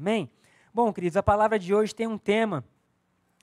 Amém? 0.00 0.30
Bom, 0.72 0.90
queridos, 0.94 1.18
a 1.18 1.22
palavra 1.22 1.58
de 1.58 1.74
hoje 1.74 1.94
tem 1.94 2.06
um 2.06 2.16
tema, 2.16 2.64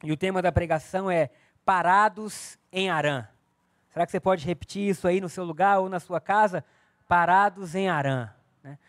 e 0.04 0.12
o 0.12 0.18
tema 0.18 0.42
da 0.42 0.52
pregação 0.52 1.08
é 1.10 1.30
Parados 1.64 2.58
em 2.72 2.90
Arã. 2.90 3.28
Será 3.94 4.08
que 4.08 4.12
você 4.12 4.20
pode 4.20 4.44
repetir 4.44 4.90
isso 4.90 5.08
aí 5.08 5.22
no 5.22 5.30
seu 5.30 5.44
lugar 5.44 5.78
ou 5.78 5.88
na 5.88 6.00
sua 6.00 6.20
casa? 6.20 6.66
Parados 7.08 7.76
em 7.76 7.88
Arã. 7.88 8.32
Né? 8.64 8.80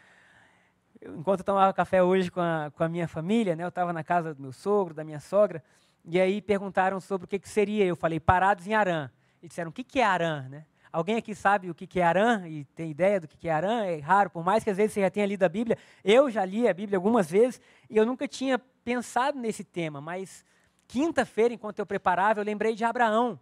Eu, 0.99 1.19
enquanto 1.19 1.41
eu 1.41 1.45
tomava 1.45 1.71
café 1.75 2.03
hoje 2.03 2.31
com 2.31 2.41
a, 2.41 2.73
com 2.75 2.85
a 2.85 2.89
minha 2.89 3.07
família, 3.07 3.55
né, 3.55 3.65
eu 3.65 3.69
estava 3.69 3.93
na 3.93 4.03
casa 4.03 4.33
do 4.33 4.41
meu 4.41 4.53
sogro, 4.53 4.95
da 4.95 5.05
minha 5.05 5.21
sogra, 5.21 5.63
e 6.07 6.19
aí 6.19 6.41
perguntaram 6.41 6.99
sobre 7.01 7.27
o 7.27 7.29
que, 7.29 7.39
que 7.39 7.51
seria. 7.51 7.85
Eu 7.85 7.97
falei, 7.97 8.19
parados 8.19 8.67
em 8.67 8.73
Arã. 8.73 9.11
E 9.43 9.49
disseram, 9.49 9.69
o 9.69 9.75
que, 9.75 9.85
que 9.85 10.01
é 10.01 10.05
Arã? 10.05 10.49
Né? 10.49 10.65
Alguém 10.93 11.17
aqui 11.17 11.35
sabe 11.35 11.71
o 11.71 11.75
que, 11.75 12.01
é 12.01 12.03
Arã 12.03 12.47
e 12.49 12.65
tem 12.65 12.91
ideia 12.91 13.21
do 13.21 13.29
que, 13.29 13.37
que 13.37 13.49
é 13.49 13.53
Arã? 13.53 13.85
É 13.85 13.99
raro, 13.99 14.31
por 14.31 14.45
mais 14.45 14.65
que 14.65 14.71
às 14.71 14.77
vezes 14.77 14.93
você 14.93 15.01
já 15.03 15.11
tenha 15.11 15.27
lido 15.27 15.43
a 15.43 15.49
Bíblia. 15.49 15.77
Eu 16.03 16.31
já 16.31 16.45
li 16.45 16.69
a 16.69 16.75
Bíblia 16.75 16.97
algumas 16.97 17.31
vezes 17.31 17.61
e 17.89 17.97
eu 17.97 18.07
nunca 18.07 18.27
tinha 18.27 18.59
pensado 18.59 19.39
nesse 19.39 19.63
tema, 19.63 20.01
mas 20.01 20.45
quinta-feira, 20.87 21.53
enquanto 21.53 21.79
eu 21.79 21.87
preparava, 21.87 22.41
eu 22.41 22.45
lembrei 22.45 22.75
de 22.75 22.85
Abraão. 22.85 23.39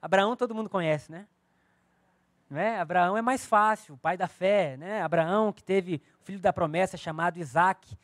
Abraão 0.00 0.36
todo 0.36 0.54
mundo 0.54 0.68
conhece, 0.68 1.10
né? 1.10 1.26
né? 2.50 2.80
Abraão 2.80 3.16
é 3.16 3.22
mais 3.22 3.46
fácil, 3.46 3.94
o 3.94 3.98
pai 3.98 4.16
da 4.16 4.26
fé, 4.26 4.76
né? 4.76 5.00
Abraão 5.02 5.52
que 5.52 5.62
teve 5.62 6.02
o 6.20 6.24
filho 6.24 6.40
da 6.40 6.52
promessa 6.52 6.96
chamado 6.96 7.38
Isaac. 7.38 7.96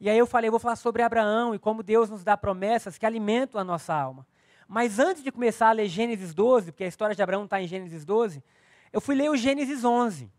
E 0.00 0.08
aí 0.08 0.18
eu 0.18 0.26
falei, 0.26 0.48
eu 0.48 0.52
vou 0.52 0.58
falar 0.58 0.76
sobre 0.76 1.02
Abraão 1.02 1.54
e 1.54 1.58
como 1.58 1.82
Deus 1.82 2.08
nos 2.08 2.24
dá 2.24 2.36
promessas 2.36 2.96
que 2.96 3.06
alimentam 3.06 3.60
a 3.60 3.64
nossa 3.64 3.94
alma. 3.94 4.26
Mas 4.72 4.98
antes 4.98 5.22
de 5.22 5.30
começar 5.30 5.68
a 5.68 5.72
ler 5.72 5.86
Gênesis 5.86 6.32
12, 6.32 6.72
porque 6.72 6.84
a 6.84 6.86
história 6.86 7.14
de 7.14 7.22
Abraão 7.22 7.44
está 7.44 7.60
em 7.60 7.68
Gênesis 7.68 8.06
12, 8.06 8.42
eu 8.90 9.02
fui 9.02 9.14
ler 9.14 9.30
o 9.30 9.36
Gênesis 9.36 9.84
11. 9.84 10.32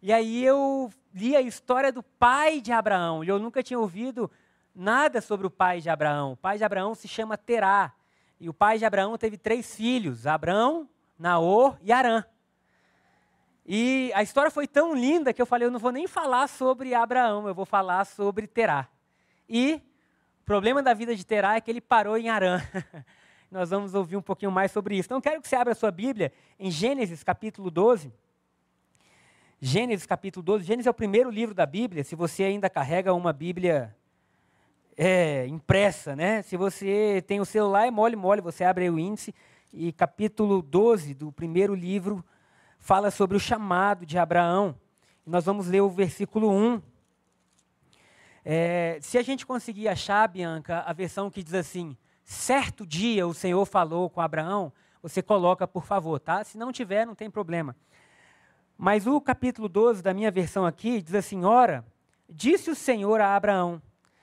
E 0.00 0.10
aí 0.10 0.42
eu 0.42 0.90
li 1.12 1.36
a 1.36 1.42
história 1.42 1.92
do 1.92 2.02
pai 2.02 2.62
de 2.62 2.72
Abraão. 2.72 3.22
E 3.22 3.28
eu 3.28 3.38
nunca 3.38 3.62
tinha 3.62 3.78
ouvido 3.78 4.30
nada 4.74 5.20
sobre 5.20 5.46
o 5.46 5.50
pai 5.50 5.82
de 5.82 5.90
Abraão. 5.90 6.32
O 6.32 6.36
pai 6.38 6.56
de 6.56 6.64
Abraão 6.64 6.94
se 6.94 7.06
chama 7.06 7.36
Terá. 7.36 7.92
E 8.40 8.48
o 8.48 8.54
pai 8.54 8.78
de 8.78 8.86
Abraão 8.86 9.18
teve 9.18 9.36
três 9.36 9.76
filhos: 9.76 10.26
Abraão, 10.26 10.88
Naor 11.18 11.76
e 11.82 11.92
Arã. 11.92 12.24
E 13.66 14.10
a 14.14 14.22
história 14.22 14.50
foi 14.50 14.66
tão 14.66 14.94
linda 14.94 15.34
que 15.34 15.42
eu 15.42 15.46
falei: 15.46 15.68
eu 15.68 15.70
não 15.70 15.78
vou 15.78 15.92
nem 15.92 16.06
falar 16.06 16.48
sobre 16.48 16.94
Abraão, 16.94 17.46
eu 17.46 17.54
vou 17.54 17.66
falar 17.66 18.06
sobre 18.06 18.46
Terá. 18.46 18.88
E 19.46 19.82
o 20.40 20.44
problema 20.46 20.82
da 20.82 20.94
vida 20.94 21.14
de 21.14 21.26
Terá 21.26 21.56
é 21.56 21.60
que 21.60 21.70
ele 21.70 21.82
parou 21.82 22.16
em 22.16 22.30
Arã. 22.30 22.58
Nós 23.50 23.70
vamos 23.70 23.94
ouvir 23.94 24.16
um 24.16 24.22
pouquinho 24.22 24.50
mais 24.50 24.72
sobre 24.72 24.96
isso. 24.96 25.06
Então, 25.06 25.20
quero 25.20 25.40
que 25.40 25.48
você 25.48 25.54
abra 25.54 25.72
a 25.72 25.76
sua 25.76 25.90
Bíblia 25.90 26.32
em 26.58 26.70
Gênesis 26.70 27.22
capítulo 27.22 27.70
12. 27.70 28.12
Gênesis 29.60 30.04
capítulo 30.04 30.42
12. 30.42 30.64
Gênesis 30.64 30.86
é 30.86 30.90
o 30.90 30.94
primeiro 30.94 31.30
livro 31.30 31.54
da 31.54 31.64
Bíblia. 31.64 32.02
Se 32.02 32.16
você 32.16 32.42
ainda 32.42 32.68
carrega 32.68 33.14
uma 33.14 33.32
Bíblia 33.32 33.94
é, 34.96 35.46
impressa, 35.46 36.16
né? 36.16 36.42
Se 36.42 36.56
você 36.56 37.22
tem 37.26 37.40
o 37.40 37.44
celular, 37.44 37.86
é 37.86 37.90
mole, 37.90 38.16
mole. 38.16 38.40
Você 38.40 38.64
abre 38.64 38.90
o 38.90 38.98
índice. 38.98 39.32
E 39.72 39.92
capítulo 39.92 40.60
12 40.60 41.14
do 41.14 41.30
primeiro 41.30 41.74
livro 41.74 42.24
fala 42.80 43.10
sobre 43.12 43.36
o 43.36 43.40
chamado 43.40 44.04
de 44.04 44.18
Abraão. 44.18 44.74
Nós 45.24 45.44
vamos 45.44 45.68
ler 45.68 45.82
o 45.82 45.88
versículo 45.88 46.50
1. 46.50 46.82
É, 48.44 48.98
se 49.00 49.18
a 49.18 49.22
gente 49.22 49.46
conseguir 49.46 49.88
achar, 49.88 50.28
Bianca, 50.28 50.80
a 50.80 50.92
versão 50.92 51.30
que 51.30 51.42
diz 51.42 51.54
assim: 51.54 51.96
certo 52.26 52.84
dia 52.84 53.26
o 53.26 53.32
Senhor 53.32 53.64
falou 53.64 54.10
com 54.10 54.20
Abraão, 54.20 54.72
você 55.00 55.22
coloca, 55.22 55.66
por 55.66 55.84
favor, 55.84 56.18
tá? 56.18 56.42
Se 56.42 56.58
não 56.58 56.72
tiver, 56.72 57.06
não 57.06 57.14
tem 57.14 57.30
problema. 57.30 57.76
Mas 58.76 59.06
o 59.06 59.20
capítulo 59.20 59.68
12 59.68 60.02
da 60.02 60.12
minha 60.12 60.30
versão 60.30 60.66
aqui 60.66 61.00
diz 61.00 61.14
assim: 61.14 61.44
Ora, 61.44 61.86
disse 62.28 62.68
o 62.68 62.74
Senhor 62.74 63.20
a 63.20 63.36
Abraão: 63.36 63.80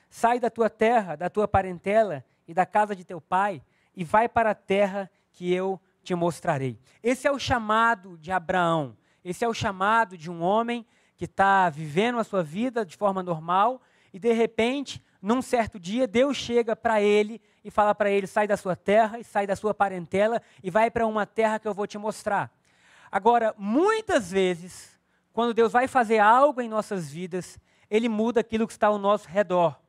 Sai 0.09 0.39
da 0.39 0.49
tua 0.49 0.69
terra, 0.69 1.15
da 1.15 1.29
tua 1.29 1.47
parentela 1.47 2.23
e 2.45 2.53
da 2.53 2.65
casa 2.65 2.95
de 2.95 3.05
teu 3.05 3.21
pai, 3.21 3.63
e 3.95 4.03
vai 4.03 4.27
para 4.27 4.51
a 4.51 4.55
terra 4.55 5.09
que 5.31 5.51
eu 5.51 5.79
te 6.03 6.13
mostrarei. 6.13 6.77
Esse 7.01 7.27
é 7.27 7.31
o 7.31 7.39
chamado 7.39 8.17
de 8.17 8.31
Abraão. 8.31 8.95
Esse 9.23 9.45
é 9.45 9.47
o 9.47 9.53
chamado 9.53 10.17
de 10.17 10.29
um 10.29 10.41
homem 10.41 10.85
que 11.15 11.23
está 11.25 11.69
vivendo 11.69 12.19
a 12.19 12.23
sua 12.25 12.43
vida 12.43 12.85
de 12.85 12.97
forma 12.97 13.23
normal 13.23 13.81
e, 14.11 14.19
de 14.19 14.33
repente, 14.33 15.01
num 15.21 15.41
certo 15.41 15.79
dia, 15.79 16.05
Deus 16.05 16.35
chega 16.35 16.75
para 16.75 17.01
ele 17.01 17.41
e 17.63 17.71
fala 17.71 17.95
para 17.95 18.09
ele: 18.09 18.27
sai 18.27 18.47
da 18.47 18.57
sua 18.57 18.75
terra 18.75 19.19
e 19.19 19.23
sai 19.23 19.47
da 19.47 19.55
sua 19.55 19.73
parentela 19.73 20.41
e 20.61 20.69
vai 20.69 20.91
para 20.91 21.07
uma 21.07 21.25
terra 21.25 21.59
que 21.59 21.67
eu 21.67 21.73
vou 21.73 21.87
te 21.87 21.97
mostrar. 21.97 22.51
Agora, 23.11 23.53
muitas 23.57 24.31
vezes, 24.31 24.99
quando 25.31 25.53
Deus 25.53 25.71
vai 25.71 25.87
fazer 25.87 26.19
algo 26.19 26.61
em 26.61 26.69
nossas 26.69 27.11
vidas, 27.11 27.59
Ele 27.89 28.09
muda 28.09 28.39
aquilo 28.39 28.67
que 28.67 28.73
está 28.73 28.87
ao 28.87 28.97
nosso 28.97 29.27
redor. 29.27 29.79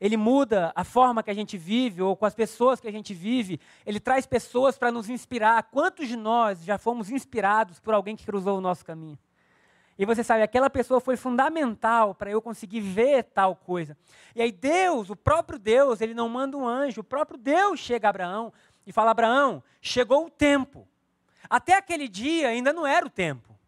Ele 0.00 0.16
muda 0.16 0.72
a 0.76 0.84
forma 0.84 1.22
que 1.22 1.30
a 1.30 1.34
gente 1.34 1.58
vive 1.58 2.00
ou 2.00 2.16
com 2.16 2.24
as 2.24 2.34
pessoas 2.34 2.80
que 2.80 2.86
a 2.86 2.92
gente 2.92 3.12
vive. 3.12 3.60
Ele 3.84 3.98
traz 3.98 4.26
pessoas 4.26 4.78
para 4.78 4.92
nos 4.92 5.10
inspirar. 5.10 5.64
Quantos 5.64 6.06
de 6.06 6.16
nós 6.16 6.62
já 6.64 6.78
fomos 6.78 7.10
inspirados 7.10 7.80
por 7.80 7.94
alguém 7.94 8.14
que 8.14 8.24
cruzou 8.24 8.58
o 8.58 8.60
nosso 8.60 8.84
caminho? 8.84 9.18
E 9.98 10.06
você 10.06 10.22
sabe, 10.22 10.44
aquela 10.44 10.70
pessoa 10.70 11.00
foi 11.00 11.16
fundamental 11.16 12.14
para 12.14 12.30
eu 12.30 12.40
conseguir 12.40 12.80
ver 12.80 13.24
tal 13.24 13.56
coisa. 13.56 13.98
E 14.34 14.40
aí 14.40 14.52
Deus, 14.52 15.10
o 15.10 15.16
próprio 15.16 15.58
Deus, 15.58 16.00
ele 16.00 16.14
não 16.14 16.28
manda 16.28 16.56
um 16.56 16.68
anjo, 16.68 17.00
o 17.00 17.04
próprio 17.04 17.36
Deus 17.36 17.80
chega 17.80 18.06
a 18.06 18.10
Abraão 18.10 18.52
e 18.86 18.92
fala: 18.92 19.10
Abraão, 19.10 19.62
chegou 19.82 20.26
o 20.26 20.30
tempo. 20.30 20.86
Até 21.50 21.74
aquele 21.74 22.06
dia 22.06 22.48
ainda 22.48 22.72
não 22.72 22.86
era 22.86 23.04
o 23.04 23.10
tempo. 23.10 23.58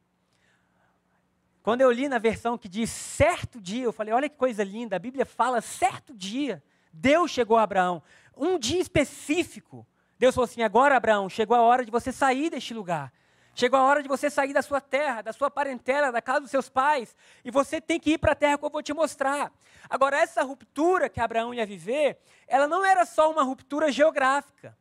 Quando 1.62 1.80
eu 1.80 1.90
li 1.90 2.08
na 2.08 2.18
versão 2.18 2.56
que 2.56 2.68
diz 2.68 2.90
certo 2.90 3.60
dia, 3.60 3.84
eu 3.84 3.92
falei: 3.92 4.14
olha 4.14 4.28
que 4.28 4.36
coisa 4.36 4.62
linda, 4.62 4.94
a 4.94 5.00
Bíblia 5.00 5.26
fala 5.26 5.60
certo 5.60 6.14
dia. 6.14 6.62
Deus 6.92 7.32
chegou 7.32 7.56
a 7.56 7.64
Abraão, 7.64 8.02
um 8.36 8.56
dia 8.56 8.80
específico. 8.80 9.84
Deus 10.16 10.34
falou 10.34 10.44
assim: 10.44 10.62
agora, 10.62 10.96
Abraão, 10.96 11.28
chegou 11.28 11.56
a 11.56 11.62
hora 11.62 11.84
de 11.84 11.90
você 11.90 12.12
sair 12.12 12.50
deste 12.50 12.72
lugar. 12.72 13.12
Chegou 13.54 13.78
a 13.78 13.82
hora 13.82 14.02
de 14.02 14.08
você 14.08 14.30
sair 14.30 14.52
da 14.52 14.62
sua 14.62 14.80
terra, 14.80 15.22
da 15.22 15.32
sua 15.32 15.50
parentela, 15.50 16.12
da 16.12 16.22
casa 16.22 16.40
dos 16.40 16.50
seus 16.50 16.68
pais, 16.68 17.14
e 17.44 17.50
você 17.50 17.80
tem 17.80 17.98
que 17.98 18.12
ir 18.12 18.18
para 18.18 18.32
a 18.32 18.34
terra 18.34 18.56
que 18.56 18.64
eu 18.64 18.70
vou 18.70 18.82
te 18.82 18.92
mostrar. 18.92 19.52
Agora, 19.88 20.18
essa 20.18 20.42
ruptura 20.42 21.08
que 21.08 21.20
Abraão 21.20 21.52
ia 21.52 21.66
viver, 21.66 22.18
ela 22.46 22.66
não 22.66 22.84
era 22.84 23.04
só 23.04 23.30
uma 23.30 23.42
ruptura 23.42 23.90
geográfica, 23.90 24.76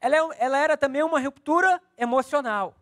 ela, 0.00 0.16
é 0.16 0.36
ela 0.38 0.58
era 0.58 0.76
também 0.76 1.02
uma 1.02 1.20
ruptura 1.20 1.80
emocional. 1.96 2.74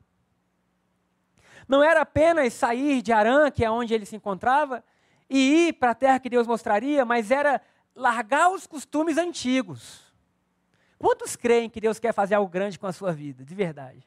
Não 1.69 1.83
era 1.83 2.01
apenas 2.01 2.55
sair 2.55 3.03
de 3.03 3.13
Arã, 3.13 3.51
que 3.51 3.65
é 3.65 3.71
onde 3.71 3.93
ele 3.93 4.07
se 4.07 4.17
encontrava, 4.17 4.83
e 5.29 5.69
ir 5.69 5.73
para 5.75 5.91
a 5.91 5.95
terra 5.95 6.19
que 6.19 6.31
Deus 6.31 6.47
mostraria, 6.47 7.05
mas 7.05 7.31
era 7.31 7.61
largar 7.95 8.51
os 8.51 8.67
costumes 8.67 9.19
antigos. 9.19 10.09
Quantos 10.99 11.37
creem 11.37 11.69
que 11.69 11.81
Deus 11.81 11.99
quer 11.99 12.15
fazer 12.15 12.37
algo 12.37 12.51
grande 12.51 12.79
com 12.79 12.87
a 12.87 12.93
sua 12.93 13.13
vida, 13.13 13.45
de 13.45 13.55
verdade? 13.55 14.03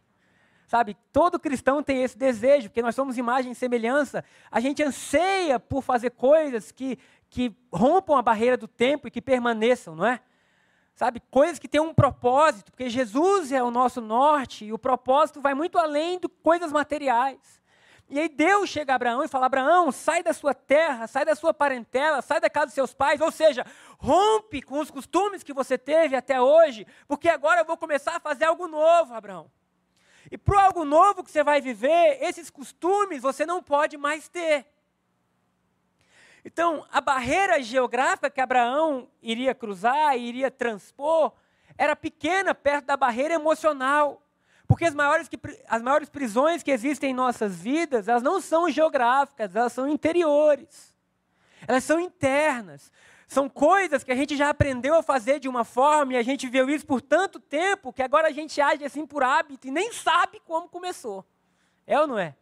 Sabe, 0.72 0.96
todo 1.12 1.38
cristão 1.38 1.84
tem 1.84 2.02
esse 2.02 2.18
desejo, 2.18 2.70
porque 2.70 2.82
nós 2.82 2.96
somos 2.96 3.18
imagem 3.18 3.52
e 3.52 3.56
semelhança. 3.56 4.24
A 4.50 4.62
gente 4.62 4.82
anseia 4.82 5.60
por 5.60 5.82
fazer 5.82 6.12
coisas 6.12 6.72
que, 6.72 6.98
que 7.30 7.54
rompam 7.74 8.16
a 8.16 8.22
barreira 8.22 8.56
do 8.56 8.70
tempo 8.70 9.06
e 9.06 9.12
que 9.12 9.22
permaneçam, 9.22 9.98
não 9.98 10.06
é? 10.06 10.22
Sabe, 10.96 11.22
coisas 11.30 11.60
que 11.60 11.68
têm 11.68 11.82
um 11.82 11.94
propósito, 11.94 12.72
porque 12.72 12.88
Jesus 12.88 13.52
é 13.52 13.62
o 13.62 13.70
nosso 13.70 14.00
norte 14.00 14.64
e 14.64 14.72
o 14.72 14.80
propósito 14.80 15.42
vai 15.42 15.54
muito 15.54 15.78
além 15.78 16.18
de 16.18 16.30
coisas 16.30 16.72
materiais. 16.72 17.62
E 18.08 18.18
aí 18.18 18.30
Deus 18.30 18.70
chega 18.70 18.94
a 18.94 18.96
Abraão 18.96 19.26
e 19.26 19.28
fala: 19.28 19.48
Abraão, 19.48 19.92
sai 19.92 20.24
da 20.24 20.32
sua 20.32 20.54
terra, 20.54 21.06
sai 21.06 21.26
da 21.26 21.36
sua 21.36 21.54
parentela, 21.54 22.22
sai 22.22 22.40
da 22.40 22.50
casa 22.50 22.68
dos 22.68 22.76
seus 22.76 22.94
pais, 22.94 23.20
ou 23.20 23.30
seja, 23.30 23.66
rompe 24.00 24.62
com 24.62 24.80
os 24.80 24.90
costumes 24.90 25.44
que 25.44 25.52
você 25.52 25.78
teve 25.78 26.16
até 26.16 26.40
hoje, 26.40 26.88
porque 27.10 27.28
agora 27.28 27.60
eu 27.60 27.66
vou 27.66 27.76
começar 27.76 28.16
a 28.16 28.22
fazer 28.22 28.46
algo 28.46 28.70
novo, 28.70 29.14
Abraão. 29.14 29.52
E 30.32 30.38
para 30.38 30.64
algo 30.64 30.86
novo 30.86 31.24
que 31.24 31.30
você 31.30 31.44
vai 31.44 31.60
viver, 31.60 32.18
esses 32.22 32.50
costumes 32.50 33.22
você 33.22 33.46
não 33.46 33.62
pode 33.62 33.98
mais 33.98 34.30
ter. 34.30 34.66
Então, 36.44 36.86
a 36.90 37.02
barreira 37.02 37.62
geográfica 37.62 38.30
que 38.30 38.40
Abraão 38.42 39.10
iria 39.22 39.54
cruzar, 39.54 40.18
iria 40.18 40.50
transpor, 40.50 41.34
era 41.78 41.96
pequena 41.96 42.56
perto 42.56 42.86
da 42.86 42.98
barreira 42.98 43.34
emocional. 43.34 44.22
Porque 44.68 44.86
as 44.86 44.96
maiores, 44.96 45.30
as 45.68 45.82
maiores 45.82 46.08
prisões 46.08 46.64
que 46.64 46.72
existem 46.72 47.12
em 47.12 47.14
nossas 47.14 47.58
vidas, 47.58 48.08
elas 48.08 48.24
não 48.24 48.40
são 48.40 48.70
geográficas, 48.70 49.54
elas 49.54 49.74
são 49.74 49.88
interiores. 49.90 50.96
Elas 51.68 51.84
são 51.84 52.00
internas. 52.00 52.90
São 53.32 53.48
coisas 53.48 54.04
que 54.04 54.12
a 54.12 54.16
gente 54.16 54.36
já 54.36 54.50
aprendeu 54.50 54.94
a 54.94 55.02
fazer 55.02 55.40
de 55.40 55.48
uma 55.48 55.64
forma 55.64 56.12
e 56.12 56.18
a 56.18 56.22
gente 56.22 56.50
viu 56.50 56.70
isso 56.70 56.86
por 56.86 57.02
tanto 57.02 57.40
tempo 57.40 57.94
que 57.94 58.04
agora 58.04 58.28
a 58.28 58.32
gente 58.32 58.60
age 58.60 58.84
assim 58.84 59.06
por 59.06 59.24
hábito 59.24 59.70
e 59.70 59.72
nem 59.72 59.90
sabe 59.94 60.42
como 60.44 60.68
começou. 60.68 61.26
É 61.88 61.98
ou 61.98 62.06
não 62.06 62.20
é? 62.20 62.36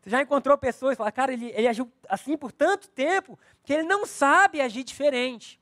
Você 0.00 0.10
já 0.10 0.22
encontrou 0.22 0.56
pessoas 0.56 0.92
e 0.92 0.96
fala, 0.96 1.10
cara, 1.10 1.32
ele, 1.32 1.50
ele 1.56 1.66
agiu 1.66 1.90
assim 2.08 2.36
por 2.36 2.52
tanto 2.52 2.88
tempo 2.88 3.36
que 3.64 3.72
ele 3.72 3.82
não 3.82 4.06
sabe 4.06 4.60
agir 4.60 4.84
diferente. 4.84 5.60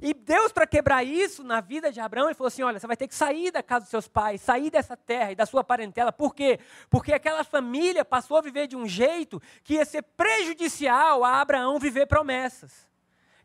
E 0.00 0.14
Deus, 0.14 0.52
para 0.52 0.64
quebrar 0.64 1.02
isso 1.02 1.42
na 1.42 1.60
vida 1.60 1.90
de 1.90 1.98
Abraão, 1.98 2.28
ele 2.28 2.34
falou 2.34 2.46
assim: 2.46 2.62
olha, 2.62 2.78
você 2.78 2.86
vai 2.86 2.96
ter 2.96 3.08
que 3.08 3.16
sair 3.16 3.50
da 3.50 3.64
casa 3.64 3.80
dos 3.80 3.90
seus 3.90 4.06
pais, 4.06 4.40
sair 4.40 4.70
dessa 4.70 4.96
terra 4.96 5.32
e 5.32 5.34
da 5.34 5.44
sua 5.44 5.64
parentela. 5.64 6.12
Por 6.12 6.36
quê? 6.36 6.60
Porque 6.88 7.12
aquela 7.12 7.42
família 7.42 8.04
passou 8.04 8.36
a 8.36 8.42
viver 8.42 8.68
de 8.68 8.76
um 8.76 8.86
jeito 8.86 9.42
que 9.64 9.74
ia 9.74 9.84
ser 9.84 10.02
prejudicial 10.02 11.24
a 11.24 11.40
Abraão 11.40 11.80
viver 11.80 12.06
promessas. 12.06 12.87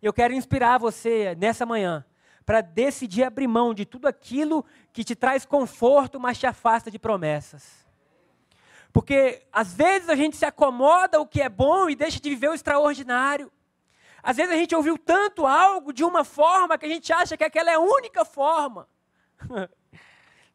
Eu 0.04 0.12
quero 0.12 0.34
inspirar 0.34 0.80
você 0.80 1.34
nessa 1.36 1.66
manhã 1.66 2.06
para 2.46 2.60
decidir 2.60 3.24
abrir 3.24 3.48
mão 3.48 3.74
de 3.74 3.86
tudo 3.86 4.06
aquilo 4.06 4.66
que 4.92 5.02
te 5.02 5.16
traz 5.16 5.46
conforto, 5.46 6.20
mas 6.20 6.38
te 6.38 6.46
afasta 6.46 6.92
de 6.92 7.00
promessas. 7.00 7.88
Porque 8.92 9.48
às 9.50 9.74
vezes 9.74 10.10
a 10.10 10.16
gente 10.16 10.36
se 10.36 10.44
acomoda 10.44 11.22
o 11.22 11.26
que 11.26 11.42
é 11.42 11.48
bom 11.48 11.90
e 11.90 11.96
deixa 11.96 12.20
de 12.20 12.30
viver 12.30 12.50
o 12.50 12.54
extraordinário. 12.54 13.50
Às 14.22 14.36
vezes 14.36 14.54
a 14.54 14.58
gente 14.58 14.76
ouviu 14.76 14.98
tanto 14.98 15.48
algo 15.48 15.94
de 15.94 16.04
uma 16.04 16.26
forma 16.26 16.78
que 16.78 16.86
a 16.86 16.90
gente 16.90 17.14
acha 17.14 17.38
que 17.38 17.44
aquela 17.46 17.72
é 17.72 17.76
a 17.76 17.80
única 17.80 18.26
forma. 18.26 18.90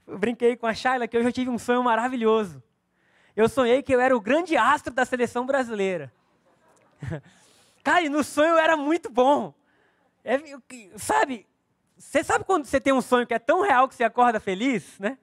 Eu 0.07 0.19
brinquei 0.19 0.57
com 0.57 0.67
a 0.67 0.75
Shayla 0.75 1.09
que 1.09 1.19
hoje 1.19 1.29
eu 1.29 1.33
tive 1.33 1.51
um 1.51 1.59
sonho 1.59 1.83
maravilhoso. 1.83 2.63
Eu 3.37 3.47
sonhei 3.47 3.83
que 3.83 3.95
eu 3.95 4.01
era 4.01 4.17
o 4.17 4.21
grande 4.23 4.57
astro 4.57 4.91
da 4.91 5.05
seleção 5.05 5.45
brasileira. 5.45 6.11
Cara, 7.89 8.03
e 8.03 8.11
no 8.11 8.23
sonho 8.23 8.59
era 8.59 8.77
muito 8.77 9.09
bom. 9.09 9.55
É, 10.23 10.39
sabe, 10.99 11.47
você 11.97 12.23
sabe 12.23 12.45
quando 12.45 12.67
você 12.67 12.79
tem 12.79 12.93
um 12.93 13.01
sonho 13.01 13.27
que 13.27 13.33
é 13.33 13.39
tão 13.39 13.63
real 13.63 13.89
que 13.89 13.95
você 13.95 14.05
acorda 14.05 14.39
feliz, 14.39 14.99
né? 14.99 15.17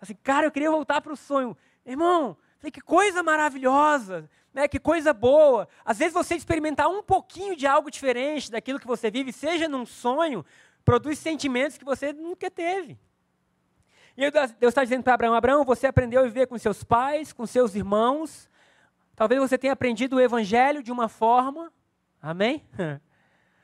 Assim, 0.00 0.16
cara, 0.20 0.44
eu 0.44 0.50
queria 0.50 0.68
voltar 0.68 1.00
para 1.00 1.12
o 1.12 1.16
sonho. 1.16 1.56
Irmão, 1.86 2.36
que 2.72 2.80
coisa 2.80 3.22
maravilhosa, 3.22 4.28
né? 4.52 4.66
que 4.66 4.80
coisa 4.80 5.12
boa. 5.12 5.68
Às 5.84 5.98
vezes 5.98 6.12
você 6.12 6.34
experimentar 6.34 6.88
um 6.88 7.04
pouquinho 7.04 7.54
de 7.54 7.68
algo 7.68 7.88
diferente 7.88 8.50
daquilo 8.50 8.80
que 8.80 8.86
você 8.86 9.08
vive, 9.08 9.32
seja 9.32 9.68
num 9.68 9.86
sonho, 9.86 10.44
produz 10.84 11.20
sentimentos 11.20 11.78
que 11.78 11.84
você 11.84 12.12
nunca 12.12 12.50
teve. 12.50 12.98
E 14.16 14.28
Deus 14.28 14.50
está 14.60 14.82
dizendo 14.82 15.04
para 15.04 15.14
Abraão: 15.14 15.34
Abraão, 15.34 15.64
você 15.64 15.86
aprendeu 15.86 16.18
a 16.18 16.24
viver 16.24 16.48
com 16.48 16.58
seus 16.58 16.82
pais, 16.82 17.32
com 17.32 17.46
seus 17.46 17.76
irmãos. 17.76 18.50
Talvez 19.14 19.40
você 19.40 19.56
tenha 19.56 19.72
aprendido 19.72 20.16
o 20.16 20.20
evangelho 20.20 20.82
de 20.82 20.90
uma 20.90 21.08
forma. 21.08 21.72
Amém? 22.22 22.64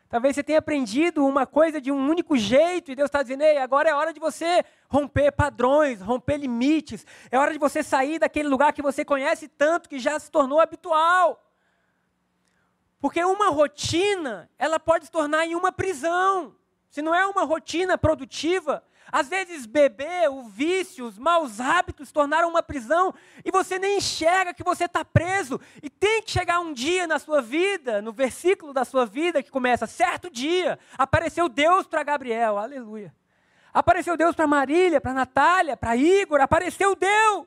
Talvez 0.09 0.35
você 0.35 0.43
tenha 0.43 0.59
aprendido 0.59 1.25
uma 1.25 1.47
coisa 1.47 1.81
de 1.81 1.93
um 1.93 2.09
único 2.09 2.37
jeito 2.37 2.91
e 2.91 2.97
Deus 2.97 3.09
está 3.09 3.23
dizendo: 3.23 3.43
Ei, 3.43 3.59
agora 3.59 3.91
é 3.91 3.95
hora 3.95 4.13
de 4.13 4.19
você 4.19 4.65
romper 4.89 5.31
padrões, 5.31 6.01
romper 6.01 6.39
limites. 6.39 7.07
É 7.31 7.39
hora 7.39 7.53
de 7.53 7.59
você 7.59 7.83
sair 7.83 8.19
daquele 8.19 8.49
lugar 8.49 8.73
que 8.73 8.83
você 8.83 9.05
conhece 9.05 9.47
tanto 9.47 9.89
que 9.89 9.99
já 9.99 10.19
se 10.19 10.31
tornou 10.31 10.61
habitual. 10.61 11.45
Porque 13.01 13.23
uma 13.23 13.51
rotina, 13.51 14.51
ela 14.59 14.81
pode 14.81 15.05
se 15.05 15.11
tornar 15.11 15.47
em 15.47 15.55
uma 15.55 15.71
prisão. 15.71 16.57
Se 16.91 17.01
não 17.01 17.15
é 17.15 17.25
uma 17.27 17.45
rotina 17.45 17.97
produtiva, 17.97 18.83
às 19.11 19.29
vezes 19.29 19.67
beber, 19.67 20.31
o 20.31 20.43
vício, 20.43 21.07
os 21.07 21.19
maus 21.19 21.61
hábitos 21.61 22.13
tornaram 22.13 22.49
uma 22.49 22.63
prisão 22.63 23.15
e 23.45 23.51
você 23.51 23.79
nem 23.79 23.99
enxerga 23.99 24.53
que 24.53 24.63
você 24.63 24.85
está 24.85 25.05
preso. 25.05 25.61
E 25.83 25.89
tem 25.89 26.23
que 26.23 26.31
chegar 26.31 26.61
um 26.61 26.73
dia 26.73 27.07
na 27.07 27.19
sua 27.19 27.41
vida, 27.41 28.03
no 28.03 28.13
versículo 28.13 28.73
da 28.73 28.85
sua 28.85 29.07
vida 29.07 29.43
que 29.43 29.51
começa, 29.51 29.87
certo 29.87 30.31
dia, 30.31 30.79
apareceu 30.97 31.49
Deus 31.49 31.87
para 31.87 32.03
Gabriel, 32.03 32.59
aleluia. 32.59 33.15
Apareceu 33.73 34.17
Deus 34.17 34.35
para 34.35 34.47
Marília, 34.47 35.01
para 35.01 35.15
Natália, 35.15 35.77
para 35.77 35.97
Igor, 35.97 36.41
apareceu 36.41 36.95
Deus. 36.95 37.47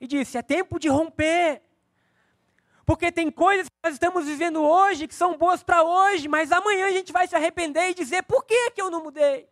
E 0.00 0.06
disse, 0.06 0.36
é 0.36 0.42
tempo 0.42 0.78
de 0.78 0.88
romper. 0.88 1.62
Porque 2.84 3.10
tem 3.10 3.30
coisas 3.30 3.68
que 3.68 3.74
nós 3.82 3.94
estamos 3.94 4.26
vivendo 4.26 4.62
hoje 4.62 5.08
que 5.08 5.14
são 5.14 5.38
boas 5.38 5.62
para 5.62 5.82
hoje, 5.82 6.28
mas 6.28 6.52
amanhã 6.52 6.86
a 6.86 6.92
gente 6.92 7.12
vai 7.12 7.26
se 7.26 7.34
arrepender 7.34 7.90
e 7.90 7.94
dizer, 7.94 8.22
por 8.24 8.44
que, 8.44 8.72
que 8.72 8.82
eu 8.82 8.90
não 8.90 9.02
mudei? 9.02 9.48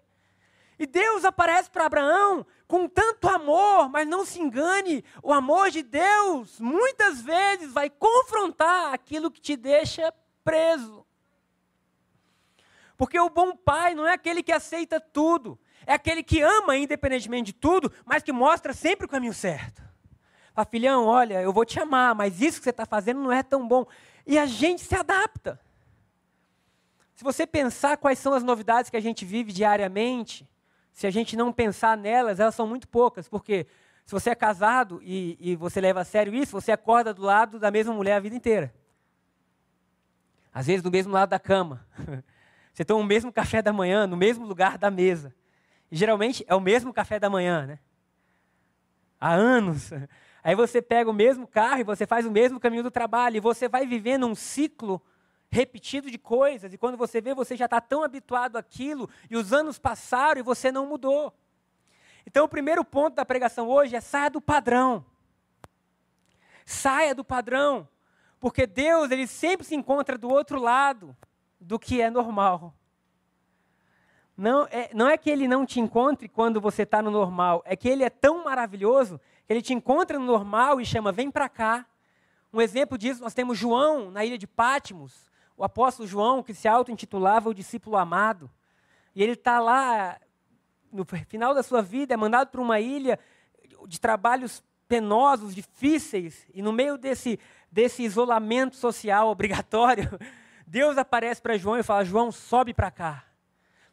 E 0.82 0.86
Deus 0.86 1.24
aparece 1.24 1.70
para 1.70 1.86
Abraão 1.86 2.44
com 2.66 2.88
tanto 2.88 3.28
amor, 3.28 3.88
mas 3.88 4.04
não 4.04 4.24
se 4.24 4.40
engane, 4.40 5.04
o 5.22 5.32
amor 5.32 5.70
de 5.70 5.80
Deus 5.80 6.58
muitas 6.58 7.22
vezes 7.22 7.72
vai 7.72 7.88
confrontar 7.88 8.92
aquilo 8.92 9.30
que 9.30 9.40
te 9.40 9.56
deixa 9.56 10.12
preso. 10.42 11.06
Porque 12.96 13.16
o 13.16 13.30
bom 13.30 13.54
pai 13.54 13.94
não 13.94 14.08
é 14.08 14.14
aquele 14.14 14.42
que 14.42 14.50
aceita 14.50 15.00
tudo, 15.00 15.56
é 15.86 15.92
aquele 15.92 16.20
que 16.20 16.42
ama 16.42 16.76
independentemente 16.76 17.52
de 17.52 17.60
tudo, 17.60 17.92
mas 18.04 18.24
que 18.24 18.32
mostra 18.32 18.72
sempre 18.72 19.06
o 19.06 19.08
caminho 19.08 19.32
certo. 19.32 19.80
Fala, 20.52 20.66
filhão, 20.66 21.06
olha, 21.06 21.40
eu 21.40 21.52
vou 21.52 21.64
te 21.64 21.78
amar, 21.78 22.12
mas 22.12 22.40
isso 22.40 22.58
que 22.58 22.64
você 22.64 22.70
está 22.70 22.84
fazendo 22.84 23.20
não 23.20 23.30
é 23.30 23.44
tão 23.44 23.68
bom. 23.68 23.86
E 24.26 24.36
a 24.36 24.46
gente 24.46 24.82
se 24.82 24.96
adapta. 24.96 25.60
Se 27.14 27.22
você 27.22 27.46
pensar 27.46 27.98
quais 27.98 28.18
são 28.18 28.34
as 28.34 28.42
novidades 28.42 28.90
que 28.90 28.96
a 28.96 29.00
gente 29.00 29.24
vive 29.24 29.52
diariamente, 29.52 30.50
se 30.92 31.06
a 31.06 31.10
gente 31.10 31.36
não 31.36 31.52
pensar 31.52 31.96
nelas, 31.96 32.38
elas 32.38 32.54
são 32.54 32.66
muito 32.66 32.86
poucas, 32.86 33.28
porque 33.28 33.66
se 34.04 34.12
você 34.12 34.30
é 34.30 34.34
casado 34.34 35.00
e, 35.02 35.36
e 35.40 35.56
você 35.56 35.80
leva 35.80 36.00
a 36.00 36.04
sério 36.04 36.34
isso, 36.34 36.52
você 36.52 36.72
acorda 36.72 37.14
do 37.14 37.22
lado 37.22 37.58
da 37.58 37.70
mesma 37.70 37.94
mulher 37.94 38.16
a 38.16 38.20
vida 38.20 38.36
inteira. 38.36 38.72
Às 40.52 40.66
vezes 40.66 40.82
do 40.82 40.90
mesmo 40.90 41.12
lado 41.12 41.30
da 41.30 41.38
cama. 41.38 41.86
Você 42.72 42.86
toma 42.86 43.00
o 43.00 43.06
mesmo 43.06 43.30
café 43.30 43.60
da 43.60 43.72
manhã 43.72 44.06
no 44.06 44.16
mesmo 44.16 44.46
lugar 44.46 44.78
da 44.78 44.90
mesa. 44.90 45.34
E 45.90 45.96
geralmente 45.96 46.42
é 46.48 46.54
o 46.54 46.60
mesmo 46.60 46.92
café 46.92 47.18
da 47.18 47.28
manhã, 47.28 47.66
né? 47.66 47.78
Há 49.20 49.34
anos. 49.34 49.90
Aí 50.42 50.54
você 50.54 50.80
pega 50.80 51.10
o 51.10 51.12
mesmo 51.12 51.46
carro 51.46 51.80
e 51.80 51.84
você 51.84 52.06
faz 52.06 52.26
o 52.26 52.30
mesmo 52.30 52.58
caminho 52.58 52.82
do 52.82 52.90
trabalho. 52.90 53.36
E 53.36 53.40
você 53.40 53.68
vai 53.68 53.86
vivendo 53.86 54.26
um 54.26 54.34
ciclo 54.34 55.02
repetido 55.52 56.10
de 56.10 56.16
coisas, 56.16 56.72
e 56.72 56.78
quando 56.78 56.96
você 56.96 57.20
vê, 57.20 57.34
você 57.34 57.54
já 57.54 57.66
está 57.66 57.78
tão 57.78 58.02
habituado 58.02 58.56
àquilo, 58.56 59.08
e 59.28 59.36
os 59.36 59.52
anos 59.52 59.78
passaram 59.78 60.40
e 60.40 60.42
você 60.42 60.72
não 60.72 60.86
mudou. 60.86 61.30
Então, 62.26 62.46
o 62.46 62.48
primeiro 62.48 62.82
ponto 62.82 63.16
da 63.16 63.24
pregação 63.24 63.68
hoje 63.68 63.94
é 63.94 64.00
saia 64.00 64.30
do 64.30 64.40
padrão. 64.40 65.04
Saia 66.64 67.14
do 67.14 67.22
padrão, 67.22 67.86
porque 68.40 68.66
Deus 68.66 69.10
ele 69.10 69.26
sempre 69.26 69.66
se 69.66 69.74
encontra 69.74 70.16
do 70.16 70.30
outro 70.30 70.58
lado 70.58 71.14
do 71.60 71.78
que 71.78 72.00
é 72.00 72.08
normal. 72.08 72.72
Não 74.34 74.66
é, 74.70 74.88
não 74.94 75.06
é 75.06 75.18
que 75.18 75.28
ele 75.28 75.46
não 75.46 75.66
te 75.66 75.80
encontre 75.80 76.28
quando 76.28 76.62
você 76.62 76.84
está 76.84 77.02
no 77.02 77.10
normal, 77.10 77.62
é 77.66 77.76
que 77.76 77.90
ele 77.90 78.04
é 78.04 78.10
tão 78.10 78.42
maravilhoso 78.42 79.20
que 79.46 79.52
ele 79.52 79.60
te 79.60 79.74
encontra 79.74 80.18
no 80.18 80.24
normal 80.24 80.80
e 80.80 80.86
chama, 80.86 81.12
vem 81.12 81.30
para 81.30 81.46
cá. 81.46 81.84
Um 82.50 82.60
exemplo 82.60 82.96
disso, 82.96 83.20
nós 83.20 83.34
temos 83.34 83.58
João 83.58 84.10
na 84.10 84.24
ilha 84.24 84.38
de 84.38 84.46
Pátimos 84.46 85.30
o 85.56 85.64
apóstolo 85.64 86.08
João, 86.08 86.42
que 86.42 86.54
se 86.54 86.66
auto-intitulava 86.66 87.48
o 87.48 87.54
discípulo 87.54 87.96
amado. 87.96 88.50
E 89.14 89.22
ele 89.22 89.32
está 89.32 89.60
lá, 89.60 90.18
no 90.92 91.04
final 91.04 91.54
da 91.54 91.62
sua 91.62 91.82
vida, 91.82 92.14
é 92.14 92.16
mandado 92.16 92.48
para 92.50 92.60
uma 92.60 92.80
ilha 92.80 93.18
de 93.86 94.00
trabalhos 94.00 94.62
penosos, 94.88 95.54
difíceis, 95.54 96.46
e 96.52 96.60
no 96.60 96.72
meio 96.72 96.98
desse, 96.98 97.40
desse 97.70 98.02
isolamento 98.02 98.76
social 98.76 99.28
obrigatório, 99.28 100.18
Deus 100.66 100.98
aparece 100.98 101.40
para 101.40 101.56
João 101.56 101.78
e 101.78 101.82
fala: 101.82 102.04
João, 102.04 102.30
sobe 102.30 102.74
para 102.74 102.90
cá. 102.90 103.24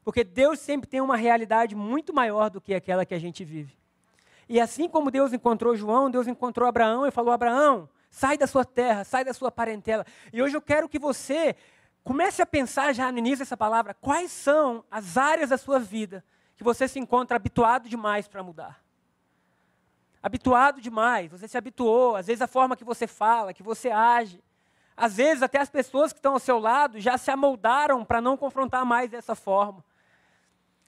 Porque 0.04 0.24
Deus 0.24 0.60
sempre 0.60 0.90
tem 0.90 1.02
uma 1.02 1.16
realidade 1.16 1.76
muito 1.76 2.14
maior 2.14 2.50
do 2.50 2.60
que 2.60 2.74
aquela 2.74 3.06
que 3.06 3.14
a 3.14 3.20
gente 3.20 3.44
vive. 3.44 3.78
E 4.48 4.60
assim 4.60 4.90
como 4.90 5.12
Deus 5.12 5.32
encontrou 5.32 5.76
João, 5.76 6.10
Deus 6.10 6.28
encontrou 6.28 6.68
Abraão 6.68 7.06
e 7.06 7.12
falou: 7.12 7.32
Abraão, 7.32 7.88
Sai 8.10 8.38
da 8.38 8.48
sua 8.48 8.66
terra, 8.66 9.04
sai 9.04 9.24
da 9.24 9.34
sua 9.34 9.52
parentela. 9.52 10.06
E 10.34 10.42
hoje 10.42 10.56
eu 10.56 10.62
quero 10.62 10.90
que 10.90 10.98
você 10.98 11.56
comece 12.04 12.42
a 12.42 12.46
pensar 12.46 12.94
já 12.94 13.12
no 13.12 13.20
início 13.20 13.40
dessa 13.40 13.58
palavra, 13.58 13.94
quais 13.94 14.32
são 14.32 14.84
as 14.90 15.18
áreas 15.18 15.50
da 15.50 15.58
sua 15.58 15.80
vida 15.80 16.24
que 16.56 16.64
você 16.64 16.88
se 16.88 17.00
encontra 17.00 17.36
habituado 17.36 17.88
demais 17.88 18.28
para 18.28 18.44
mudar. 18.44 18.84
Habituado 20.22 20.82
demais, 20.82 21.32
você 21.32 21.48
se 21.48 21.58
habituou, 21.58 22.16
às 22.16 22.28
vezes 22.28 22.42
a 22.42 22.48
forma 22.48 22.76
que 22.76 22.84
você 22.84 23.08
fala, 23.08 23.54
que 23.54 23.64
você 23.64 23.90
age. 23.90 24.44
Às 24.98 25.16
vezes 25.16 25.42
até 25.42 25.60
as 25.60 25.70
pessoas 25.70 26.12
que 26.12 26.20
estão 26.20 26.34
ao 26.34 26.40
seu 26.40 26.60
lado 26.60 27.00
já 27.00 27.18
se 27.18 27.32
amoldaram 27.32 28.04
para 28.04 28.20
não 28.20 28.36
confrontar 28.36 28.84
mais 28.86 29.10
dessa 29.10 29.34
forma. 29.34 29.84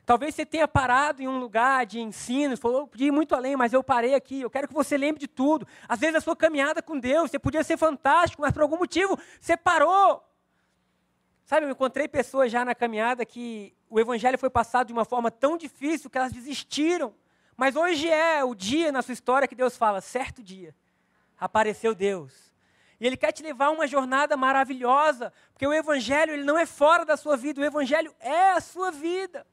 Talvez 0.05 0.33
você 0.33 0.45
tenha 0.45 0.67
parado 0.67 1.21
em 1.21 1.27
um 1.27 1.39
lugar 1.39 1.85
de 1.85 1.99
ensino, 1.99 2.57
falou, 2.57 2.87
podia 2.87 3.07
ir 3.07 3.11
muito 3.11 3.35
além, 3.35 3.55
mas 3.55 3.71
eu 3.71 3.83
parei 3.83 4.15
aqui. 4.15 4.41
Eu 4.41 4.49
quero 4.49 4.67
que 4.67 4.73
você 4.73 4.97
lembre 4.97 5.19
de 5.19 5.27
tudo. 5.27 5.67
Às 5.87 5.99
vezes 5.99 6.15
a 6.15 6.21
sua 6.21 6.35
caminhada 6.35 6.81
com 6.81 6.99
Deus, 6.99 7.29
você 7.29 7.39
podia 7.39 7.63
ser 7.63 7.77
fantástico, 7.77 8.41
mas 8.41 8.51
por 8.51 8.63
algum 8.63 8.77
motivo 8.77 9.17
você 9.39 9.55
parou. 9.55 10.23
Sabe, 11.45 11.65
eu 11.65 11.69
encontrei 11.69 12.07
pessoas 12.07 12.51
já 12.51 12.65
na 12.65 12.73
caminhada 12.73 13.25
que 13.25 13.75
o 13.89 13.99
evangelho 13.99 14.39
foi 14.39 14.49
passado 14.49 14.87
de 14.87 14.93
uma 14.93 15.05
forma 15.05 15.29
tão 15.29 15.57
difícil 15.57 16.09
que 16.09 16.17
elas 16.17 16.31
desistiram. 16.31 17.13
Mas 17.55 17.75
hoje 17.75 18.09
é 18.09 18.43
o 18.43 18.55
dia 18.55 18.91
na 18.91 19.01
sua 19.01 19.13
história 19.13 19.47
que 19.47 19.53
Deus 19.53 19.77
fala, 19.77 20.01
certo 20.01 20.41
dia, 20.41 20.73
apareceu 21.37 21.93
Deus. 21.93 22.51
E 22.99 23.05
Ele 23.05 23.17
quer 23.17 23.31
te 23.31 23.43
levar 23.43 23.65
a 23.65 23.71
uma 23.71 23.85
jornada 23.85 24.37
maravilhosa, 24.37 25.33
porque 25.51 25.67
o 25.67 25.73
Evangelho 25.73 26.33
ele 26.33 26.43
não 26.43 26.57
é 26.57 26.65
fora 26.65 27.03
da 27.03 27.17
sua 27.17 27.35
vida, 27.35 27.59
o 27.59 27.65
Evangelho 27.65 28.15
é 28.19 28.51
a 28.51 28.61
sua 28.61 28.89
vida. 28.89 29.45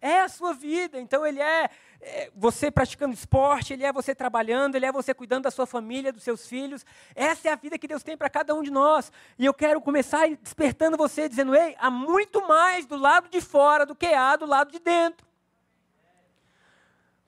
É 0.00 0.20
a 0.20 0.28
sua 0.28 0.54
vida. 0.54 0.98
Então, 1.00 1.26
ele 1.26 1.40
é, 1.40 1.68
é, 2.00 2.30
você 2.34 2.70
praticando 2.70 3.12
esporte, 3.12 3.72
ele 3.72 3.84
é 3.84 3.92
você 3.92 4.14
trabalhando, 4.14 4.74
ele 4.74 4.86
é 4.86 4.92
você 4.92 5.12
cuidando 5.12 5.44
da 5.44 5.50
sua 5.50 5.66
família, 5.66 6.12
dos 6.12 6.22
seus 6.22 6.46
filhos. 6.46 6.84
Essa 7.14 7.48
é 7.48 7.52
a 7.52 7.56
vida 7.56 7.78
que 7.78 7.86
Deus 7.86 8.02
tem 8.02 8.16
para 8.16 8.30
cada 8.30 8.54
um 8.54 8.62
de 8.62 8.70
nós. 8.70 9.12
E 9.38 9.44
eu 9.44 9.52
quero 9.52 9.80
começar 9.80 10.28
despertando 10.28 10.96
você, 10.96 11.28
dizendo: 11.28 11.54
ei, 11.54 11.76
há 11.78 11.90
muito 11.90 12.46
mais 12.48 12.86
do 12.86 12.96
lado 12.96 13.28
de 13.28 13.40
fora 13.40 13.84
do 13.84 13.94
que 13.94 14.06
há 14.06 14.36
do 14.36 14.46
lado 14.46 14.72
de 14.72 14.78
dentro. 14.78 15.28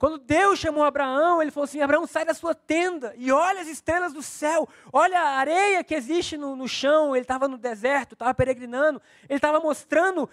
Quando 0.03 0.17
Deus 0.17 0.59
chamou 0.59 0.83
Abraão, 0.83 1.41
ele 1.41 1.49
falou 1.49 1.63
assim: 1.63 1.81
Abraão, 1.81 2.05
sai 2.05 2.25
da 2.25 2.33
sua 2.33 2.53
tenda 2.53 3.13
e 3.15 3.31
olha 3.31 3.61
as 3.61 3.69
estrelas 3.69 4.11
do 4.11 4.21
céu, 4.21 4.67
olha 4.91 5.17
a 5.17 5.37
areia 5.37 5.81
que 5.81 5.95
existe 5.95 6.35
no, 6.35 6.57
no 6.57 6.67
chão. 6.67 7.15
Ele 7.15 7.23
estava 7.23 7.47
no 7.47 7.57
deserto, 7.57 8.11
estava 8.11 8.33
peregrinando, 8.33 9.01
ele 9.29 9.37
estava 9.37 9.61
mostrando 9.61 10.29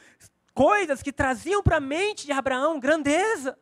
coisas 0.55 1.03
que 1.03 1.13
traziam 1.13 1.63
para 1.63 1.77
a 1.77 1.81
mente 1.81 2.27
de 2.27 2.33
Abraão 2.33 2.79
grandeza. 2.79 3.59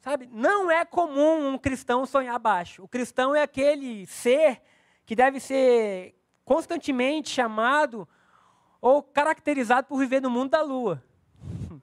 Sabe, 0.00 0.28
não 0.30 0.70
é 0.70 0.84
comum 0.84 1.48
um 1.48 1.58
cristão 1.58 2.04
sonhar 2.04 2.38
baixo. 2.38 2.82
O 2.82 2.88
cristão 2.88 3.34
é 3.34 3.42
aquele 3.42 4.06
ser 4.06 4.60
que 5.06 5.16
deve 5.16 5.40
ser 5.40 6.14
constantemente 6.44 7.30
chamado 7.30 8.06
ou 8.80 9.02
caracterizado 9.02 9.86
por 9.86 9.98
viver 9.98 10.20
no 10.20 10.28
mundo 10.28 10.50
da 10.50 10.60
lua. 10.60 11.02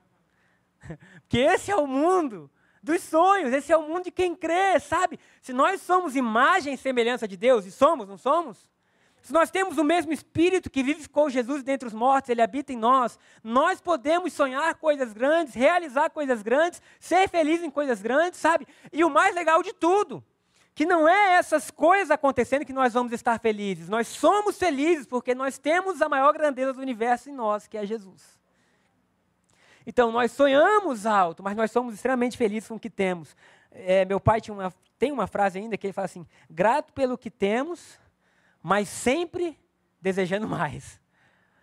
Porque 1.21 1.39
esse 1.39 1.71
é 1.71 1.75
o 1.75 1.87
mundo 1.87 2.49
dos 2.83 3.01
sonhos, 3.01 3.53
esse 3.53 3.71
é 3.71 3.77
o 3.77 3.87
mundo 3.87 4.03
de 4.03 4.11
quem 4.11 4.35
crê, 4.35 4.79
sabe? 4.79 5.19
Se 5.41 5.53
nós 5.53 5.81
somos 5.81 6.15
imagem 6.15 6.73
e 6.73 6.77
semelhança 6.77 7.27
de 7.27 7.37
Deus, 7.37 7.65
e 7.65 7.71
somos, 7.71 8.07
não 8.07 8.17
somos? 8.17 8.69
Se 9.21 9.31
nós 9.31 9.51
temos 9.51 9.77
o 9.77 9.83
mesmo 9.83 10.11
Espírito 10.11 10.69
que 10.69 10.81
vivificou 10.81 11.29
Jesus 11.29 11.61
dentre 11.61 11.87
os 11.87 11.93
mortos, 11.93 12.29
ele 12.29 12.41
habita 12.41 12.73
em 12.73 12.77
nós, 12.77 13.19
nós 13.43 13.79
podemos 13.79 14.33
sonhar 14.33 14.73
coisas 14.75 15.13
grandes, 15.13 15.53
realizar 15.53 16.09
coisas 16.09 16.41
grandes, 16.41 16.81
ser 16.99 17.29
feliz 17.29 17.61
em 17.61 17.69
coisas 17.69 18.01
grandes, 18.01 18.39
sabe? 18.39 18.67
E 18.91 19.03
o 19.03 19.09
mais 19.09 19.35
legal 19.35 19.61
de 19.61 19.73
tudo, 19.73 20.23
que 20.73 20.85
não 20.85 21.07
é 21.07 21.33
essas 21.33 21.69
coisas 21.69 22.09
acontecendo 22.09 22.65
que 22.65 22.73
nós 22.73 22.93
vamos 22.93 23.11
estar 23.11 23.39
felizes, 23.39 23.87
nós 23.87 24.07
somos 24.07 24.57
felizes 24.57 25.05
porque 25.05 25.35
nós 25.35 25.59
temos 25.59 26.01
a 26.01 26.09
maior 26.09 26.33
grandeza 26.33 26.73
do 26.73 26.81
universo 26.81 27.29
em 27.29 27.33
nós, 27.33 27.67
que 27.67 27.77
é 27.77 27.85
Jesus. 27.85 28.39
Então, 29.85 30.11
nós 30.11 30.31
sonhamos 30.31 31.05
alto, 31.05 31.43
mas 31.43 31.55
nós 31.55 31.71
somos 31.71 31.93
extremamente 31.93 32.37
felizes 32.37 32.67
com 32.67 32.75
o 32.75 32.79
que 32.79 32.89
temos. 32.89 33.35
É, 33.71 34.03
meu 34.05 34.19
pai 34.19 34.41
uma, 34.49 34.73
tem 34.97 35.11
uma 35.11 35.27
frase 35.27 35.59
ainda 35.59 35.77
que 35.77 35.87
ele 35.87 35.93
fala 35.93 36.05
assim: 36.05 36.25
grato 36.49 36.93
pelo 36.93 37.17
que 37.17 37.29
temos, 37.29 37.99
mas 38.61 38.87
sempre 38.89 39.57
desejando 40.01 40.47
mais. 40.47 40.99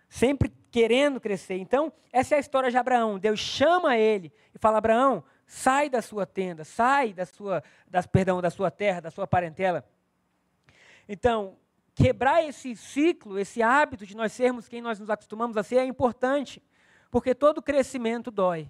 Sempre 0.07 0.51
querendo 0.71 1.19
crescer. 1.19 1.57
Então, 1.57 1.91
essa 2.11 2.35
é 2.35 2.37
a 2.37 2.39
história 2.39 2.71
de 2.71 2.77
Abraão. 2.77 3.19
Deus 3.19 3.39
chama 3.39 3.97
ele 3.97 4.31
e 4.53 4.57
fala: 4.57 4.77
Abraão, 4.77 5.23
sai 5.45 5.89
da 5.89 6.01
sua 6.01 6.25
tenda, 6.25 6.63
sai 6.63 7.13
da 7.13 7.25
sua, 7.25 7.63
das, 7.87 8.05
perdão, 8.05 8.41
da 8.41 8.49
sua 8.49 8.71
terra, 8.71 9.01
da 9.01 9.11
sua 9.11 9.27
parentela. 9.27 9.87
Então, 11.07 11.57
quebrar 11.95 12.43
esse 12.43 12.75
ciclo, 12.75 13.39
esse 13.39 13.61
hábito 13.61 14.05
de 14.05 14.15
nós 14.15 14.31
sermos 14.31 14.67
quem 14.67 14.81
nós 14.81 14.99
nos 14.99 15.09
acostumamos 15.09 15.57
a 15.57 15.63
ser 15.63 15.77
é 15.77 15.85
importante. 15.85 16.61
Porque 17.11 17.33
todo 17.33 17.61
crescimento 17.61 18.29
dói. 18.29 18.69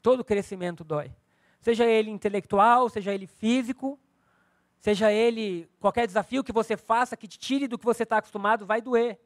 Todo 0.00 0.24
crescimento 0.24 0.84
dói. 0.84 1.12
Seja 1.60 1.84
ele 1.84 2.10
intelectual, 2.10 2.88
seja 2.88 3.12
ele 3.12 3.26
físico, 3.26 3.98
seja 4.80 5.12
ele 5.12 5.68
qualquer 5.80 6.06
desafio 6.06 6.44
que 6.44 6.52
você 6.52 6.76
faça 6.76 7.16
que 7.16 7.28
te 7.28 7.38
tire 7.38 7.66
do 7.66 7.78
que 7.78 7.84
você 7.84 8.02
está 8.02 8.18
acostumado, 8.18 8.66
vai 8.66 8.80
doer. 8.80 9.18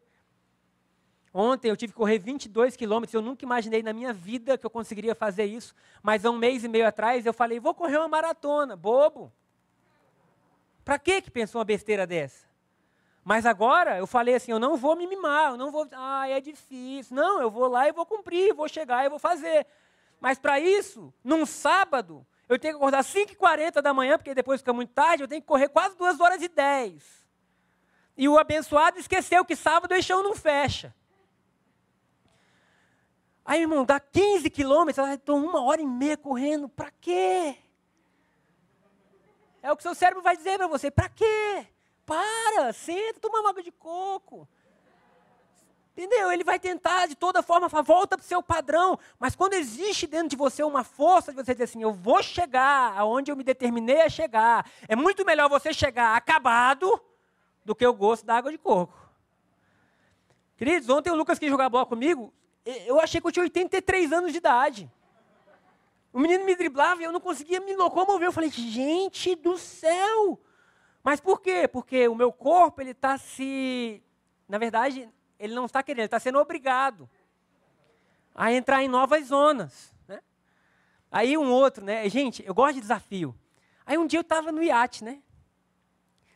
Ontem 1.34 1.70
eu 1.70 1.76
tive 1.76 1.92
que 1.92 1.98
correr 1.98 2.18
22 2.18 2.76
quilômetros, 2.76 3.14
eu 3.14 3.22
nunca 3.22 3.44
imaginei 3.44 3.82
na 3.82 3.92
minha 3.92 4.12
vida 4.12 4.58
que 4.58 4.66
eu 4.66 4.70
conseguiria 4.70 5.14
fazer 5.14 5.44
isso, 5.44 5.74
mas 6.02 6.24
há 6.24 6.30
um 6.30 6.36
mês 6.36 6.62
e 6.62 6.68
meio 6.68 6.86
atrás 6.86 7.24
eu 7.24 7.32
falei, 7.32 7.58
vou 7.58 7.74
correr 7.74 7.96
uma 7.96 8.08
maratona, 8.08 8.76
bobo. 8.76 9.32
Para 10.84 10.98
que 10.98 11.22
que 11.22 11.30
pensou 11.30 11.58
uma 11.58 11.64
besteira 11.64 12.06
dessa? 12.06 12.52
Mas 13.24 13.46
agora 13.46 13.98
eu 13.98 14.06
falei 14.06 14.34
assim, 14.34 14.50
eu 14.50 14.58
não 14.58 14.76
vou 14.76 14.96
me 14.96 15.06
mimar, 15.06 15.52
eu 15.52 15.56
não 15.56 15.70
vou, 15.70 15.88
ah, 15.92 16.28
é 16.28 16.40
difícil. 16.40 17.14
Não, 17.14 17.40
eu 17.40 17.50
vou 17.50 17.68
lá 17.68 17.88
e 17.88 17.92
vou 17.92 18.04
cumprir, 18.04 18.52
vou 18.52 18.68
chegar 18.68 19.04
e 19.04 19.08
vou 19.08 19.18
fazer. 19.18 19.66
Mas 20.20 20.38
para 20.38 20.58
isso, 20.58 21.14
num 21.22 21.46
sábado, 21.46 22.26
eu 22.54 22.58
tenho 22.58 22.74
que 22.74 22.78
acordar 22.78 22.98
às 22.98 23.06
5h40 23.06 23.80
da 23.80 23.94
manhã, 23.94 24.18
porque 24.18 24.34
depois 24.34 24.60
fica 24.60 24.72
muito 24.72 24.92
tarde, 24.92 25.22
eu 25.22 25.28
tenho 25.28 25.40
que 25.40 25.46
correr 25.46 25.68
quase 25.68 25.96
2 25.96 26.20
horas 26.20 26.42
e 26.42 26.48
10. 26.48 27.02
E 28.16 28.28
o 28.28 28.38
abençoado 28.38 28.98
esqueceu 28.98 29.44
que 29.44 29.56
sábado 29.56 29.94
o 29.94 30.02
chão 30.02 30.22
não 30.22 30.34
fecha. 30.34 30.94
Aí, 33.44 33.62
irmão, 33.62 33.84
dá 33.84 33.98
15 33.98 34.48
quilômetros, 34.50 35.08
estou 35.08 35.36
uma 35.36 35.62
hora 35.62 35.80
e 35.80 35.86
meia 35.86 36.16
correndo, 36.16 36.68
para 36.68 36.90
quê? 37.00 37.56
É 39.62 39.72
o 39.72 39.76
que 39.76 39.82
seu 39.82 39.94
cérebro 39.94 40.22
vai 40.22 40.36
dizer 40.36 40.58
para 40.58 40.66
você, 40.66 40.90
para 40.90 41.08
quê? 41.08 41.66
Para, 42.04 42.72
senta, 42.72 43.20
toma 43.20 43.40
uma 43.40 43.50
água 43.50 43.62
de 43.62 43.72
coco. 43.72 44.48
Entendeu? 45.94 46.32
Ele 46.32 46.42
vai 46.42 46.58
tentar 46.58 47.06
de 47.06 47.14
toda 47.14 47.42
forma, 47.42 47.68
volta 47.68 48.16
para 48.16 48.24
o 48.24 48.26
seu 48.26 48.42
padrão. 48.42 48.98
Mas 49.18 49.36
quando 49.36 49.52
existe 49.54 50.06
dentro 50.06 50.28
de 50.28 50.36
você 50.36 50.62
uma 50.62 50.82
força 50.82 51.32
de 51.32 51.36
você 51.36 51.52
dizer 51.52 51.64
assim, 51.64 51.82
eu 51.82 51.92
vou 51.92 52.22
chegar 52.22 52.96
aonde 52.96 53.30
eu 53.30 53.36
me 53.36 53.44
determinei 53.44 54.00
a 54.00 54.08
chegar. 54.08 54.70
É 54.88 54.96
muito 54.96 55.24
melhor 55.24 55.50
você 55.50 55.72
chegar 55.72 56.16
acabado 56.16 57.00
do 57.64 57.74
que 57.74 57.86
o 57.86 57.92
gosto 57.92 58.24
da 58.24 58.36
água 58.36 58.50
de 58.50 58.56
coco. 58.56 58.98
Queridos, 60.56 60.88
ontem 60.88 61.10
o 61.10 61.14
Lucas 61.14 61.38
quis 61.38 61.50
jogar 61.50 61.68
bola 61.68 61.84
comigo. 61.84 62.32
Eu 62.64 62.98
achei 62.98 63.20
que 63.20 63.26
eu 63.26 63.32
tinha 63.32 63.42
83 63.42 64.12
anos 64.12 64.32
de 64.32 64.38
idade. 64.38 64.90
O 66.10 66.18
menino 66.18 66.44
me 66.44 66.54
driblava 66.54 67.02
e 67.02 67.04
eu 67.04 67.12
não 67.12 67.20
conseguia 67.20 67.60
me 67.60 67.74
locomover. 67.74 68.28
Eu 68.28 68.32
falei, 68.32 68.50
gente 68.50 69.34
do 69.34 69.58
céu! 69.58 70.38
Mas 71.02 71.20
por 71.20 71.40
quê? 71.40 71.66
Porque 71.66 72.06
o 72.06 72.14
meu 72.14 72.32
corpo, 72.32 72.80
ele 72.80 72.92
está 72.92 73.18
se. 73.18 74.02
Na 74.48 74.56
verdade, 74.56 75.08
ele 75.42 75.54
não 75.54 75.66
está 75.66 75.82
querendo, 75.82 76.00
ele 76.00 76.06
está 76.06 76.20
sendo 76.20 76.38
obrigado 76.38 77.10
a 78.34 78.52
entrar 78.52 78.82
em 78.82 78.88
novas 78.88 79.26
zonas. 79.26 79.92
Né? 80.06 80.20
Aí 81.10 81.36
um 81.36 81.50
outro, 81.50 81.84
né? 81.84 82.08
Gente, 82.08 82.44
eu 82.46 82.54
gosto 82.54 82.74
de 82.74 82.80
desafio. 82.80 83.34
Aí 83.84 83.98
um 83.98 84.06
dia 84.06 84.20
eu 84.20 84.22
estava 84.22 84.52
no 84.52 84.62
iate, 84.62 85.02
né? 85.02 85.20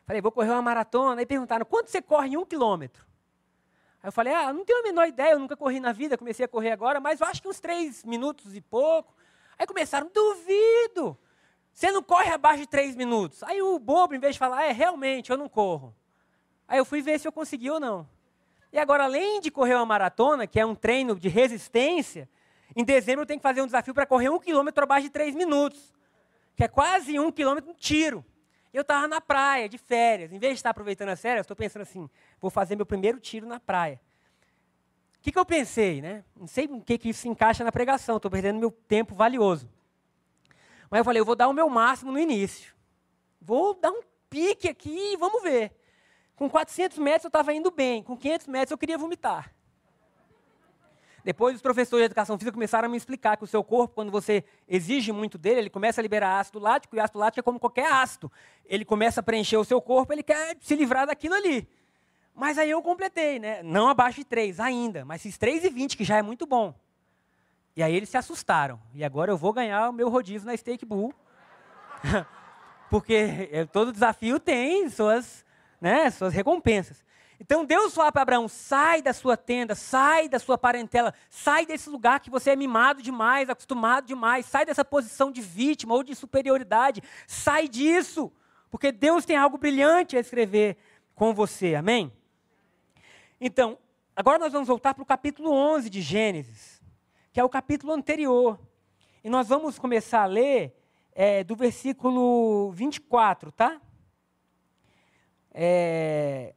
Falei, 0.04 0.20
vou 0.20 0.32
correr 0.32 0.50
uma 0.50 0.62
maratona. 0.62 1.20
Aí 1.20 1.26
perguntaram, 1.26 1.64
quanto 1.64 1.88
você 1.90 2.02
corre 2.02 2.30
em 2.30 2.36
um 2.36 2.44
quilômetro? 2.44 3.06
Aí 4.02 4.08
eu 4.08 4.12
falei, 4.12 4.34
ah, 4.34 4.52
não 4.52 4.64
tenho 4.64 4.80
a 4.80 4.82
menor 4.82 5.06
ideia, 5.06 5.32
eu 5.32 5.38
nunca 5.38 5.56
corri 5.56 5.78
na 5.78 5.92
vida, 5.92 6.18
comecei 6.18 6.44
a 6.44 6.48
correr 6.48 6.72
agora, 6.72 7.00
mas 7.00 7.20
eu 7.20 7.26
acho 7.26 7.40
que 7.40 7.48
uns 7.48 7.60
três 7.60 8.04
minutos 8.04 8.56
e 8.56 8.60
pouco. 8.60 9.14
Aí 9.56 9.66
começaram, 9.66 10.10
duvido. 10.12 11.16
Você 11.72 11.92
não 11.92 12.02
corre 12.02 12.30
abaixo 12.30 12.60
de 12.60 12.66
três 12.66 12.96
minutos. 12.96 13.42
Aí 13.44 13.62
o 13.62 13.78
bobo, 13.78 14.14
em 14.14 14.18
vez 14.18 14.34
de 14.34 14.38
falar, 14.38 14.64
é, 14.64 14.72
realmente, 14.72 15.30
eu 15.30 15.36
não 15.36 15.48
corro. 15.48 15.94
Aí 16.66 16.78
eu 16.78 16.84
fui 16.84 17.00
ver 17.00 17.20
se 17.20 17.28
eu 17.28 17.32
consegui 17.32 17.70
ou 17.70 17.78
não. 17.78 18.08
E 18.76 18.78
agora, 18.78 19.04
além 19.04 19.40
de 19.40 19.50
correr 19.50 19.74
uma 19.74 19.86
maratona, 19.86 20.46
que 20.46 20.60
é 20.60 20.66
um 20.66 20.74
treino 20.74 21.18
de 21.18 21.30
resistência, 21.30 22.28
em 22.76 22.84
dezembro 22.84 23.22
eu 23.22 23.26
tenho 23.26 23.40
que 23.40 23.42
fazer 23.42 23.62
um 23.62 23.64
desafio 23.64 23.94
para 23.94 24.04
correr 24.04 24.28
um 24.28 24.38
quilômetro 24.38 24.84
abaixo 24.84 25.04
de 25.04 25.10
três 25.10 25.34
minutos. 25.34 25.94
Que 26.54 26.64
é 26.64 26.68
quase 26.68 27.18
um 27.18 27.32
quilômetro 27.32 27.70
no 27.70 27.74
tiro. 27.74 28.22
Eu 28.74 28.82
estava 28.82 29.08
na 29.08 29.18
praia, 29.18 29.66
de 29.66 29.78
férias. 29.78 30.30
Em 30.30 30.38
vez 30.38 30.52
de 30.52 30.58
estar 30.58 30.68
aproveitando 30.68 31.08
as 31.08 31.18
férias, 31.18 31.44
estou 31.44 31.56
pensando 31.56 31.80
assim, 31.80 32.06
vou 32.38 32.50
fazer 32.50 32.76
meu 32.76 32.84
primeiro 32.84 33.18
tiro 33.18 33.46
na 33.46 33.58
praia. 33.58 33.98
O 35.18 35.22
que, 35.22 35.32
que 35.32 35.38
eu 35.38 35.46
pensei, 35.46 36.02
né? 36.02 36.22
Não 36.36 36.46
sei 36.46 36.66
o 36.66 36.82
que, 36.82 36.98
que 36.98 37.08
isso 37.08 37.22
se 37.22 37.28
encaixa 37.30 37.64
na 37.64 37.72
pregação, 37.72 38.16
estou 38.16 38.30
perdendo 38.30 38.60
meu 38.60 38.70
tempo 38.70 39.14
valioso. 39.14 39.70
Mas 40.90 40.98
eu 40.98 41.04
falei, 41.06 41.20
eu 41.22 41.24
vou 41.24 41.34
dar 41.34 41.48
o 41.48 41.54
meu 41.54 41.70
máximo 41.70 42.12
no 42.12 42.18
início. 42.18 42.74
Vou 43.40 43.72
dar 43.72 43.90
um 43.90 44.02
pique 44.28 44.68
aqui 44.68 45.14
e 45.14 45.16
vamos 45.16 45.42
ver. 45.42 45.72
Com 46.36 46.48
400 46.48 46.98
metros 46.98 47.24
eu 47.24 47.28
estava 47.28 47.52
indo 47.52 47.70
bem, 47.70 48.02
com 48.02 48.16
500 48.16 48.46
metros 48.46 48.70
eu 48.70 48.78
queria 48.78 48.98
vomitar. 48.98 49.52
Depois 51.24 51.56
os 51.56 51.62
professores 51.62 52.02
de 52.02 52.06
educação 52.06 52.38
física 52.38 52.52
começaram 52.52 52.86
a 52.86 52.88
me 52.88 52.96
explicar 52.96 53.36
que 53.36 53.42
o 53.42 53.48
seu 53.48 53.64
corpo, 53.64 53.96
quando 53.96 54.12
você 54.12 54.44
exige 54.68 55.10
muito 55.10 55.36
dele, 55.36 55.58
ele 55.58 55.70
começa 55.70 56.00
a 56.00 56.02
liberar 56.02 56.38
ácido 56.38 56.60
lático, 56.60 56.94
e 56.94 57.00
ácido 57.00 57.18
lático 57.18 57.40
é 57.40 57.42
como 57.42 57.58
qualquer 57.58 57.90
ácido. 57.90 58.30
Ele 58.64 58.84
começa 58.84 59.18
a 59.18 59.22
preencher 59.22 59.56
o 59.56 59.64
seu 59.64 59.80
corpo, 59.80 60.12
ele 60.12 60.22
quer 60.22 60.56
se 60.60 60.76
livrar 60.76 61.06
daquilo 61.06 61.34
ali. 61.34 61.68
Mas 62.34 62.58
aí 62.58 62.70
eu 62.70 62.82
completei, 62.82 63.38
né? 63.38 63.62
Não 63.62 63.88
abaixo 63.88 64.18
de 64.18 64.24
3 64.24 64.60
ainda, 64.60 65.04
mas 65.04 65.22
fiz 65.22 65.38
3,20, 65.38 65.96
que 65.96 66.04
já 66.04 66.18
é 66.18 66.22
muito 66.22 66.46
bom. 66.46 66.74
E 67.74 67.82
aí 67.82 67.96
eles 67.96 68.10
se 68.10 68.18
assustaram. 68.18 68.78
E 68.94 69.02
agora 69.02 69.32
eu 69.32 69.38
vou 69.38 69.54
ganhar 69.54 69.88
o 69.88 69.92
meu 69.92 70.10
rodízio 70.10 70.46
na 70.46 70.54
Steak 70.54 70.84
Bull. 70.84 71.14
Porque 72.90 73.48
é, 73.50 73.64
todo 73.64 73.90
desafio 73.90 74.38
tem 74.38 74.88
suas, 74.90 75.45
né, 75.80 76.10
suas 76.10 76.32
recompensas. 76.32 77.04
Então 77.38 77.64
Deus 77.64 77.94
fala 77.94 78.10
para 78.10 78.22
Abraão: 78.22 78.48
sai 78.48 79.02
da 79.02 79.12
sua 79.12 79.36
tenda, 79.36 79.74
sai 79.74 80.28
da 80.28 80.38
sua 80.38 80.56
parentela, 80.56 81.12
sai 81.28 81.66
desse 81.66 81.88
lugar 81.90 82.20
que 82.20 82.30
você 82.30 82.50
é 82.50 82.56
mimado 82.56 83.02
demais, 83.02 83.50
acostumado 83.50 84.06
demais, 84.06 84.46
sai 84.46 84.64
dessa 84.64 84.84
posição 84.84 85.30
de 85.30 85.40
vítima 85.40 85.94
ou 85.94 86.02
de 86.02 86.14
superioridade, 86.14 87.02
sai 87.26 87.68
disso, 87.68 88.32
porque 88.70 88.90
Deus 88.90 89.24
tem 89.24 89.36
algo 89.36 89.58
brilhante 89.58 90.16
a 90.16 90.20
escrever 90.20 90.76
com 91.14 91.34
você, 91.34 91.74
amém? 91.74 92.12
Então, 93.40 93.76
agora 94.14 94.38
nós 94.38 94.52
vamos 94.52 94.68
voltar 94.68 94.94
para 94.94 95.02
o 95.02 95.06
capítulo 95.06 95.50
11 95.52 95.90
de 95.90 96.00
Gênesis 96.00 96.76
que 97.36 97.40
é 97.40 97.44
o 97.44 97.50
capítulo 97.50 97.92
anterior. 97.92 98.58
E 99.22 99.28
nós 99.28 99.46
vamos 99.46 99.78
começar 99.78 100.22
a 100.22 100.24
ler 100.24 100.74
é, 101.12 101.44
do 101.44 101.54
versículo 101.54 102.70
24, 102.70 103.52
tá? 103.52 103.78
É, 105.58 106.52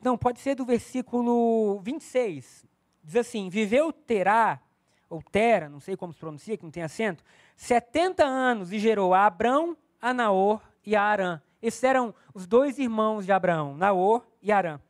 não, 0.00 0.16
pode 0.16 0.38
ser 0.38 0.54
do 0.54 0.64
versículo 0.64 1.80
26. 1.80 2.64
Diz 3.02 3.16
assim: 3.16 3.48
Viveu 3.48 3.92
Terá 3.92 4.60
ou 5.08 5.20
Tera, 5.20 5.68
não 5.68 5.80
sei 5.80 5.96
como 5.96 6.12
se 6.12 6.20
pronuncia, 6.20 6.56
que 6.56 6.62
não 6.62 6.70
tem 6.70 6.84
acento, 6.84 7.24
70 7.56 8.24
anos 8.24 8.72
e 8.72 8.78
gerou 8.78 9.12
a 9.12 9.26
Abrão, 9.26 9.76
a 10.00 10.14
Naor 10.14 10.62
e 10.86 10.94
a 10.94 11.02
Arã. 11.02 11.42
Esses 11.60 11.82
eram 11.82 12.14
os 12.32 12.46
dois 12.46 12.78
irmãos 12.78 13.26
de 13.26 13.32
Abraão, 13.32 13.76
Naor 13.76 14.24
e 14.40 14.52
Arã. 14.52 14.80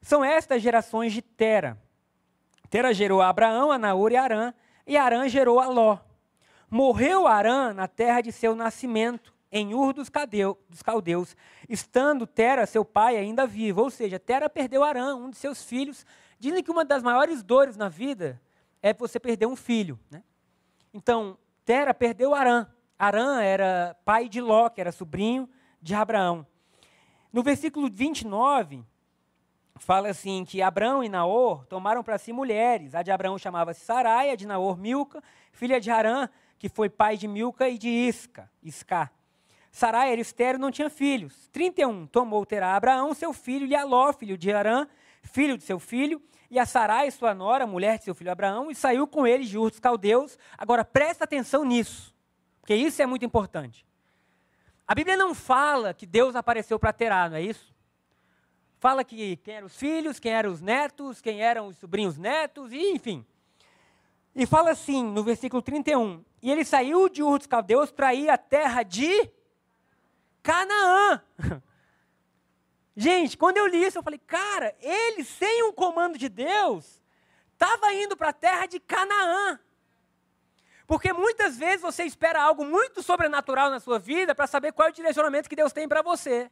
São 0.00 0.24
estas 0.24 0.62
gerações 0.62 1.12
de 1.12 1.20
Tera. 1.20 1.78
Tera 2.70 2.94
gerou 2.94 3.20
a 3.20 3.28
Abraão, 3.28 3.70
a 3.70 3.78
Naor 3.78 4.12
e 4.12 4.16
a 4.16 4.22
Arã, 4.22 4.54
e 4.86 4.96
Arã 4.96 5.28
gerou 5.28 5.60
a 5.60 5.66
Ló. 5.66 5.98
Morreu 6.70 7.26
Arã 7.26 7.74
na 7.74 7.86
terra 7.86 8.22
de 8.22 8.32
seu 8.32 8.56
nascimento, 8.56 9.34
em 9.52 9.74
Ur 9.74 9.92
dos, 9.92 10.08
Cadeu, 10.08 10.58
dos 10.68 10.82
Caldeus, 10.82 11.36
estando 11.68 12.26
Tera, 12.26 12.66
seu 12.66 12.84
pai, 12.84 13.16
ainda 13.16 13.46
vivo. 13.46 13.82
Ou 13.82 13.90
seja, 13.90 14.18
Tera 14.18 14.48
perdeu 14.48 14.84
Arã, 14.84 15.16
um 15.16 15.30
de 15.30 15.36
seus 15.36 15.64
filhos. 15.64 16.06
Dizem 16.38 16.62
que 16.62 16.70
uma 16.70 16.84
das 16.84 17.02
maiores 17.02 17.42
dores 17.42 17.76
na 17.76 17.88
vida 17.88 18.40
é 18.82 18.94
você 18.94 19.18
perder 19.18 19.46
um 19.46 19.56
filho. 19.56 19.98
Né? 20.10 20.22
Então, 20.94 21.36
Tera 21.64 21.92
perdeu 21.92 22.34
Arã. 22.34 22.66
Arã 22.98 23.40
era 23.40 23.96
pai 24.04 24.28
de 24.28 24.40
Ló, 24.40 24.68
que 24.68 24.80
era 24.80 24.92
sobrinho 24.92 25.48
de 25.80 25.94
Abraão. 25.94 26.46
No 27.32 27.42
versículo 27.42 27.88
29, 27.90 28.84
fala 29.76 30.08
assim 30.08 30.44
que 30.44 30.60
Abraão 30.60 31.02
e 31.02 31.08
Naor 31.08 31.64
tomaram 31.66 32.02
para 32.02 32.18
si 32.18 32.32
mulheres. 32.32 32.94
A 32.94 33.02
de 33.02 33.10
Abraão 33.10 33.38
chamava-se 33.38 33.80
Sarai, 33.80 34.30
a 34.30 34.36
de 34.36 34.46
Naor 34.46 34.76
Milca, 34.76 35.22
filha 35.52 35.80
de 35.80 35.90
Arã, 35.90 36.28
que 36.58 36.68
foi 36.68 36.88
pai 36.88 37.16
de 37.16 37.26
Milca 37.26 37.68
e 37.68 37.78
de 37.78 37.88
Isca, 37.88 38.50
Isca. 38.62 39.10
Sarai 39.70 40.12
era 40.12 40.20
estéril 40.20 40.58
e 40.58 40.60
não 40.60 40.70
tinha 40.70 40.90
filhos. 40.90 41.48
31. 41.52 42.06
Tomou 42.06 42.44
terá 42.44 42.74
Abraão, 42.74 43.14
seu 43.14 43.32
filho, 43.32 43.66
e 43.66 43.74
Aló, 43.74 44.12
filho 44.12 44.36
de 44.36 44.52
Arã, 44.52 44.86
filho 45.22 45.56
de 45.56 45.62
seu 45.62 45.78
filho, 45.78 46.20
e 46.50 46.58
a 46.58 46.66
Sarai, 46.66 47.10
sua 47.10 47.32
nora, 47.32 47.66
mulher 47.66 47.98
de 47.98 48.04
seu 48.04 48.14
filho 48.14 48.32
Abraão, 48.32 48.70
e 48.70 48.74
saiu 48.74 49.06
com 49.06 49.26
ele 49.26 49.44
de 49.44 49.56
Ur 49.56 49.70
dos 49.70 49.78
Caldeus. 49.78 50.36
Agora, 50.58 50.84
presta 50.84 51.24
atenção 51.24 51.64
nisso, 51.64 52.14
porque 52.60 52.74
isso 52.74 53.00
é 53.00 53.06
muito 53.06 53.24
importante. 53.24 53.86
A 54.86 54.94
Bíblia 54.94 55.16
não 55.16 55.34
fala 55.34 55.94
que 55.94 56.04
Deus 56.04 56.34
apareceu 56.34 56.76
para 56.76 56.92
Terá, 56.92 57.28
não 57.28 57.36
é 57.36 57.42
isso? 57.42 57.72
Fala 58.80 59.04
que 59.04 59.36
quem 59.36 59.54
eram 59.54 59.66
os 59.66 59.76
filhos, 59.76 60.18
quem 60.18 60.32
eram 60.32 60.50
os 60.50 60.60
netos, 60.60 61.20
quem 61.20 61.42
eram 61.42 61.68
os 61.68 61.76
sobrinhos 61.76 62.18
netos, 62.18 62.72
e 62.72 62.90
enfim. 62.90 63.24
E 64.34 64.46
fala 64.46 64.70
assim, 64.70 65.04
no 65.04 65.22
versículo 65.22 65.62
31, 65.62 66.24
e 66.42 66.50
ele 66.50 66.64
saiu 66.64 67.08
de 67.08 67.22
Ur 67.22 67.38
dos 67.38 67.46
Caldeus 67.46 67.92
para 67.92 68.12
ir 68.14 68.28
à 68.28 68.38
terra 68.38 68.82
de 68.82 69.30
Canaã. 70.42 71.22
Gente, 72.96 73.36
quando 73.36 73.56
eu 73.56 73.66
li 73.66 73.84
isso, 73.84 73.98
eu 73.98 74.02
falei, 74.02 74.18
cara, 74.18 74.74
ele, 74.80 75.24
sem 75.24 75.62
um 75.64 75.72
comando 75.72 76.18
de 76.18 76.28
Deus, 76.28 77.02
estava 77.52 77.92
indo 77.94 78.16
para 78.16 78.28
a 78.28 78.32
terra 78.32 78.66
de 78.66 78.78
Canaã. 78.78 79.58
Porque 80.86 81.12
muitas 81.12 81.56
vezes 81.56 81.80
você 81.80 82.02
espera 82.02 82.42
algo 82.42 82.64
muito 82.64 83.02
sobrenatural 83.02 83.70
na 83.70 83.78
sua 83.78 83.98
vida 83.98 84.34
para 84.34 84.46
saber 84.46 84.72
qual 84.72 84.88
é 84.88 84.90
o 84.90 84.94
direcionamento 84.94 85.48
que 85.48 85.54
Deus 85.54 85.72
tem 85.72 85.88
para 85.88 86.02
você. 86.02 86.50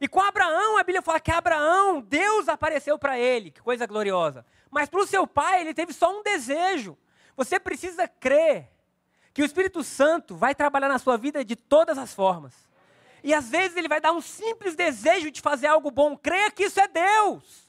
E 0.00 0.06
com 0.06 0.20
Abraão, 0.20 0.76
a 0.76 0.82
Bíblia 0.82 1.00
fala 1.00 1.18
que 1.18 1.30
Abraão, 1.30 2.02
Deus 2.02 2.48
apareceu 2.48 2.98
para 2.98 3.18
ele, 3.18 3.50
que 3.50 3.62
coisa 3.62 3.86
gloriosa. 3.86 4.44
Mas 4.70 4.88
para 4.88 5.00
o 5.00 5.06
seu 5.06 5.26
pai, 5.26 5.62
ele 5.62 5.72
teve 5.72 5.92
só 5.92 6.18
um 6.18 6.22
desejo. 6.22 6.98
Você 7.36 7.58
precisa 7.58 8.06
crer 8.06 8.70
que 9.32 9.42
o 9.42 9.44
Espírito 9.44 9.82
Santo 9.82 10.36
vai 10.36 10.54
trabalhar 10.54 10.88
na 10.88 10.98
sua 10.98 11.16
vida 11.16 11.44
de 11.44 11.56
todas 11.56 11.96
as 11.96 12.12
formas. 12.12 12.63
E 13.24 13.32
às 13.32 13.48
vezes 13.48 13.76
ele 13.76 13.88
vai 13.88 14.00
dar 14.00 14.12
um 14.12 14.20
simples 14.20 14.76
desejo 14.76 15.30
de 15.30 15.40
fazer 15.40 15.66
algo 15.66 15.90
bom. 15.90 16.16
Creia 16.16 16.50
que 16.50 16.64
isso 16.64 16.78
é 16.78 16.86
Deus. 16.86 17.66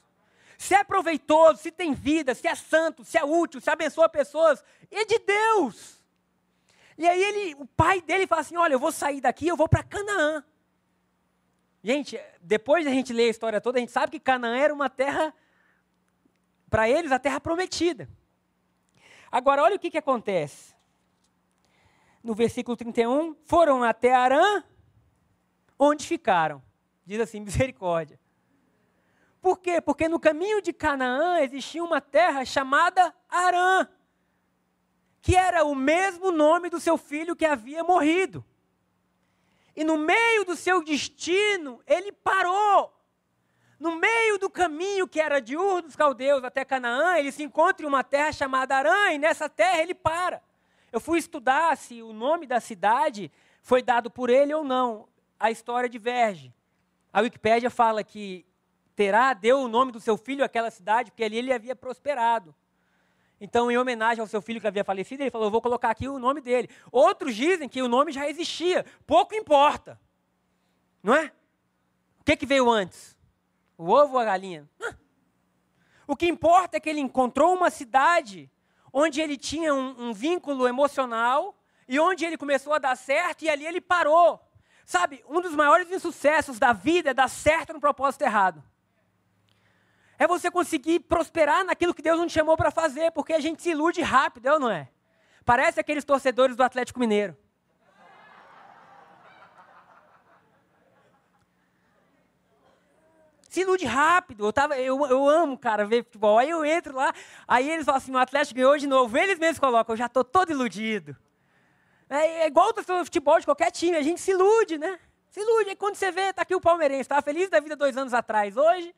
Se 0.58 0.74
é 0.74 0.84
proveitoso, 0.84 1.62
se 1.62 1.72
tem 1.72 1.94
vida, 1.94 2.34
se 2.34 2.46
é 2.46 2.54
santo, 2.54 3.04
se 3.04 3.16
é 3.16 3.24
útil, 3.24 3.60
se 3.60 3.70
abençoa 3.70 4.08
pessoas, 4.08 4.62
é 4.90 5.04
de 5.04 5.18
Deus. 5.18 5.98
E 6.98 7.08
aí 7.08 7.22
ele, 7.22 7.54
o 7.58 7.66
pai 7.66 8.02
dele 8.02 8.26
fala 8.26 8.42
assim: 8.42 8.56
"Olha, 8.56 8.74
eu 8.74 8.78
vou 8.78 8.92
sair 8.92 9.20
daqui, 9.20 9.48
eu 9.48 9.56
vou 9.56 9.68
para 9.68 9.82
Canaã". 9.82 10.44
Gente, 11.82 12.20
depois 12.40 12.84
de 12.84 12.90
a 12.90 12.92
gente 12.92 13.12
ler 13.12 13.24
a 13.24 13.30
história 13.30 13.60
toda, 13.60 13.78
a 13.78 13.80
gente 13.80 13.92
sabe 13.92 14.12
que 14.12 14.20
Canaã 14.20 14.56
era 14.56 14.72
uma 14.72 14.90
terra 14.90 15.34
para 16.68 16.88
eles 16.88 17.10
a 17.10 17.18
terra 17.18 17.40
prometida. 17.40 18.08
Agora 19.32 19.62
olha 19.62 19.76
o 19.76 19.78
que 19.78 19.90
que 19.90 19.98
acontece 19.98 20.76
no 22.26 22.34
versículo 22.34 22.76
31, 22.76 23.36
foram 23.44 23.84
até 23.84 24.12
Arã, 24.12 24.64
onde 25.78 26.06
ficaram. 26.06 26.62
Diz 27.04 27.20
assim: 27.20 27.40
misericórdia. 27.40 28.18
Por 29.40 29.58
quê? 29.58 29.80
Porque 29.80 30.08
no 30.08 30.18
caminho 30.18 30.60
de 30.60 30.72
Canaã 30.72 31.40
existia 31.40 31.82
uma 31.84 32.00
terra 32.00 32.44
chamada 32.44 33.14
Arã, 33.28 33.86
que 35.22 35.36
era 35.36 35.64
o 35.64 35.74
mesmo 35.74 36.32
nome 36.32 36.68
do 36.68 36.80
seu 36.80 36.98
filho 36.98 37.36
que 37.36 37.44
havia 37.44 37.84
morrido. 37.84 38.44
E 39.76 39.84
no 39.84 39.98
meio 39.98 40.44
do 40.44 40.56
seu 40.56 40.82
destino, 40.82 41.80
ele 41.86 42.10
parou. 42.10 42.92
No 43.78 43.96
meio 43.96 44.38
do 44.38 44.48
caminho 44.48 45.06
que 45.06 45.20
era 45.20 45.38
de 45.38 45.54
Ur 45.54 45.82
dos 45.82 45.94
Caldeus 45.94 46.42
até 46.42 46.64
Canaã, 46.64 47.18
ele 47.18 47.30
se 47.30 47.42
encontra 47.42 47.84
em 47.84 47.88
uma 47.88 48.02
terra 48.02 48.32
chamada 48.32 48.74
Arã, 48.74 49.12
e 49.12 49.18
nessa 49.18 49.48
terra 49.48 49.82
ele 49.82 49.94
para. 49.94 50.42
Eu 50.90 50.98
fui 50.98 51.18
estudar 51.18 51.76
se 51.76 52.02
o 52.02 52.12
nome 52.12 52.46
da 52.46 52.58
cidade 52.58 53.30
foi 53.60 53.82
dado 53.82 54.10
por 54.10 54.30
ele 54.30 54.54
ou 54.54 54.64
não. 54.64 55.06
A 55.38 55.50
história 55.50 55.88
diverge. 55.88 56.52
A 57.12 57.20
Wikipédia 57.20 57.70
fala 57.70 58.02
que 58.02 58.46
Terá 58.96 59.34
deu 59.34 59.60
o 59.60 59.68
nome 59.68 59.92
do 59.92 60.00
seu 60.00 60.16
filho 60.16 60.42
àquela 60.42 60.70
cidade 60.70 61.10
porque 61.10 61.22
ali 61.22 61.36
ele 61.36 61.52
havia 61.52 61.76
prosperado. 61.76 62.54
Então, 63.38 63.70
em 63.70 63.76
homenagem 63.76 64.22
ao 64.22 64.26
seu 64.26 64.40
filho 64.40 64.58
que 64.58 64.66
havia 64.66 64.82
falecido, 64.82 65.22
ele 65.22 65.30
falou: 65.30 65.50
Vou 65.50 65.60
colocar 65.60 65.90
aqui 65.90 66.08
o 66.08 66.18
nome 66.18 66.40
dele. 66.40 66.70
Outros 66.90 67.36
dizem 67.36 67.68
que 67.68 67.82
o 67.82 67.88
nome 67.88 68.10
já 68.10 68.26
existia. 68.26 68.86
Pouco 69.06 69.34
importa. 69.34 70.00
Não 71.02 71.14
é? 71.14 71.30
O 72.18 72.24
que, 72.24 72.36
que 72.36 72.46
veio 72.46 72.70
antes? 72.70 73.14
O 73.76 73.90
ovo 73.90 74.14
ou 74.14 74.18
a 74.18 74.24
galinha? 74.24 74.66
O 76.06 76.16
que 76.16 76.26
importa 76.26 76.78
é 76.78 76.80
que 76.80 76.88
ele 76.88 77.00
encontrou 77.00 77.54
uma 77.54 77.68
cidade 77.68 78.50
onde 78.92 79.20
ele 79.20 79.36
tinha 79.36 79.74
um, 79.74 80.08
um 80.08 80.12
vínculo 80.14 80.66
emocional 80.66 81.54
e 81.86 82.00
onde 82.00 82.24
ele 82.24 82.38
começou 82.38 82.72
a 82.72 82.78
dar 82.78 82.96
certo 82.96 83.42
e 83.42 83.50
ali 83.50 83.66
ele 83.66 83.80
parou. 83.80 84.40
Sabe, 84.86 85.24
um 85.28 85.40
dos 85.40 85.52
maiores 85.52 85.90
insucessos 85.90 86.60
da 86.60 86.72
vida 86.72 87.10
é 87.10 87.14
dar 87.14 87.28
certo 87.28 87.72
no 87.72 87.80
propósito 87.80 88.22
errado. 88.22 88.62
É 90.16 90.28
você 90.28 90.48
conseguir 90.48 91.00
prosperar 91.00 91.64
naquilo 91.64 91.92
que 91.92 92.00
Deus 92.00 92.16
não 92.16 92.28
te 92.28 92.32
chamou 92.32 92.56
para 92.56 92.70
fazer, 92.70 93.10
porque 93.10 93.32
a 93.32 93.40
gente 93.40 93.60
se 93.60 93.70
ilude 93.70 94.00
rápido, 94.00 94.46
é 94.46 94.52
ou 94.52 94.60
não 94.60 94.70
é? 94.70 94.88
Parece 95.44 95.80
aqueles 95.80 96.04
torcedores 96.04 96.54
do 96.54 96.62
Atlético 96.62 97.00
Mineiro. 97.00 97.36
se 103.48 103.62
ilude 103.62 103.86
rápido. 103.86 104.46
Eu, 104.46 104.52
tava, 104.52 104.78
eu, 104.78 105.04
eu 105.06 105.28
amo, 105.28 105.58
cara, 105.58 105.84
ver 105.84 106.04
futebol. 106.04 106.38
Aí 106.38 106.50
eu 106.50 106.64
entro 106.64 106.94
lá, 106.94 107.12
aí 107.48 107.68
eles 107.68 107.86
falam 107.86 107.98
assim, 107.98 108.12
o 108.12 108.18
Atlético 108.18 108.54
ganhou 108.54 108.78
de 108.78 108.86
novo. 108.86 109.16
Eles 109.18 109.38
mesmos 109.38 109.58
colocam, 109.58 109.94
eu 109.94 109.96
já 109.96 110.06
estou 110.06 110.22
todo 110.22 110.52
iludido. 110.52 111.16
É, 112.08 112.42
é 112.42 112.46
igual 112.46 112.70
o 112.70 113.04
futebol 113.04 113.38
de 113.38 113.44
qualquer 113.44 113.70
time, 113.70 113.96
a 113.96 114.02
gente 114.02 114.20
se 114.20 114.30
ilude, 114.30 114.78
né? 114.78 114.98
Se 115.30 115.40
ilude. 115.40 115.70
Aí 115.70 115.76
quando 115.76 115.96
você 115.96 116.10
vê, 116.10 116.32
tá 116.32 116.42
aqui 116.42 116.54
o 116.54 116.60
palmeirense, 116.60 117.02
estava 117.02 117.22
feliz 117.22 117.50
da 117.50 117.60
vida 117.60 117.74
dois 117.74 117.96
anos 117.96 118.14
atrás. 118.14 118.56
Hoje, 118.56 118.94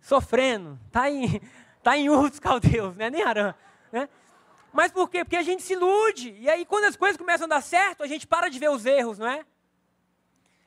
sofrendo, 0.00 0.78
tá 0.90 1.10
em, 1.10 1.40
tá 1.82 1.96
em 1.96 2.08
Urdos 2.08 2.38
Caldeus, 2.40 2.96
né? 2.96 3.10
Nem 3.10 3.22
Arã, 3.22 3.54
né? 3.92 4.08
Mas 4.72 4.92
por 4.92 5.08
quê? 5.08 5.24
Porque 5.24 5.36
a 5.36 5.42
gente 5.42 5.62
se 5.62 5.72
ilude. 5.72 6.36
E 6.38 6.50
aí, 6.50 6.66
quando 6.66 6.84
as 6.84 6.96
coisas 6.96 7.16
começam 7.16 7.46
a 7.46 7.48
dar 7.48 7.62
certo, 7.62 8.02
a 8.02 8.06
gente 8.06 8.26
para 8.26 8.50
de 8.50 8.58
ver 8.58 8.68
os 8.68 8.84
erros, 8.84 9.18
não 9.18 9.26
é? 9.26 9.44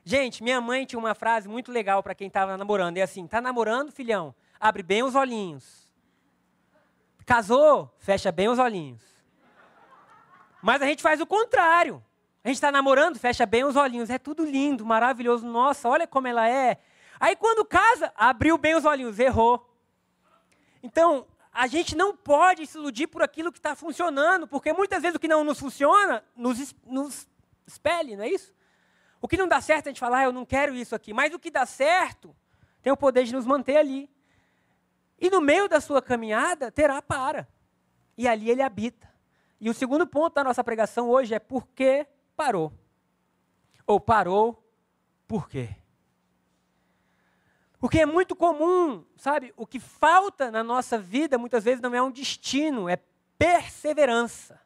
Gente, 0.04 0.42
minha 0.42 0.60
mãe 0.60 0.86
tinha 0.86 0.98
uma 0.98 1.14
frase 1.14 1.48
muito 1.48 1.72
legal 1.72 2.02
para 2.02 2.16
quem 2.16 2.28
estava 2.28 2.58
namorando. 2.58 2.98
É 2.98 3.04
assim: 3.04 3.28
tá 3.28 3.40
namorando, 3.40 3.92
filhão? 3.92 4.34
Abre 4.60 4.82
bem 4.82 5.04
os 5.04 5.14
olhinhos. 5.14 5.88
Casou? 7.26 7.94
Fecha 8.00 8.32
bem 8.32 8.50
os 8.50 8.58
olhinhos. 8.58 9.04
Mas 10.62 10.82
a 10.82 10.86
gente 10.86 11.02
faz 11.02 11.22
o 11.22 11.26
contrário. 11.26 12.04
A 12.44 12.48
gente 12.48 12.58
está 12.58 12.72
namorando, 12.72 13.20
fecha 13.20 13.46
bem 13.46 13.64
os 13.64 13.76
olhinhos. 13.76 14.10
É 14.10 14.18
tudo 14.18 14.46
lindo, 14.46 14.86
maravilhoso. 14.86 15.46
Nossa, 15.46 15.88
olha 15.90 16.08
como 16.08 16.28
ela 16.28 16.48
é. 16.50 16.78
Aí 17.20 17.36
quando 17.36 17.66
casa, 17.66 18.12
abriu 18.16 18.58
bem 18.58 18.76
os 18.76 18.86
olhinhos, 18.86 19.20
errou. 19.20 19.66
Então, 20.82 21.28
a 21.52 21.68
gente 21.68 21.96
não 21.96 22.16
pode 22.16 22.66
se 22.66 22.78
iludir 22.78 23.08
por 23.08 23.22
aquilo 23.22 23.52
que 23.52 23.60
está 23.60 23.76
funcionando, 23.76 24.48
porque 24.48 24.72
muitas 24.72 25.02
vezes 25.02 25.16
o 25.16 25.20
que 25.20 25.28
não 25.28 25.44
nos 25.44 25.60
funciona 25.60 26.24
nos, 26.36 26.74
nos 26.86 27.28
espelhe, 27.68 28.16
não 28.16 28.24
é 28.24 28.30
isso? 28.30 28.54
O 29.22 29.28
que 29.28 29.36
não 29.36 29.48
dá 29.48 29.60
certo, 29.60 29.88
a 29.88 29.90
gente 29.90 30.00
fala, 30.00 30.20
ah, 30.20 30.24
eu 30.24 30.32
não 30.32 30.46
quero 30.46 30.74
isso 30.74 30.96
aqui. 30.96 31.14
Mas 31.14 31.34
o 31.34 31.40
que 31.40 31.52
dá 31.52 31.66
certo 31.66 32.34
tem 32.82 32.94
o 32.94 32.98
poder 32.98 33.26
de 33.26 33.34
nos 33.34 33.46
manter 33.46 33.76
ali. 33.76 34.10
E 35.20 35.30
no 35.30 35.42
meio 35.42 35.68
da 35.68 35.82
sua 35.82 36.02
caminhada, 36.02 36.72
terá 36.72 37.02
para. 37.02 37.48
E 38.18 38.28
ali 38.28 38.50
ele 38.50 38.62
habita. 38.62 39.09
E 39.60 39.70
o 39.70 39.74
segundo 39.74 40.08
ponto 40.08 40.34
da 40.34 40.44
nossa 40.44 40.64
pregação 40.64 41.10
hoje 41.10 41.34
é 41.34 41.40
por 41.40 41.68
que 41.68 42.08
parou? 42.36 42.72
Ou 43.86 44.00
parou 44.00 44.64
por 45.28 45.50
quê? 45.50 45.76
Porque 47.80 48.00
é 48.00 48.06
muito 48.06 48.36
comum, 48.36 49.06
sabe? 49.16 49.54
O 49.56 49.66
que 49.66 49.80
falta 49.80 50.52
na 50.52 50.64
nossa 50.64 50.98
vida 50.98 51.38
muitas 51.38 51.64
vezes 51.64 51.82
não 51.82 51.94
é 51.96 52.02
um 52.02 52.12
destino, 52.12 52.90
é 52.90 52.98
perseverança. 53.38 54.60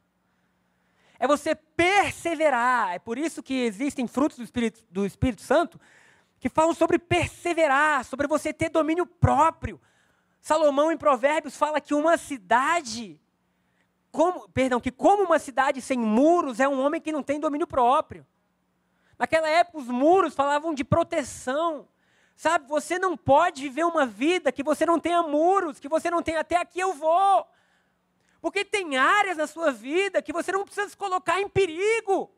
É 1.20 1.28
você 1.28 1.56
perseverar. 1.56 2.94
É 2.94 3.00
por 3.00 3.18
isso 3.18 3.44
que 3.44 3.54
existem 3.54 4.08
frutos 4.08 4.38
do 4.38 4.44
Espírito, 4.44 4.84
do 4.90 5.06
Espírito 5.06 5.42
Santo 5.42 5.80
que 6.40 6.50
falam 6.50 6.74
sobre 6.74 7.00
perseverar, 7.00 8.04
sobre 8.04 8.28
você 8.28 8.52
ter 8.52 8.68
domínio 8.68 9.06
próprio. 9.06 9.80
Salomão 10.42 10.92
em 10.92 10.98
Provérbios 10.98 11.56
fala 11.56 11.80
que 11.80 11.94
uma 11.94 12.18
cidade, 12.18 13.18
como, 14.14 14.48
perdão, 14.50 14.80
que 14.80 14.92
como 14.92 15.24
uma 15.24 15.40
cidade 15.40 15.82
sem 15.82 15.98
muros 15.98 16.60
é 16.60 16.70
um 16.70 16.80
homem 16.80 17.02
que 17.02 17.12
não 17.12 17.24
tem 17.24 17.40
domínio 17.40 17.66
próprio. 17.66 18.24
Naquela 19.18 19.50
época 19.50 19.80
os 19.80 19.88
muros 19.88 20.36
falavam 20.36 20.72
de 20.72 20.84
proteção. 20.84 21.88
Sabe, 22.36 22.68
você 22.68 23.00
não 23.00 23.18
pode 23.18 23.64
viver 23.64 23.84
uma 23.84 24.06
vida 24.06 24.52
que 24.52 24.62
você 24.62 24.86
não 24.86 25.00
tenha 25.00 25.24
muros, 25.24 25.80
que 25.80 25.90
você 25.90 26.12
não 26.12 26.22
tenha 26.22 26.42
até 26.42 26.58
aqui 26.58 26.80
eu 26.80 26.94
vou. 26.94 27.48
Porque 28.40 28.64
tem 28.64 28.98
áreas 28.98 29.38
na 29.38 29.48
sua 29.48 29.72
vida 29.72 30.22
que 30.22 30.32
você 30.32 30.52
não 30.52 30.64
precisa 30.64 30.90
se 30.90 30.96
colocar 30.96 31.42
em 31.42 31.50
perigo. 31.50 32.30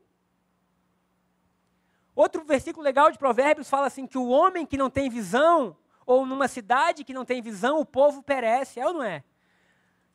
Outro 2.16 2.46
versículo 2.46 2.86
legal 2.86 3.12
de 3.12 3.18
Provérbios 3.18 3.70
fala 3.70 3.88
assim: 3.88 4.08
que 4.08 4.18
o 4.18 4.30
homem 4.30 4.66
que 4.66 4.78
não 4.78 4.90
tem 4.90 5.10
visão, 5.10 5.76
ou 6.06 6.26
numa 6.26 6.48
cidade 6.48 7.04
que 7.04 7.14
não 7.14 7.26
tem 7.26 7.42
visão, 7.42 7.82
o 7.82 7.86
povo 7.86 8.24
perece. 8.24 8.80
É 8.80 8.88
ou 8.88 8.94
não 8.94 9.04
é? 9.04 9.26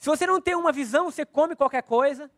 Se 0.00 0.08
você 0.08 0.26
não 0.26 0.40
tem 0.40 0.54
uma 0.54 0.72
visão, 0.72 1.10
você 1.10 1.26
come 1.26 1.54
qualquer 1.54 1.82
coisa. 1.82 2.30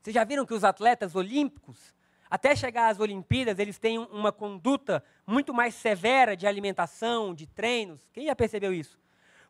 Vocês 0.00 0.14
já 0.14 0.22
viram 0.22 0.46
que 0.46 0.54
os 0.54 0.62
atletas 0.62 1.16
olímpicos, 1.16 1.92
até 2.30 2.54
chegar 2.54 2.88
às 2.88 3.00
Olimpíadas, 3.00 3.58
eles 3.58 3.80
têm 3.80 3.98
uma 3.98 4.30
conduta 4.30 5.04
muito 5.26 5.52
mais 5.52 5.74
severa 5.74 6.36
de 6.36 6.46
alimentação, 6.46 7.34
de 7.34 7.48
treinos. 7.48 8.08
Quem 8.12 8.26
já 8.26 8.36
percebeu 8.36 8.72
isso? 8.72 8.96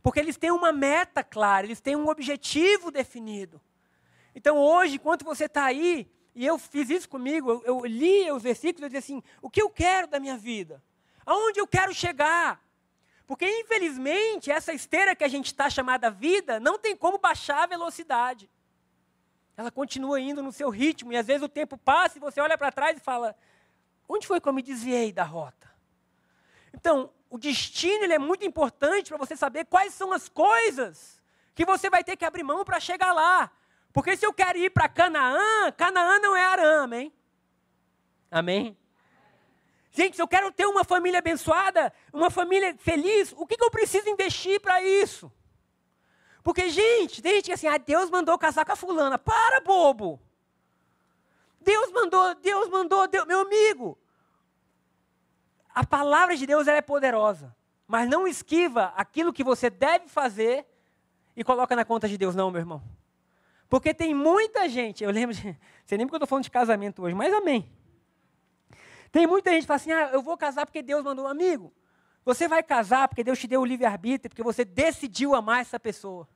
Porque 0.03 0.18
eles 0.18 0.38
têm 0.38 0.51
uma 0.51 0.72
meta 0.72 1.22
clara, 1.22 1.66
eles 1.66 1.83
têm 1.83 1.94
um 1.94 2.09
objetivo 2.09 2.90
definido. 2.90 3.61
Então 4.35 4.57
hoje, 4.57 4.94
enquanto 4.94 5.22
você 5.22 5.44
está 5.44 5.66
aí, 5.66 6.11
e 6.35 6.46
eu 6.46 6.59
fiz 6.59 6.88
isso 6.88 7.11
comigo, 7.11 7.51
eu, 7.51 7.62
eu 7.66 7.85
li 7.85 8.33
os 8.33 8.42
versículos 8.42 8.87
e 8.87 8.94
disse 8.94 9.12
assim: 9.12 9.22
o 9.42 9.51
que 9.51 9.61
eu 9.61 9.68
quero 9.68 10.07
da 10.07 10.18
minha 10.18 10.38
vida? 10.38 10.83
Aonde 11.27 11.61
eu 11.61 11.66
quero 11.66 11.92
chegar? 11.92 12.59
Porque, 13.27 13.47
infelizmente, 13.61 14.51
essa 14.51 14.73
esteira 14.73 15.15
que 15.15 15.25
a 15.25 15.29
gente 15.29 15.47
está 15.47 15.71
chamada 15.71 16.11
vida, 16.11 16.59
não 16.59 16.79
tem 16.79 16.97
como 16.97 17.19
baixar 17.19 17.63
a 17.63 17.67
velocidade. 17.67 18.51
Ela 19.57 19.71
continua 19.71 20.21
indo 20.21 20.43
no 20.43 20.53
seu 20.53 20.71
ritmo, 20.71 21.13
e 21.13 21.17
às 21.17 21.27
vezes 21.27 21.43
o 21.43 21.49
tempo 21.49 21.77
passa 21.77 22.19
e 22.19 22.21
você 22.21 22.41
olha 22.41 22.59
para 22.59 22.73
trás 22.73 22.97
e 22.97 23.01
fala: 23.01 23.37
onde 24.09 24.27
foi 24.27 24.41
que 24.41 24.49
eu 24.49 24.53
me 24.53 24.63
desviei 24.63 25.13
da 25.13 25.25
rota? 25.25 25.71
Então, 26.75 27.11
o 27.31 27.39
destino 27.39 28.05
ele 28.05 28.15
é 28.15 28.19
muito 28.19 28.45
importante 28.45 29.09
para 29.09 29.19
você 29.19 29.37
saber 29.37 29.67
quais 29.67 29.95
são 29.95 30.13
as 30.13 30.29
coisas 30.29 31.21
que 31.55 31.65
você 31.65 31.89
vai 31.89 32.03
ter 32.03 32.17
que 32.17 32.25
abrir 32.25 32.43
mão 32.43 32.65
para 32.65 32.81
chegar 32.81 33.13
lá. 33.13 33.51
Porque 33.93 34.17
se 34.17 34.27
eu 34.27 34.33
quero 34.33 34.59
ir 34.59 34.71
para 34.71 34.89
Canaã, 34.89 35.71
Canaã 35.77 36.19
não 36.19 36.35
é 36.35 36.45
Arã, 36.45 36.85
amém? 36.85 37.13
Amém? 38.31 38.77
Gente, 39.92 40.16
se 40.16 40.22
eu 40.22 40.26
quero 40.26 40.50
ter 40.50 40.66
uma 40.66 40.83
família 40.83 41.20
abençoada, 41.20 41.92
uma 42.12 42.31
família 42.31 42.74
feliz, 42.78 43.33
o 43.37 43.46
que, 43.46 43.57
que 43.57 43.64
eu 43.64 43.70
preciso 43.70 44.09
investir 44.09 44.61
para 44.61 44.83
isso? 44.83 45.31
Porque, 46.42 46.70
gente, 46.70 47.22
tem 47.22 47.35
gente 47.35 47.44
que 47.44 47.52
assim, 47.52 47.68
ah, 47.68 47.78
Deus 47.78 48.11
mandou 48.11 48.37
casar 48.37 48.64
com 48.64 48.72
a 48.72 48.76
fulana. 48.76 49.18
Para, 49.18 49.61
bobo! 49.61 50.20
Deus 51.61 51.92
mandou, 51.92 52.35
Deus 52.35 52.68
mandou, 52.68 53.07
Deus, 53.07 53.26
meu 53.26 53.40
amigo 53.40 53.96
a 55.74 55.85
palavra 55.85 56.37
de 56.37 56.46
Deus 56.46 56.68
é 56.68 56.81
poderosa, 56.83 57.55
mas 57.87 58.09
não 58.09 58.26
esquiva 58.28 58.92
aquilo 58.96 59.33
que 59.33 59.42
você 59.42 59.70
deve 59.70 60.09
fazer 60.09 60.66
e 61.35 61.42
coloca 61.42 61.74
na 61.74 61.85
conta 61.85 62.09
de 62.09 62.18
Deus, 62.18 62.35
não, 62.35 62.50
meu 62.50 62.61
irmão. 62.61 62.83
Porque 63.68 63.94
tem 63.94 64.14
muita 64.14 64.68
gente, 64.68 65.02
eu 65.02 65.11
lembro, 65.11 65.35
você 65.85 65.96
lembra 65.96 66.09
que 66.11 66.14
eu 66.14 66.18
estou 66.18 66.26
falando 66.26 66.44
de 66.44 66.50
casamento 66.50 67.02
hoje, 67.02 67.14
mas 67.14 67.33
amém. 67.33 67.70
Tem 69.12 69.27
muita 69.27 69.51
gente 69.51 69.61
que 69.61 69.66
fala 69.66 69.77
assim, 69.77 69.92
ah, 69.92 70.11
eu 70.12 70.22
vou 70.22 70.37
casar 70.37 70.64
porque 70.64 70.83
Deus 70.83 71.05
mandou 71.05 71.27
um 71.27 71.29
amigo. 71.29 71.72
Você 72.25 72.48
vai 72.48 72.62
casar 72.62 73.07
porque 73.07 73.22
Deus 73.22 73.38
te 73.38 73.46
deu 73.46 73.61
o 73.61 73.64
livre-arbítrio, 73.64 74.31
porque 74.31 74.42
você 74.42 74.64
decidiu 74.64 75.35
amar 75.35 75.61
essa 75.61 75.79
pessoa. 75.79 76.27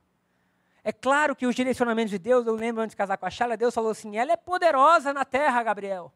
É 0.83 0.93
claro 0.93 1.35
que 1.35 1.47
os 1.47 1.55
direcionamentos 1.55 2.11
de 2.11 2.19
Deus, 2.19 2.45
eu 2.45 2.53
lembro 2.55 2.81
antes 2.81 2.93
de 2.93 2.97
casar 2.97 3.17
com 3.17 3.25
a 3.25 3.29
Chala, 3.29 3.57
Deus 3.57 3.73
falou 3.73 3.91
assim, 3.91 4.15
ela 4.15 4.31
é 4.31 4.37
poderosa 4.37 5.11
na 5.11 5.25
terra, 5.25 5.63
Gabriel. 5.63 6.13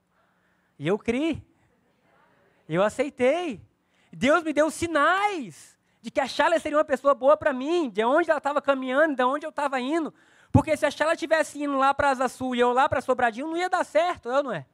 E 0.77 0.87
eu 0.87 0.97
criei. 0.97 1.43
Eu 2.69 2.83
aceitei. 2.83 3.61
Deus 4.13 4.43
me 4.43 4.53
deu 4.53 4.69
sinais 4.69 5.77
de 6.01 6.09
que 6.09 6.19
a 6.19 6.27
Charla 6.27 6.59
seria 6.59 6.77
uma 6.77 6.85
pessoa 6.85 7.13
boa 7.13 7.37
para 7.37 7.53
mim, 7.53 7.89
de 7.89 8.03
onde 8.03 8.29
ela 8.29 8.37
estava 8.37 8.61
caminhando, 8.61 9.15
de 9.15 9.23
onde 9.23 9.45
eu 9.45 9.49
estava 9.49 9.79
indo. 9.79 10.13
Porque 10.51 10.75
se 10.75 10.85
a 10.85 10.91
Charla 10.91 11.13
estivesse 11.13 11.61
indo 11.61 11.77
lá 11.77 11.93
para 11.93 12.09
Asa 12.09 12.27
Sul 12.27 12.55
e 12.55 12.59
eu 12.59 12.73
lá 12.73 12.89
para 12.89 13.01
Sobradinho, 13.01 13.47
não 13.47 13.57
ia 13.57 13.69
dar 13.69 13.83
certo, 13.83 14.29
eu 14.29 14.43
não 14.43 14.51
é? 14.51 14.65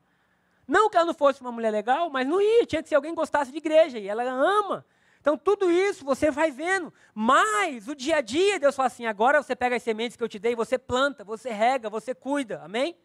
Não 0.67 0.89
que 0.89 0.97
ela 0.97 1.05
não 1.05 1.13
fosse 1.13 1.41
uma 1.41 1.51
mulher 1.51 1.71
legal, 1.71 2.09
mas 2.09 2.27
não 2.27 2.41
ia, 2.41 2.65
tinha 2.65 2.83
que 2.83 2.89
ser 2.89 2.95
alguém 2.95 3.11
que 3.11 3.15
gostasse 3.15 3.51
de 3.51 3.57
igreja, 3.57 3.97
e 3.97 4.07
ela 4.07 4.23
ama. 4.23 4.85
Então, 5.21 5.37
tudo 5.37 5.71
isso 5.71 6.03
você 6.03 6.29
vai 6.29 6.51
vendo. 6.51 6.93
Mas, 7.13 7.87
o 7.87 7.95
dia 7.95 8.17
a 8.17 8.21
dia, 8.21 8.59
Deus 8.59 8.75
fala 8.75 8.87
assim: 8.87 9.05
agora 9.05 9.41
você 9.41 9.55
pega 9.55 9.75
as 9.75 9.83
sementes 9.83 10.17
que 10.17 10.23
eu 10.23 10.29
te 10.29 10.39
dei, 10.39 10.55
você 10.55 10.77
planta, 10.77 11.23
você 11.23 11.49
rega, 11.51 11.89
você 11.89 12.13
cuida, 12.13 12.61
amém? 12.63 12.97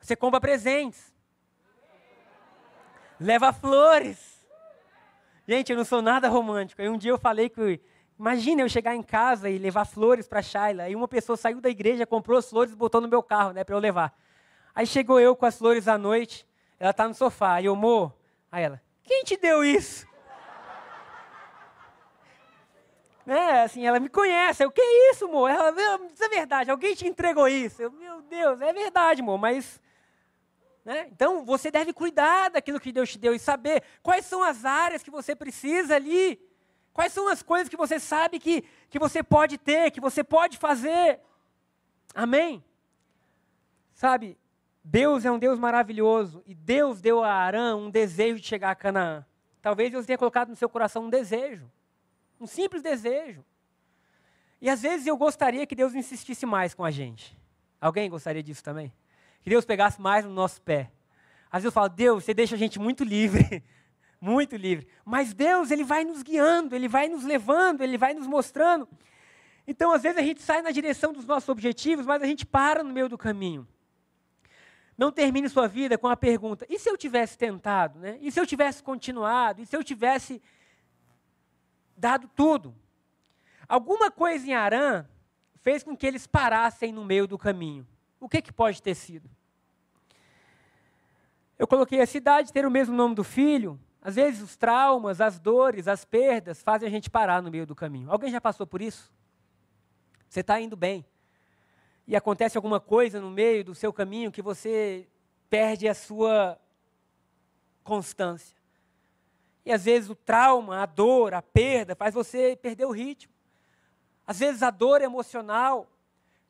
Você 0.00 0.14
compra 0.14 0.40
presentes 0.40 1.12
leva 3.20 3.52
flores. 3.52 4.46
Gente, 5.46 5.72
eu 5.72 5.76
não 5.76 5.84
sou 5.84 6.00
nada 6.00 6.28
romântico. 6.28 6.80
Aí 6.80 6.88
um 6.88 6.98
dia 6.98 7.10
eu 7.10 7.18
falei 7.18 7.48
que, 7.48 7.80
imagina 8.18 8.62
eu 8.62 8.68
chegar 8.68 8.94
em 8.94 9.02
casa 9.02 9.48
e 9.48 9.58
levar 9.58 9.84
flores 9.84 10.28
para 10.28 10.42
Shaila. 10.42 10.84
Aí 10.84 10.94
uma 10.94 11.08
pessoa 11.08 11.36
saiu 11.36 11.60
da 11.60 11.68
igreja, 11.68 12.06
comprou 12.06 12.38
as 12.38 12.48
flores 12.48 12.72
e 12.72 12.76
botou 12.76 13.00
no 13.00 13.08
meu 13.08 13.22
carro, 13.22 13.52
né, 13.52 13.64
para 13.64 13.74
eu 13.74 13.78
levar. 13.78 14.14
Aí 14.74 14.86
chegou 14.86 15.18
eu 15.18 15.34
com 15.34 15.46
as 15.46 15.58
flores 15.58 15.88
à 15.88 15.98
noite, 15.98 16.46
ela 16.78 16.92
tá 16.92 17.08
no 17.08 17.14
sofá, 17.14 17.54
aí 17.54 17.64
eu, 17.64 17.72
amor, 17.74 18.14
aí 18.50 18.64
ela, 18.64 18.82
quem 19.02 19.24
te 19.24 19.36
deu 19.36 19.64
isso? 19.64 20.06
né, 23.26 23.62
assim, 23.62 23.86
ela 23.86 24.00
me 24.00 24.08
conhece, 24.08 24.64
eu, 24.64 24.70
que 24.70 24.82
isso, 25.10 25.26
amor? 25.26 25.50
Ela, 25.50 25.70
isso 26.12 26.24
é 26.24 26.28
verdade, 26.28 26.70
alguém 26.70 26.94
te 26.94 27.06
entregou 27.06 27.48
isso? 27.48 27.82
Eu, 27.82 27.90
meu 27.92 28.22
Deus, 28.22 28.60
é 28.60 28.72
verdade, 28.72 29.20
amor, 29.20 29.38
mas 29.38 29.80
né? 30.88 31.06
Então, 31.12 31.44
você 31.44 31.70
deve 31.70 31.92
cuidar 31.92 32.48
daquilo 32.48 32.80
que 32.80 32.90
Deus 32.90 33.10
te 33.10 33.18
deu 33.18 33.34
e 33.34 33.38
saber 33.38 33.82
quais 34.02 34.24
são 34.24 34.42
as 34.42 34.64
áreas 34.64 35.02
que 35.02 35.10
você 35.10 35.36
precisa 35.36 35.94
ali. 35.94 36.40
Quais 36.94 37.12
são 37.12 37.28
as 37.28 37.42
coisas 37.42 37.68
que 37.68 37.76
você 37.76 38.00
sabe 38.00 38.38
que, 38.38 38.64
que 38.88 38.98
você 38.98 39.22
pode 39.22 39.58
ter, 39.58 39.90
que 39.90 40.00
você 40.00 40.24
pode 40.24 40.56
fazer. 40.56 41.20
Amém? 42.14 42.64
Sabe, 43.92 44.38
Deus 44.90 45.26
é 45.26 45.30
um 45.30 45.38
Deus 45.38 45.58
maravilhoso 45.58 46.42
e 46.46 46.54
Deus 46.54 46.98
deu 46.98 47.22
a 47.22 47.30
Arã 47.30 47.76
um 47.76 47.90
desejo 47.90 48.40
de 48.40 48.46
chegar 48.46 48.70
a 48.70 48.74
Canaã. 48.74 49.22
Talvez 49.60 49.90
Deus 49.90 50.06
tenha 50.06 50.16
colocado 50.16 50.48
no 50.48 50.56
seu 50.56 50.66
coração 50.66 51.04
um 51.04 51.10
desejo, 51.10 51.70
um 52.40 52.46
simples 52.46 52.80
desejo. 52.80 53.44
E 54.62 54.70
às 54.70 54.80
vezes 54.80 55.06
eu 55.06 55.14
gostaria 55.14 55.66
que 55.66 55.74
Deus 55.74 55.94
insistisse 55.94 56.46
mais 56.46 56.72
com 56.72 56.86
a 56.86 56.90
gente. 56.90 57.38
Alguém 57.78 58.08
gostaria 58.08 58.42
disso 58.42 58.64
também? 58.64 58.90
Que 59.42 59.50
Deus 59.50 59.66
pegasse 59.66 60.00
mais 60.00 60.24
no 60.24 60.32
nosso 60.32 60.62
pé. 60.62 60.90
Às 61.52 61.62
vezes 61.62 61.66
eu 61.66 61.72
falo, 61.72 61.90
Deus, 61.90 62.24
você 62.24 62.32
deixa 62.32 62.54
a 62.54 62.58
gente 62.58 62.78
muito 62.78 63.04
livre. 63.04 63.62
muito 64.18 64.56
livre. 64.56 64.88
Mas 65.04 65.34
Deus, 65.34 65.70
Ele 65.70 65.84
vai 65.84 66.02
nos 66.02 66.22
guiando, 66.22 66.74
Ele 66.74 66.88
vai 66.88 67.08
nos 67.08 67.24
levando, 67.24 67.82
Ele 67.82 67.98
vai 67.98 68.14
nos 68.14 68.26
mostrando. 68.26 68.88
Então, 69.66 69.92
às 69.92 70.02
vezes, 70.02 70.16
a 70.16 70.22
gente 70.22 70.40
sai 70.40 70.62
na 70.62 70.70
direção 70.70 71.12
dos 71.12 71.26
nossos 71.26 71.50
objetivos, 71.50 72.06
mas 72.06 72.22
a 72.22 72.26
gente 72.26 72.46
para 72.46 72.82
no 72.82 72.90
meio 72.90 73.06
do 73.06 73.18
caminho. 73.18 73.68
Não 74.98 75.12
termine 75.12 75.48
sua 75.48 75.68
vida 75.68 75.96
com 75.96 76.08
a 76.08 76.16
pergunta: 76.16 76.66
e 76.68 76.76
se 76.76 76.90
eu 76.90 76.98
tivesse 76.98 77.38
tentado? 77.38 78.00
Né? 78.00 78.18
E 78.20 78.32
se 78.32 78.40
eu 78.40 78.44
tivesse 78.44 78.82
continuado? 78.82 79.62
E 79.62 79.66
se 79.66 79.76
eu 79.76 79.84
tivesse 79.84 80.42
dado 81.96 82.28
tudo? 82.34 82.74
Alguma 83.68 84.10
coisa 84.10 84.44
em 84.44 84.54
Arã 84.54 85.06
fez 85.62 85.84
com 85.84 85.96
que 85.96 86.04
eles 86.04 86.26
parassem 86.26 86.90
no 86.90 87.04
meio 87.04 87.28
do 87.28 87.38
caminho. 87.38 87.86
O 88.18 88.28
que, 88.28 88.42
que 88.42 88.52
pode 88.52 88.82
ter 88.82 88.96
sido? 88.96 89.30
Eu 91.56 91.66
coloquei 91.66 92.00
a 92.00 92.06
cidade 92.06 92.52
ter 92.52 92.66
o 92.66 92.70
mesmo 92.70 92.96
nome 92.96 93.14
do 93.14 93.22
filho. 93.22 93.78
Às 94.00 94.16
vezes 94.16 94.40
os 94.40 94.56
traumas, 94.56 95.20
as 95.20 95.38
dores, 95.38 95.86
as 95.86 96.04
perdas 96.04 96.62
fazem 96.62 96.88
a 96.88 96.90
gente 96.90 97.10
parar 97.10 97.42
no 97.42 97.50
meio 97.50 97.66
do 97.66 97.74
caminho. 97.74 98.10
Alguém 98.10 98.30
já 98.30 98.40
passou 98.40 98.66
por 98.66 98.80
isso? 98.80 99.12
Você 100.28 100.40
está 100.40 100.60
indo 100.60 100.76
bem. 100.76 101.04
E 102.08 102.16
acontece 102.16 102.56
alguma 102.56 102.80
coisa 102.80 103.20
no 103.20 103.30
meio 103.30 103.62
do 103.62 103.74
seu 103.74 103.92
caminho 103.92 104.32
que 104.32 104.40
você 104.40 105.06
perde 105.50 105.86
a 105.86 105.94
sua 105.94 106.58
constância. 107.84 108.56
E 109.64 109.70
às 109.70 109.84
vezes 109.84 110.08
o 110.08 110.14
trauma, 110.14 110.82
a 110.82 110.86
dor, 110.86 111.34
a 111.34 111.42
perda 111.42 111.94
faz 111.94 112.14
você 112.14 112.56
perder 112.56 112.86
o 112.86 112.90
ritmo. 112.90 113.30
Às 114.26 114.38
vezes 114.38 114.62
a 114.62 114.70
dor 114.70 115.02
emocional 115.02 115.86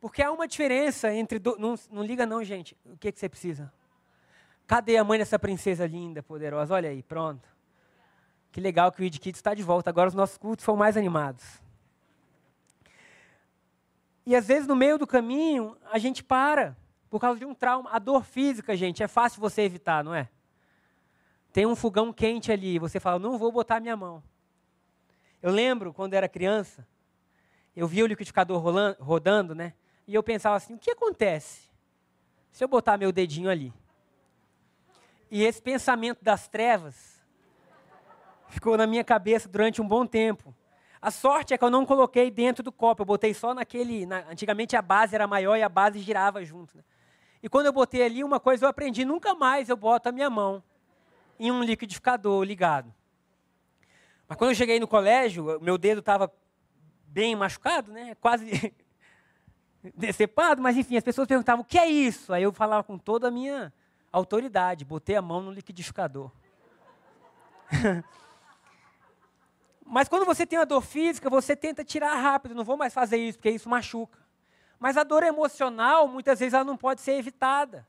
porque 0.01 0.23
há 0.23 0.31
uma 0.31 0.47
diferença 0.47 1.13
entre. 1.13 1.41
Do... 1.41 1.57
Não, 1.59 1.75
não, 1.91 2.05
liga, 2.05 2.25
não, 2.25 2.43
gente. 2.45 2.77
O 2.85 2.97
que, 2.97 3.11
que 3.11 3.19
você 3.19 3.29
precisa? 3.29 3.73
Cadê 4.65 4.97
a 4.97 5.03
mãe 5.03 5.19
dessa 5.19 5.41
princesa 5.41 5.87
linda, 5.87 6.23
poderosa? 6.23 6.73
Olha 6.73 6.91
aí, 6.91 7.03
pronto. 7.03 7.49
Que 8.53 8.61
legal 8.61 8.93
que 8.93 9.03
o 9.03 9.05
Id 9.05 9.19
Kids 9.19 9.39
está 9.39 9.55
de 9.55 9.63
volta. 9.65 9.91
Agora 9.91 10.09
os 10.09 10.15
nossos 10.15 10.39
cultos 10.39 10.65
são 10.65 10.77
mais 10.77 10.97
animados. 10.97 11.61
E 14.29 14.37
às 14.37 14.47
vezes 14.47 14.69
no 14.69 14.77
meio 14.77 14.99
do 14.99 15.07
caminho 15.07 15.75
a 15.91 15.97
gente 15.97 16.23
para 16.23 16.77
por 17.09 17.19
causa 17.19 17.39
de 17.39 17.47
um 17.47 17.55
trauma. 17.55 17.89
A 17.91 17.99
dor 17.99 18.27
física, 18.27 18.77
gente, 18.77 19.03
é 19.03 19.09
fácil 19.09 19.41
você 19.41 19.63
evitar, 19.63 20.05
não 20.05 20.15
é? 20.15 20.29
Tem 21.51 21.65
um 21.65 21.75
fogão 21.75 22.13
quente 22.13 22.53
ali, 22.53 22.79
você 22.79 23.01
fala, 23.01 23.19
não 23.19 23.39
vou 23.39 23.51
botar 23.51 23.81
minha 23.81 23.97
mão. 23.97 24.23
Eu 25.41 25.51
lembro 25.51 25.95
quando 25.95 26.13
era 26.13 26.29
criança, 26.29 26.87
eu 27.75 27.89
via 27.89 28.05
o 28.05 28.07
liquidificador 28.07 28.61
rolando, 28.61 29.03
rodando, 29.03 29.55
né? 29.55 29.73
E 30.07 30.15
eu 30.15 30.23
pensava 30.23 30.57
assim, 30.57 30.75
o 30.75 30.79
que 30.79 30.91
acontece 30.91 31.63
se 32.53 32.63
eu 32.63 32.69
botar 32.69 32.99
meu 32.99 33.11
dedinho 33.11 33.49
ali? 33.49 33.73
E 35.31 35.43
esse 35.43 35.63
pensamento 35.63 36.23
das 36.23 36.47
trevas 36.47 37.19
ficou 38.51 38.77
na 38.77 38.87
minha 38.87 39.03
cabeça 39.03 39.49
durante 39.49 39.81
um 39.81 39.89
bom 39.89 40.05
tempo. 40.05 40.55
A 41.01 41.11
sorte 41.11 41.55
é 41.55 41.59
que 41.59 41.65
eu 41.65 41.71
não 41.71 41.87
coloquei 41.87 42.31
dentro 42.31 42.63
do 42.63 42.73
copo, 42.73 43.03
eu 43.03 43.07
botei 43.07 43.33
só 43.33 43.55
naquele. 43.55 44.05
Na, 44.05 44.25
antigamente 44.31 44.77
a 44.77 44.83
base 44.83 45.15
era 45.15 45.27
maior 45.27 45.57
e 45.57 45.63
a 45.63 45.69
base 45.69 46.01
girava 46.01 46.45
junto. 46.45 46.77
Né? 46.77 46.83
E 47.43 47.49
quando 47.49 47.67
eu 47.67 47.73
botei 47.73 48.03
ali, 48.03 48.25
uma 48.25 48.41
coisa 48.41 48.65
eu 48.65 48.69
aprendi: 48.69 49.05
nunca 49.05 49.35
mais 49.35 49.69
eu 49.69 49.77
boto 49.77 50.09
a 50.09 50.13
minha 50.13 50.29
mão 50.29 50.63
em 51.39 51.53
um 51.53 51.63
liquidificador 51.63 52.43
ligado. 52.43 52.93
Mas 54.27 54.37
quando 54.37 54.51
eu 54.51 54.57
cheguei 54.57 54.81
no 54.81 54.89
colégio, 54.89 55.59
meu 55.61 55.79
dedo 55.79 56.01
estava 56.01 56.33
bem 57.07 57.35
machucado, 57.37 57.93
né? 57.93 58.15
quase 58.17 58.75
decepado, 59.95 60.61
mas 60.61 60.77
enfim, 60.77 60.97
as 60.97 61.05
pessoas 61.05 61.29
perguntavam: 61.29 61.63
o 61.63 61.65
que 61.65 61.79
é 61.79 61.87
isso? 61.87 62.33
Aí 62.33 62.43
eu 62.43 62.53
falava 62.53 62.83
com 62.83 62.99
toda 62.99 63.29
a 63.29 63.31
minha 63.31 63.73
autoridade, 64.11 64.85
botei 64.85 65.15
a 65.15 65.23
mão 65.23 65.41
no 65.41 65.53
liquidificador. 65.53 66.31
Mas 69.91 70.07
quando 70.07 70.27
você 70.27 70.45
tem 70.45 70.59
uma 70.59 70.67
dor 70.67 70.83
física, 70.83 71.31
você 71.31 71.57
tenta 71.57 71.83
tirar 71.83 72.15
rápido, 72.15 72.55
não 72.55 72.63
vou 72.63 72.77
mais 72.77 72.93
fazer 72.93 73.17
isso, 73.17 73.39
porque 73.39 73.51
isso 73.51 73.71
machuca. 73.71 74.19
Mas 74.79 74.99
a 74.99 75.03
dor 75.03 75.23
emocional, 75.23 76.07
muitas 76.07 76.39
vezes, 76.39 76.53
ela 76.53 76.63
não 76.63 76.77
pode 76.77 77.01
ser 77.01 77.13
evitada. 77.13 77.89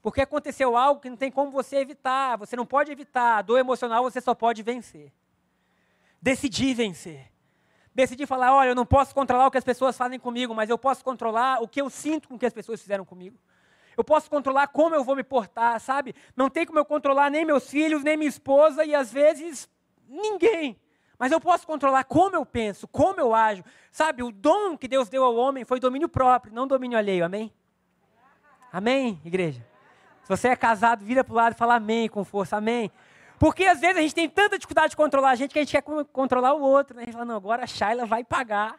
Porque 0.00 0.22
aconteceu 0.22 0.76
algo 0.76 1.00
que 1.00 1.10
não 1.10 1.16
tem 1.16 1.30
como 1.30 1.50
você 1.50 1.76
evitar. 1.76 2.38
Você 2.38 2.56
não 2.56 2.64
pode 2.64 2.90
evitar. 2.90 3.38
A 3.38 3.42
dor 3.42 3.58
emocional 3.58 4.02
você 4.02 4.20
só 4.20 4.34
pode 4.34 4.62
vencer. 4.62 5.12
Decidir 6.22 6.74
vencer. 6.74 7.30
Decidir 7.94 8.26
falar: 8.26 8.54
olha, 8.54 8.70
eu 8.70 8.74
não 8.74 8.86
posso 8.86 9.14
controlar 9.14 9.46
o 9.46 9.50
que 9.50 9.58
as 9.58 9.64
pessoas 9.64 9.96
fazem 9.96 10.18
comigo, 10.18 10.54
mas 10.54 10.70
eu 10.70 10.78
posso 10.78 11.04
controlar 11.04 11.62
o 11.62 11.68
que 11.68 11.80
eu 11.80 11.90
sinto 11.90 12.28
com 12.28 12.36
o 12.36 12.38
que 12.38 12.46
as 12.46 12.52
pessoas 12.52 12.80
fizeram 12.80 13.04
comigo. 13.04 13.38
Eu 13.96 14.04
posso 14.04 14.30
controlar 14.30 14.68
como 14.68 14.94
eu 14.94 15.04
vou 15.04 15.16
me 15.16 15.24
portar, 15.24 15.78
sabe? 15.80 16.14
Não 16.34 16.48
tem 16.48 16.64
como 16.64 16.78
eu 16.78 16.84
controlar 16.84 17.30
nem 17.30 17.44
meus 17.44 17.68
filhos, 17.68 18.02
nem 18.02 18.16
minha 18.16 18.28
esposa 18.28 18.84
e 18.84 18.94
às 18.94 19.12
vezes 19.12 19.68
ninguém. 20.08 20.78
Mas 21.18 21.32
eu 21.32 21.40
posso 21.40 21.66
controlar 21.66 22.04
como 22.04 22.36
eu 22.36 22.44
penso, 22.44 22.86
como 22.86 23.20
eu 23.20 23.34
ajo. 23.34 23.64
Sabe, 23.90 24.22
o 24.22 24.30
dom 24.30 24.76
que 24.76 24.86
Deus 24.86 25.08
deu 25.08 25.24
ao 25.24 25.34
homem 25.34 25.64
foi 25.64 25.80
domínio 25.80 26.08
próprio, 26.08 26.52
não 26.52 26.66
domínio 26.66 26.98
alheio. 26.98 27.24
Amém? 27.24 27.52
Amém, 28.72 29.20
igreja? 29.24 29.64
Se 30.22 30.28
você 30.28 30.48
é 30.48 30.56
casado, 30.56 31.04
vira 31.04 31.24
para 31.24 31.32
o 31.32 31.36
lado 31.36 31.52
e 31.52 31.56
fala 31.56 31.76
amém 31.76 32.08
com 32.08 32.24
força. 32.24 32.56
Amém. 32.56 32.90
Porque 33.38 33.64
às 33.64 33.80
vezes 33.80 33.96
a 33.96 34.00
gente 34.00 34.14
tem 34.14 34.28
tanta 34.28 34.58
dificuldade 34.58 34.90
de 34.90 34.96
controlar 34.96 35.30
a 35.30 35.34
gente 35.34 35.52
que 35.52 35.58
a 35.58 35.62
gente 35.62 35.70
quer 35.70 35.82
controlar 36.12 36.54
o 36.54 36.60
outro. 36.60 36.96
Né? 36.96 37.02
A 37.02 37.04
gente 37.06 37.14
fala, 37.14 37.24
não, 37.24 37.36
agora 37.36 37.64
a 37.64 37.66
Shaila 37.66 38.04
vai 38.06 38.24
pagar. 38.24 38.78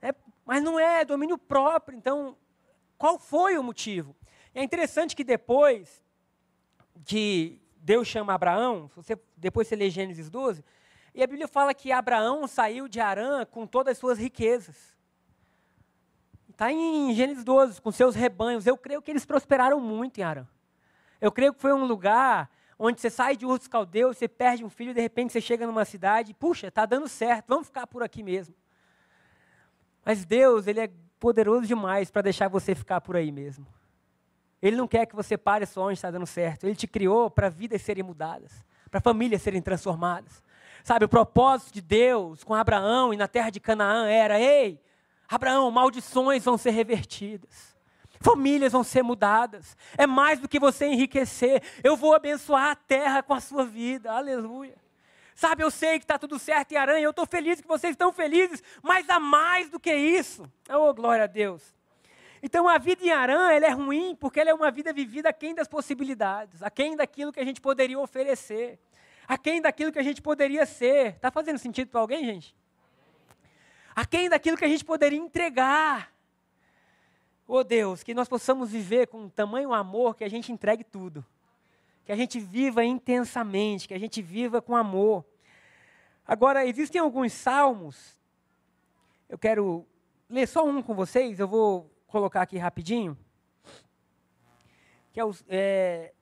É, 0.00 0.14
mas 0.46 0.62
não 0.62 0.78
é, 0.78 1.00
é 1.00 1.04
domínio 1.04 1.36
próprio. 1.36 1.96
Então, 1.96 2.36
qual 2.96 3.18
foi 3.18 3.58
o 3.58 3.62
motivo? 3.62 4.14
E 4.54 4.60
é 4.60 4.62
interessante 4.62 5.16
que 5.16 5.24
depois 5.24 6.02
que 7.04 7.60
Deus 7.76 8.06
chama 8.06 8.32
Abraão, 8.32 8.88
você, 8.94 9.18
depois 9.36 9.66
você 9.66 9.74
lê 9.74 9.90
Gênesis 9.90 10.30
12, 10.30 10.64
e 11.14 11.22
a 11.22 11.26
Bíblia 11.26 11.46
fala 11.46 11.74
que 11.74 11.92
Abraão 11.92 12.46
saiu 12.46 12.88
de 12.88 13.00
Arã 13.00 13.44
com 13.44 13.66
todas 13.66 13.92
as 13.92 13.98
suas 13.98 14.18
riquezas. 14.18 14.96
Está 16.48 16.72
em 16.72 17.12
Gênesis 17.14 17.44
12, 17.44 17.80
com 17.80 17.90
seus 17.90 18.14
rebanhos. 18.14 18.66
Eu 18.66 18.76
creio 18.76 19.02
que 19.02 19.10
eles 19.10 19.26
prosperaram 19.26 19.80
muito 19.80 20.18
em 20.18 20.22
Arã. 20.22 20.46
Eu 21.20 21.30
creio 21.30 21.52
que 21.52 21.60
foi 21.60 21.72
um 21.72 21.84
lugar 21.84 22.50
onde 22.78 23.00
você 23.00 23.10
sai 23.10 23.36
de 23.36 23.46
Ur 23.46 23.58
dos 23.58 23.68
Caldeus, 23.68 24.16
você 24.16 24.26
perde 24.26 24.64
um 24.64 24.70
filho, 24.70 24.92
de 24.92 25.00
repente 25.00 25.32
você 25.32 25.40
chega 25.40 25.66
numa 25.66 25.84
cidade, 25.84 26.34
puxa, 26.34 26.66
está 26.66 26.84
dando 26.84 27.08
certo, 27.08 27.46
vamos 27.46 27.66
ficar 27.66 27.86
por 27.86 28.02
aqui 28.02 28.22
mesmo. 28.22 28.54
Mas 30.04 30.24
Deus, 30.24 30.66
Ele 30.66 30.80
é 30.80 30.90
poderoso 31.20 31.66
demais 31.66 32.10
para 32.10 32.22
deixar 32.22 32.48
você 32.48 32.74
ficar 32.74 33.00
por 33.00 33.16
aí 33.16 33.30
mesmo. 33.30 33.66
Ele 34.60 34.76
não 34.76 34.88
quer 34.88 35.06
que 35.06 35.14
você 35.14 35.36
pare 35.38 35.66
só 35.66 35.84
onde 35.84 35.94
está 35.94 36.10
dando 36.10 36.26
certo. 36.26 36.64
Ele 36.64 36.74
te 36.74 36.86
criou 36.86 37.30
para 37.30 37.48
vidas 37.48 37.82
serem 37.82 38.02
mudadas, 38.02 38.64
para 38.90 39.00
famílias 39.00 39.42
serem 39.42 39.62
transformadas. 39.62 40.42
Sabe, 40.84 41.04
o 41.04 41.08
propósito 41.08 41.74
de 41.74 41.80
Deus 41.80 42.42
com 42.42 42.54
Abraão 42.54 43.14
e 43.14 43.16
na 43.16 43.28
terra 43.28 43.50
de 43.50 43.60
Canaã 43.60 44.08
era: 44.08 44.40
ei, 44.40 44.80
Abraão, 45.28 45.70
maldições 45.70 46.44
vão 46.44 46.58
ser 46.58 46.70
revertidas. 46.70 47.72
Famílias 48.20 48.72
vão 48.72 48.84
ser 48.84 49.02
mudadas. 49.02 49.76
É 49.98 50.06
mais 50.06 50.38
do 50.38 50.48
que 50.48 50.60
você 50.60 50.86
enriquecer. 50.86 51.62
Eu 51.82 51.96
vou 51.96 52.14
abençoar 52.14 52.70
a 52.70 52.76
terra 52.76 53.22
com 53.22 53.34
a 53.34 53.40
sua 53.40 53.64
vida. 53.64 54.12
Aleluia. 54.12 54.76
Sabe, 55.34 55.64
eu 55.64 55.70
sei 55.70 55.98
que 55.98 56.04
está 56.04 56.18
tudo 56.18 56.38
certo 56.38 56.72
em 56.72 56.76
Aranha, 56.76 57.04
eu 57.04 57.10
estou 57.10 57.26
feliz 57.26 57.60
que 57.60 57.66
vocês 57.66 57.92
estão 57.92 58.12
felizes, 58.12 58.62
mas 58.82 59.08
há 59.08 59.18
mais 59.18 59.70
do 59.70 59.80
que 59.80 59.92
isso. 59.92 60.44
Oh, 60.68 60.92
glória 60.92 61.24
a 61.24 61.26
Deus. 61.26 61.62
Então 62.42 62.68
a 62.68 62.76
vida 62.76 63.04
em 63.04 63.10
Arã 63.10 63.50
ela 63.50 63.66
é 63.66 63.70
ruim 63.70 64.14
porque 64.14 64.40
ela 64.40 64.50
é 64.50 64.54
uma 64.54 64.70
vida 64.70 64.92
vivida 64.92 65.28
aquém 65.28 65.54
das 65.54 65.66
possibilidades, 65.66 66.62
aquém 66.62 66.96
daquilo 66.96 67.32
que 67.32 67.40
a 67.40 67.44
gente 67.44 67.60
poderia 67.60 67.98
oferecer 67.98 68.78
aquém 69.26 69.60
daquilo 69.60 69.92
que 69.92 69.98
a 69.98 70.02
gente 70.02 70.20
poderia 70.20 70.66
ser. 70.66 71.14
Está 71.14 71.30
fazendo 71.30 71.58
sentido 71.58 71.88
para 71.88 72.00
alguém, 72.00 72.24
gente? 72.24 72.54
Aquém 73.94 74.28
daquilo 74.28 74.56
que 74.56 74.64
a 74.64 74.68
gente 74.68 74.84
poderia 74.84 75.18
entregar. 75.18 76.12
Oh 77.46 77.62
Deus, 77.62 78.02
que 78.02 78.14
nós 78.14 78.28
possamos 78.28 78.70
viver 78.70 79.08
com 79.08 79.28
tamanho 79.28 79.72
amor 79.72 80.16
que 80.16 80.24
a 80.24 80.28
gente 80.28 80.50
entregue 80.50 80.84
tudo. 80.84 81.24
Que 82.04 82.12
a 82.12 82.16
gente 82.16 82.40
viva 82.40 82.84
intensamente, 82.84 83.86
que 83.86 83.94
a 83.94 83.98
gente 83.98 84.22
viva 84.22 84.62
com 84.62 84.74
amor. 84.74 85.24
Agora, 86.26 86.64
existem 86.66 87.00
alguns 87.00 87.32
salmos. 87.32 88.18
Eu 89.28 89.36
quero 89.38 89.86
ler 90.28 90.46
só 90.46 90.64
um 90.64 90.82
com 90.82 90.94
vocês, 90.94 91.38
eu 91.38 91.46
vou 91.46 91.90
colocar 92.06 92.42
aqui 92.42 92.56
rapidinho. 92.56 93.16
Que 95.12 95.20
é, 95.20 95.24
os, 95.24 95.44
é 95.48 96.12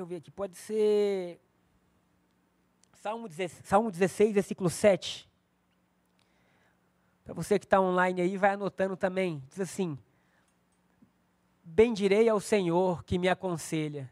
Deixa 0.00 0.06
eu 0.06 0.06
ver 0.06 0.16
aqui, 0.16 0.30
pode 0.30 0.56
ser. 0.56 1.38
Salmo 3.02 3.28
16, 3.28 3.68
Salmo 3.68 3.90
16 3.90 4.32
versículo 4.32 4.70
7. 4.70 5.28
Para 7.22 7.34
você 7.34 7.58
que 7.58 7.66
está 7.66 7.78
online 7.78 8.22
aí, 8.22 8.38
vai 8.38 8.52
anotando 8.52 8.96
também. 8.96 9.42
Diz 9.50 9.60
assim: 9.60 9.98
Bendirei 11.62 12.30
ao 12.30 12.40
Senhor 12.40 13.04
que 13.04 13.18
me 13.18 13.28
aconselha. 13.28 14.10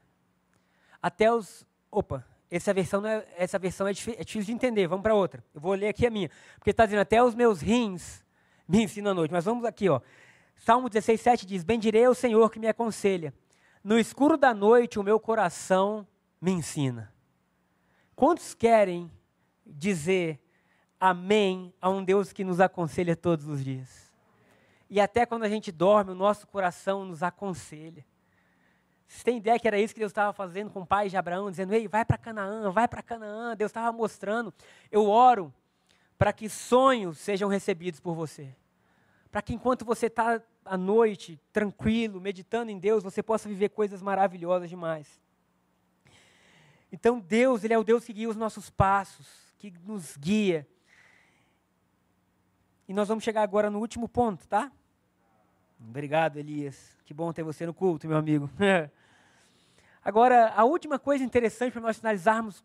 Até 1.00 1.32
os. 1.32 1.66
Opa, 1.90 2.22
essa 2.50 2.74
versão, 2.74 3.06
é, 3.06 3.26
essa 3.38 3.58
versão 3.58 3.88
é, 3.88 3.92
é 3.92 3.94
difícil 3.94 4.42
de 4.42 4.52
entender. 4.52 4.86
Vamos 4.88 5.02
para 5.02 5.14
outra. 5.14 5.42
Eu 5.54 5.60
vou 5.62 5.72
ler 5.72 5.88
aqui 5.88 6.06
a 6.06 6.10
minha. 6.10 6.30
Porque 6.56 6.68
está 6.68 6.84
dizendo: 6.84 7.00
Até 7.00 7.24
os 7.24 7.34
meus 7.34 7.62
rins 7.62 8.22
me 8.68 8.82
ensinam 8.82 9.12
à 9.12 9.14
noite. 9.14 9.30
Mas 9.32 9.46
vamos 9.46 9.64
aqui, 9.64 9.88
ó. 9.88 10.02
Salmo 10.54 10.90
16, 10.90 11.18
7 11.18 11.46
diz: 11.46 11.64
Bendirei 11.64 12.04
ao 12.04 12.14
Senhor 12.14 12.50
que 12.50 12.58
me 12.58 12.68
aconselha. 12.68 13.32
No 13.88 13.98
escuro 13.98 14.36
da 14.36 14.52
noite, 14.52 14.98
o 14.98 15.02
meu 15.02 15.18
coração 15.18 16.06
me 16.38 16.50
ensina. 16.50 17.10
Quantos 18.14 18.52
querem 18.52 19.10
dizer 19.64 20.38
amém 21.00 21.72
a 21.80 21.88
um 21.88 22.04
Deus 22.04 22.30
que 22.30 22.44
nos 22.44 22.60
aconselha 22.60 23.16
todos 23.16 23.48
os 23.48 23.64
dias? 23.64 24.12
E 24.90 25.00
até 25.00 25.24
quando 25.24 25.44
a 25.44 25.48
gente 25.48 25.72
dorme, 25.72 26.10
o 26.10 26.14
nosso 26.14 26.46
coração 26.46 27.06
nos 27.06 27.22
aconselha. 27.22 28.04
Vocês 29.06 29.24
têm 29.24 29.38
ideia 29.38 29.58
que 29.58 29.66
era 29.66 29.80
isso 29.80 29.94
que 29.94 30.00
Deus 30.00 30.10
estava 30.10 30.34
fazendo 30.34 30.70
com 30.70 30.80
o 30.80 30.86
pai 30.86 31.08
de 31.08 31.16
Abraão, 31.16 31.50
dizendo: 31.50 31.72
Ei, 31.72 31.88
vai 31.88 32.04
para 32.04 32.18
Canaã, 32.18 32.70
vai 32.70 32.86
para 32.86 33.02
Canaã. 33.02 33.56
Deus 33.56 33.70
estava 33.70 33.90
mostrando. 33.90 34.52
Eu 34.92 35.08
oro 35.08 35.50
para 36.18 36.30
que 36.30 36.46
sonhos 36.50 37.16
sejam 37.16 37.48
recebidos 37.48 38.00
por 38.00 38.14
você. 38.14 38.54
Para 39.30 39.40
que 39.40 39.54
enquanto 39.54 39.82
você 39.82 40.08
está 40.08 40.42
à 40.68 40.76
noite, 40.76 41.40
tranquilo, 41.52 42.20
meditando 42.20 42.70
em 42.70 42.78
Deus, 42.78 43.02
você 43.02 43.22
possa 43.22 43.48
viver 43.48 43.70
coisas 43.70 44.02
maravilhosas 44.02 44.68
demais. 44.68 45.20
Então 46.92 47.18
Deus, 47.18 47.64
Ele 47.64 47.74
é 47.74 47.78
o 47.78 47.84
Deus 47.84 48.04
que 48.04 48.12
guia 48.12 48.28
os 48.28 48.36
nossos 48.36 48.70
passos, 48.70 49.26
que 49.58 49.72
nos 49.84 50.16
guia. 50.16 50.66
E 52.86 52.94
nós 52.94 53.08
vamos 53.08 53.24
chegar 53.24 53.42
agora 53.42 53.70
no 53.70 53.78
último 53.78 54.08
ponto, 54.08 54.46
tá? 54.46 54.72
Obrigado, 55.80 56.38
Elias. 56.38 56.96
Que 57.04 57.12
bom 57.12 57.32
ter 57.32 57.42
você 57.42 57.66
no 57.66 57.74
culto, 57.74 58.08
meu 58.08 58.16
amigo. 58.16 58.50
agora, 60.02 60.52
a 60.54 60.64
última 60.64 60.98
coisa 60.98 61.22
interessante 61.22 61.72
para 61.72 61.82
nós 61.82 61.98
finalizarmos 61.98 62.64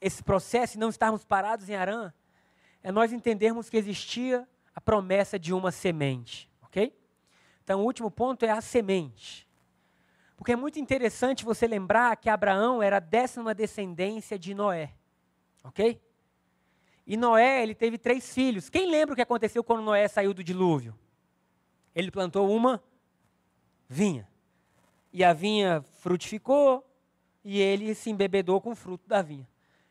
esse 0.00 0.22
processo 0.22 0.76
e 0.76 0.80
não 0.80 0.90
estarmos 0.90 1.24
parados 1.24 1.68
em 1.68 1.74
Arã, 1.74 2.12
é 2.82 2.92
nós 2.92 3.12
entendermos 3.12 3.70
que 3.70 3.76
existia 3.76 4.46
a 4.74 4.80
promessa 4.80 5.38
de 5.38 5.54
uma 5.54 5.72
semente? 5.72 6.50
Então, 7.64 7.80
o 7.80 7.84
último 7.84 8.10
ponto 8.10 8.44
é 8.44 8.50
a 8.50 8.60
semente. 8.60 9.48
Porque 10.36 10.52
é 10.52 10.56
muito 10.56 10.78
interessante 10.78 11.44
você 11.44 11.66
lembrar 11.66 12.14
que 12.16 12.28
Abraão 12.28 12.82
era 12.82 12.98
a 12.98 13.00
décima 13.00 13.54
descendência 13.54 14.38
de 14.38 14.54
Noé. 14.54 14.92
Ok? 15.64 16.00
E 17.06 17.16
Noé, 17.16 17.62
ele 17.62 17.74
teve 17.74 17.96
três 17.96 18.32
filhos. 18.32 18.68
Quem 18.68 18.90
lembra 18.90 19.14
o 19.14 19.16
que 19.16 19.22
aconteceu 19.22 19.64
quando 19.64 19.82
Noé 19.82 20.06
saiu 20.08 20.34
do 20.34 20.44
dilúvio? 20.44 20.98
Ele 21.94 22.10
plantou 22.10 22.54
uma 22.54 22.82
vinha. 23.88 24.28
E 25.12 25.24
a 25.24 25.32
vinha 25.32 25.82
frutificou 26.00 26.84
e 27.42 27.60
ele 27.60 27.94
se 27.94 28.10
embebedou 28.10 28.60
com 28.60 28.72
o 28.72 28.76
fruto 28.76 29.08
da 29.08 29.22
vinha. 29.22 29.48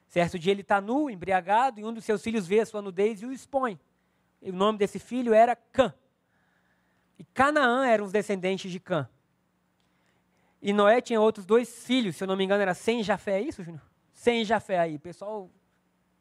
Certo 0.08 0.38
dia 0.38 0.52
ele 0.52 0.62
está 0.62 0.80
nu, 0.80 1.10
embriagado, 1.10 1.80
e 1.80 1.84
um 1.86 1.94
dos 1.94 2.06
seus 2.06 2.22
filhos 2.22 2.46
vê 2.46 2.60
a 2.60 2.66
sua 2.66 2.82
nudez 2.84 3.22
e 3.22 3.26
o 3.26 3.32
expõe. 3.32 3.80
E 4.42 4.52
o 4.52 4.54
nome 4.54 4.78
desse 4.78 5.00
filho 5.00 5.34
era 5.34 5.56
Cã. 5.56 5.94
E 7.24 7.26
Canaã 7.34 7.86
eram 7.88 8.04
os 8.04 8.12
descendentes 8.12 8.70
de 8.70 8.82
Cã. 8.82 9.08
E 10.62 10.74
Noé 10.74 11.00
tinha 11.00 11.22
outros 11.22 11.46
dois 11.46 11.86
filhos, 11.86 12.18
se 12.18 12.24
eu 12.26 12.28
não 12.28 12.36
me 12.36 12.44
engano 12.44 12.62
era 12.62 12.74
Sem 12.74 13.02
Jafé, 13.02 13.40
é 13.40 13.42
isso, 13.42 13.64
Júnior? 13.64 13.82
Sem 14.12 14.44
Jafé 14.44 14.78
aí, 14.78 15.00
pessoal 15.00 15.50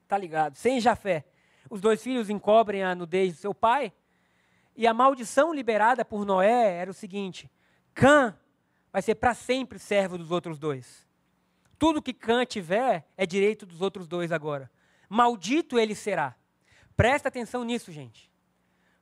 tá 0.06 0.16
ligado. 0.16 0.54
Sem 0.54 0.80
Jafé. 0.80 1.24
Os 1.68 1.80
dois 1.80 2.00
filhos 2.00 2.30
encobrem 2.30 2.84
a 2.84 2.94
nudez 2.94 3.32
do 3.32 3.40
seu 3.40 3.52
pai. 3.52 3.92
E 4.76 4.86
a 4.86 4.94
maldição 4.94 5.52
liberada 5.52 6.04
por 6.04 6.24
Noé 6.24 6.76
era 6.76 6.88
o 6.88 6.94
seguinte: 6.94 7.50
Cã 7.92 8.38
vai 8.92 9.02
ser 9.02 9.16
para 9.16 9.34
sempre 9.34 9.80
servo 9.80 10.16
dos 10.16 10.30
outros 10.30 10.56
dois. 10.56 11.04
Tudo 11.80 12.00
que 12.00 12.12
Cã 12.12 12.46
tiver 12.46 13.08
é 13.16 13.26
direito 13.26 13.66
dos 13.66 13.80
outros 13.80 14.06
dois 14.06 14.30
agora. 14.30 14.70
Maldito 15.08 15.80
ele 15.80 15.96
será. 15.96 16.36
Presta 16.96 17.26
atenção 17.26 17.64
nisso, 17.64 17.90
gente. 17.90 18.30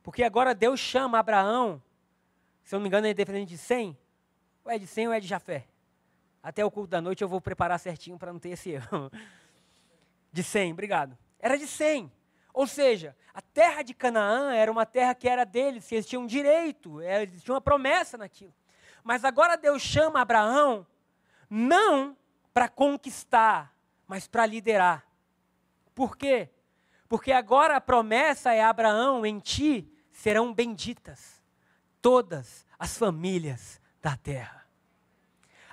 Porque 0.02 0.22
agora 0.22 0.54
Deus 0.54 0.80
chama 0.80 1.18
Abraão, 1.18 1.82
se 2.64 2.74
eu 2.74 2.78
não 2.78 2.82
me 2.82 2.88
engano, 2.88 3.06
é 3.06 3.14
diferente 3.14 3.48
de 3.48 3.58
100. 3.58 3.96
Ou 4.64 4.70
é 4.70 4.78
de 4.78 4.86
100 4.86 5.08
ou 5.08 5.12
é 5.12 5.20
de 5.20 5.26
Jafé? 5.26 5.66
Até 6.42 6.64
o 6.64 6.70
culto 6.70 6.88
da 6.88 7.00
noite 7.00 7.22
eu 7.22 7.28
vou 7.28 7.40
preparar 7.40 7.78
certinho 7.78 8.18
para 8.18 8.32
não 8.32 8.38
ter 8.38 8.50
esse 8.50 8.70
erro. 8.72 9.10
De 10.32 10.42
100, 10.42 10.72
obrigado. 10.72 11.16
Era 11.38 11.56
de 11.56 11.66
100. 11.66 12.10
Ou 12.52 12.66
seja, 12.66 13.16
a 13.32 13.40
terra 13.40 13.82
de 13.82 13.94
Canaã 13.94 14.52
era 14.54 14.70
uma 14.70 14.84
terra 14.84 15.14
que 15.14 15.28
era 15.28 15.44
deles, 15.44 15.90
eles 15.92 16.06
tinham 16.06 16.26
direito, 16.26 17.00
eles 17.00 17.42
tinham 17.42 17.54
uma 17.54 17.60
promessa 17.60 18.18
naquilo. 18.18 18.54
Mas 19.02 19.24
agora 19.24 19.56
Deus 19.56 19.82
chama 19.82 20.20
Abraão 20.20 20.86
não 21.48 22.16
para 22.52 22.68
conquistar, 22.68 23.74
mas 24.06 24.26
para 24.26 24.46
liderar. 24.46 25.06
Por 25.94 26.16
quê? 26.16 26.50
Porque 27.08 27.32
agora 27.32 27.76
a 27.76 27.80
promessa 27.80 28.52
é 28.52 28.62
Abraão, 28.62 29.24
em 29.24 29.38
ti 29.38 29.92
serão 30.12 30.52
benditas 30.52 31.39
todas 32.00 32.66
as 32.78 32.96
famílias 32.96 33.80
da 34.02 34.16
terra. 34.16 34.60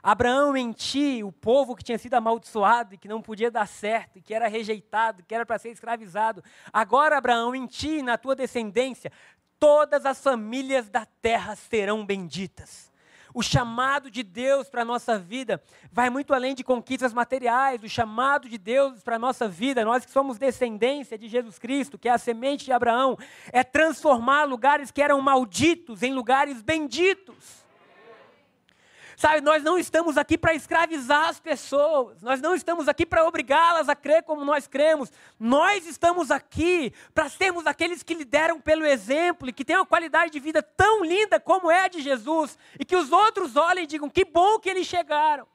Abraão, 0.01 0.55
em 0.55 0.71
ti, 0.71 1.23
o 1.23 1.31
povo 1.31 1.75
que 1.75 1.83
tinha 1.83 1.97
sido 1.97 2.13
amaldiçoado 2.13 2.93
e 2.93 2.97
que 2.97 3.07
não 3.07 3.21
podia 3.21 3.51
dar 3.51 3.67
certo, 3.67 4.21
que 4.21 4.33
era 4.33 4.47
rejeitado, 4.47 5.23
que 5.23 5.35
era 5.35 5.45
para 5.45 5.59
ser 5.59 5.69
escravizado. 5.69 6.43
Agora, 6.71 7.17
Abraão, 7.17 7.53
em 7.53 7.65
ti, 7.65 8.01
na 8.01 8.17
tua 8.17 8.35
descendência, 8.35 9.11
todas 9.59 10.05
as 10.05 10.21
famílias 10.21 10.89
da 10.89 11.05
terra 11.05 11.55
serão 11.55 12.05
benditas. 12.05 12.91
O 13.33 13.41
chamado 13.41 14.09
de 14.09 14.23
Deus 14.23 14.69
para 14.69 14.81
a 14.81 14.85
nossa 14.85 15.17
vida 15.19 15.61
vai 15.91 16.09
muito 16.09 16.33
além 16.33 16.55
de 16.55 16.63
conquistas 16.63 17.13
materiais. 17.13 17.83
O 17.83 17.89
chamado 17.89 18.49
de 18.49 18.57
Deus 18.57 19.03
para 19.03 19.17
a 19.17 19.19
nossa 19.19 19.47
vida, 19.47 19.83
nós 19.85 20.05
que 20.05 20.11
somos 20.11 20.37
descendência 20.37 21.17
de 21.17 21.27
Jesus 21.27 21.59
Cristo, 21.59 21.97
que 21.97 22.09
é 22.09 22.11
a 22.11 22.17
semente 22.17 22.65
de 22.65 22.71
Abraão, 22.71 23.17
é 23.51 23.63
transformar 23.63 24.45
lugares 24.45 24.91
que 24.91 25.01
eram 25.01 25.21
malditos 25.21 26.03
em 26.03 26.13
lugares 26.13 26.61
benditos. 26.61 27.66
Sabe, 29.17 29.41
nós 29.41 29.63
não 29.63 29.79
estamos 29.79 30.15
aqui 30.15 30.37
para 30.37 30.53
escravizar 30.53 31.29
as 31.29 31.39
pessoas, 31.39 32.21
nós 32.21 32.39
não 32.39 32.53
estamos 32.53 32.87
aqui 32.87 33.03
para 33.03 33.25
obrigá-las 33.25 33.89
a 33.89 33.95
crer 33.95 34.21
como 34.21 34.45
nós 34.45 34.67
cremos, 34.67 35.11
nós 35.39 35.87
estamos 35.87 36.29
aqui 36.29 36.93
para 37.15 37.27
sermos 37.27 37.65
aqueles 37.65 38.03
que 38.03 38.13
lideram 38.13 38.61
pelo 38.61 38.85
exemplo 38.85 39.49
e 39.49 39.53
que 39.53 39.65
têm 39.65 39.75
uma 39.75 39.87
qualidade 39.87 40.31
de 40.31 40.39
vida 40.39 40.61
tão 40.61 41.03
linda 41.03 41.39
como 41.39 41.71
é 41.71 41.85
a 41.85 41.87
de 41.87 41.99
Jesus, 41.99 42.59
e 42.79 42.85
que 42.85 42.95
os 42.95 43.11
outros 43.11 43.55
olhem 43.55 43.85
e 43.85 43.87
digam: 43.87 44.07
que 44.07 44.23
bom 44.23 44.59
que 44.59 44.69
eles 44.69 44.85
chegaram. 44.85 45.47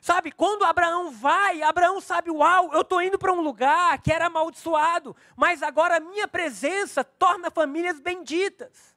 Sabe, 0.00 0.30
quando 0.30 0.64
Abraão 0.64 1.10
vai, 1.10 1.62
Abraão 1.62 2.00
sabe, 2.00 2.30
uau, 2.30 2.72
eu 2.72 2.82
estou 2.82 3.02
indo 3.02 3.18
para 3.18 3.32
um 3.32 3.40
lugar 3.40 4.00
que 4.00 4.12
era 4.12 4.26
amaldiçoado, 4.26 5.16
mas 5.34 5.64
agora 5.64 5.96
a 5.96 6.00
minha 6.00 6.28
presença 6.28 7.02
torna 7.02 7.50
famílias 7.50 7.98
benditas. 7.98 8.96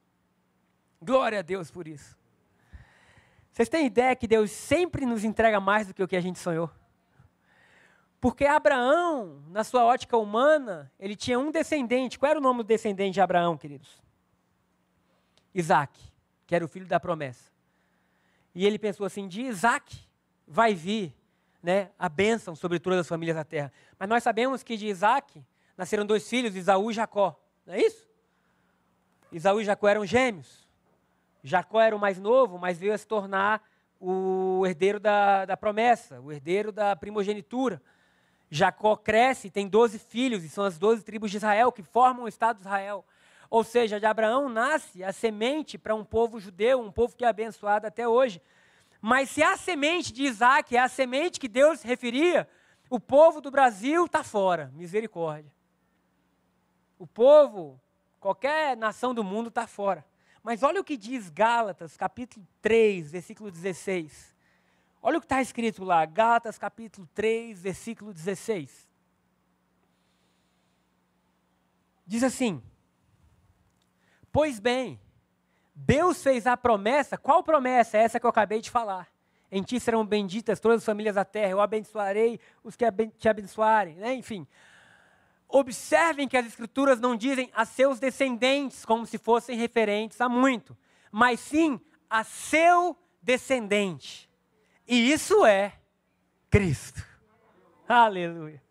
Glória 1.02 1.40
a 1.40 1.42
Deus 1.42 1.68
por 1.68 1.88
isso. 1.88 2.16
Vocês 3.56 3.70
têm 3.70 3.86
ideia 3.86 4.14
que 4.14 4.28
Deus 4.28 4.50
sempre 4.50 5.06
nos 5.06 5.24
entrega 5.24 5.58
mais 5.58 5.86
do 5.86 5.94
que 5.94 6.02
o 6.02 6.06
que 6.06 6.14
a 6.14 6.20
gente 6.20 6.38
sonhou? 6.38 6.70
Porque 8.20 8.44
Abraão, 8.44 9.42
na 9.48 9.64
sua 9.64 9.82
ótica 9.82 10.14
humana, 10.18 10.92
ele 11.00 11.16
tinha 11.16 11.38
um 11.38 11.50
descendente. 11.50 12.18
Qual 12.18 12.28
era 12.28 12.38
o 12.38 12.42
nome 12.42 12.62
do 12.62 12.66
descendente 12.66 13.14
de 13.14 13.20
Abraão, 13.22 13.56
queridos? 13.56 13.98
Isaac, 15.54 15.98
que 16.46 16.54
era 16.54 16.66
o 16.66 16.68
filho 16.68 16.84
da 16.84 17.00
promessa. 17.00 17.50
E 18.54 18.66
ele 18.66 18.78
pensou 18.78 19.06
assim: 19.06 19.26
de 19.26 19.40
Isaac 19.40 20.06
vai 20.46 20.74
vir 20.74 21.16
né, 21.62 21.90
a 21.98 22.10
bênção 22.10 22.54
sobre 22.54 22.78
todas 22.78 22.98
as 22.98 23.08
famílias 23.08 23.38
da 23.38 23.44
terra. 23.44 23.72
Mas 23.98 24.06
nós 24.06 24.22
sabemos 24.22 24.62
que 24.62 24.76
de 24.76 24.86
Isaac 24.86 25.42
nasceram 25.78 26.04
dois 26.04 26.28
filhos, 26.28 26.54
Isaú 26.54 26.90
e 26.90 26.94
Jacó. 26.94 27.34
Não 27.64 27.72
é 27.72 27.80
isso? 27.80 28.06
Isaú 29.32 29.62
e 29.62 29.64
Jacó 29.64 29.88
eram 29.88 30.04
gêmeos. 30.04 30.65
Jacó 31.46 31.80
era 31.80 31.94
o 31.94 31.98
mais 31.98 32.18
novo, 32.18 32.58
mas 32.58 32.76
veio 32.76 32.92
a 32.92 32.98
se 32.98 33.06
tornar 33.06 33.62
o 34.00 34.66
herdeiro 34.66 34.98
da, 34.98 35.44
da 35.44 35.56
promessa, 35.56 36.20
o 36.20 36.32
herdeiro 36.32 36.72
da 36.72 36.96
primogenitura. 36.96 37.80
Jacó 38.50 38.96
cresce, 38.96 39.48
tem 39.48 39.68
12 39.68 40.00
filhos, 40.00 40.42
e 40.42 40.48
são 40.48 40.64
as 40.64 40.76
12 40.76 41.04
tribos 41.04 41.30
de 41.30 41.36
Israel 41.36 41.70
que 41.70 41.84
formam 41.84 42.24
o 42.24 42.28
Estado 42.28 42.56
de 42.56 42.62
Israel. 42.62 43.04
Ou 43.48 43.62
seja, 43.62 44.00
de 44.00 44.06
Abraão 44.06 44.48
nasce 44.48 45.04
a 45.04 45.12
semente 45.12 45.78
para 45.78 45.94
um 45.94 46.04
povo 46.04 46.40
judeu, 46.40 46.80
um 46.80 46.90
povo 46.90 47.14
que 47.14 47.24
é 47.24 47.28
abençoado 47.28 47.86
até 47.86 48.08
hoje. 48.08 48.42
Mas 49.00 49.30
se 49.30 49.40
a 49.40 49.56
semente 49.56 50.12
de 50.12 50.24
Isaac 50.24 50.76
é 50.76 50.80
a 50.80 50.88
semente 50.88 51.38
que 51.38 51.46
Deus 51.46 51.80
referia, 51.80 52.48
o 52.90 52.98
povo 52.98 53.40
do 53.40 53.52
Brasil 53.52 54.06
está 54.06 54.24
fora. 54.24 54.72
Misericórdia. 54.74 55.52
O 56.98 57.06
povo, 57.06 57.80
qualquer 58.18 58.76
nação 58.76 59.14
do 59.14 59.22
mundo 59.22 59.48
está 59.48 59.68
fora. 59.68 60.04
Mas 60.46 60.62
olha 60.62 60.80
o 60.80 60.84
que 60.84 60.96
diz 60.96 61.28
Gálatas, 61.28 61.96
capítulo 61.96 62.46
3, 62.62 63.10
versículo 63.10 63.50
16. 63.50 64.32
Olha 65.02 65.18
o 65.18 65.20
que 65.20 65.24
está 65.24 65.42
escrito 65.42 65.82
lá, 65.82 66.06
Gálatas, 66.06 66.56
capítulo 66.56 67.08
3, 67.16 67.60
versículo 67.60 68.14
16. 68.14 68.88
Diz 72.06 72.22
assim: 72.22 72.62
Pois 74.30 74.60
bem, 74.60 75.00
Deus 75.74 76.22
fez 76.22 76.46
a 76.46 76.56
promessa, 76.56 77.18
qual 77.18 77.42
promessa? 77.42 77.98
Essa 77.98 78.20
que 78.20 78.24
eu 78.24 78.30
acabei 78.30 78.60
de 78.60 78.70
falar. 78.70 79.08
Em 79.50 79.64
ti 79.64 79.80
serão 79.80 80.06
benditas 80.06 80.60
todas 80.60 80.78
as 80.78 80.84
famílias 80.84 81.16
da 81.16 81.24
terra, 81.24 81.50
eu 81.50 81.60
abençoarei 81.60 82.38
os 82.62 82.76
que 82.76 82.84
te 83.18 83.28
abençoarem, 83.28 83.96
né? 83.96 84.14
enfim. 84.14 84.46
Observem 85.48 86.26
que 86.26 86.36
as 86.36 86.46
Escrituras 86.46 87.00
não 87.00 87.16
dizem 87.16 87.50
a 87.54 87.64
seus 87.64 88.00
descendentes 88.00 88.84
como 88.84 89.06
se 89.06 89.16
fossem 89.16 89.56
referentes 89.56 90.20
a 90.20 90.28
muito, 90.28 90.76
mas 91.10 91.40
sim 91.40 91.80
a 92.10 92.24
seu 92.24 92.96
descendente. 93.22 94.28
E 94.86 95.12
isso 95.12 95.44
é 95.46 95.72
Cristo. 96.50 97.04
Aleluia. 97.88 98.62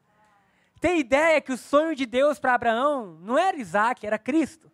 Tem 0.79 0.99
ideia 0.99 1.41
que 1.41 1.53
o 1.53 1.57
sonho 1.57 1.95
de 1.95 2.05
Deus 2.05 2.37
para 2.37 2.53
Abraão 2.53 3.17
não 3.21 3.37
era 3.37 3.57
Isaac, 3.57 4.05
era 4.05 4.19
Cristo. 4.19 4.71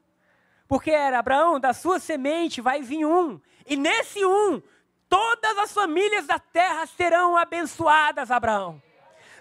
Porque 0.68 0.92
era 0.92 1.20
Abraão, 1.20 1.60
da 1.60 1.74
sua 1.74 2.00
semente 2.00 2.62
vai 2.62 2.82
vir 2.82 3.06
um, 3.06 3.40
e 3.68 3.76
nesse 3.76 4.26
um, 4.26 4.62
todas 5.10 5.58
as 5.58 5.74
famílias 5.74 6.26
da 6.26 6.40
terra 6.40 6.86
serão 6.86 7.36
abençoadas, 7.36 8.32
Abraão. 8.32 8.82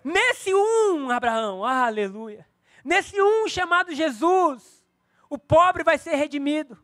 Nesse 0.03 0.53
um, 0.53 1.11
Abraão, 1.11 1.65
aleluia. 1.65 2.50
Nesse 2.85 3.21
um 3.21 3.49
chamado 3.49 3.95
Jesus, 3.95 4.85
o 5.29 5.39
pobre 5.39 5.85
vai 5.85 5.99
ser 5.99 6.15
redimido, 6.15 6.79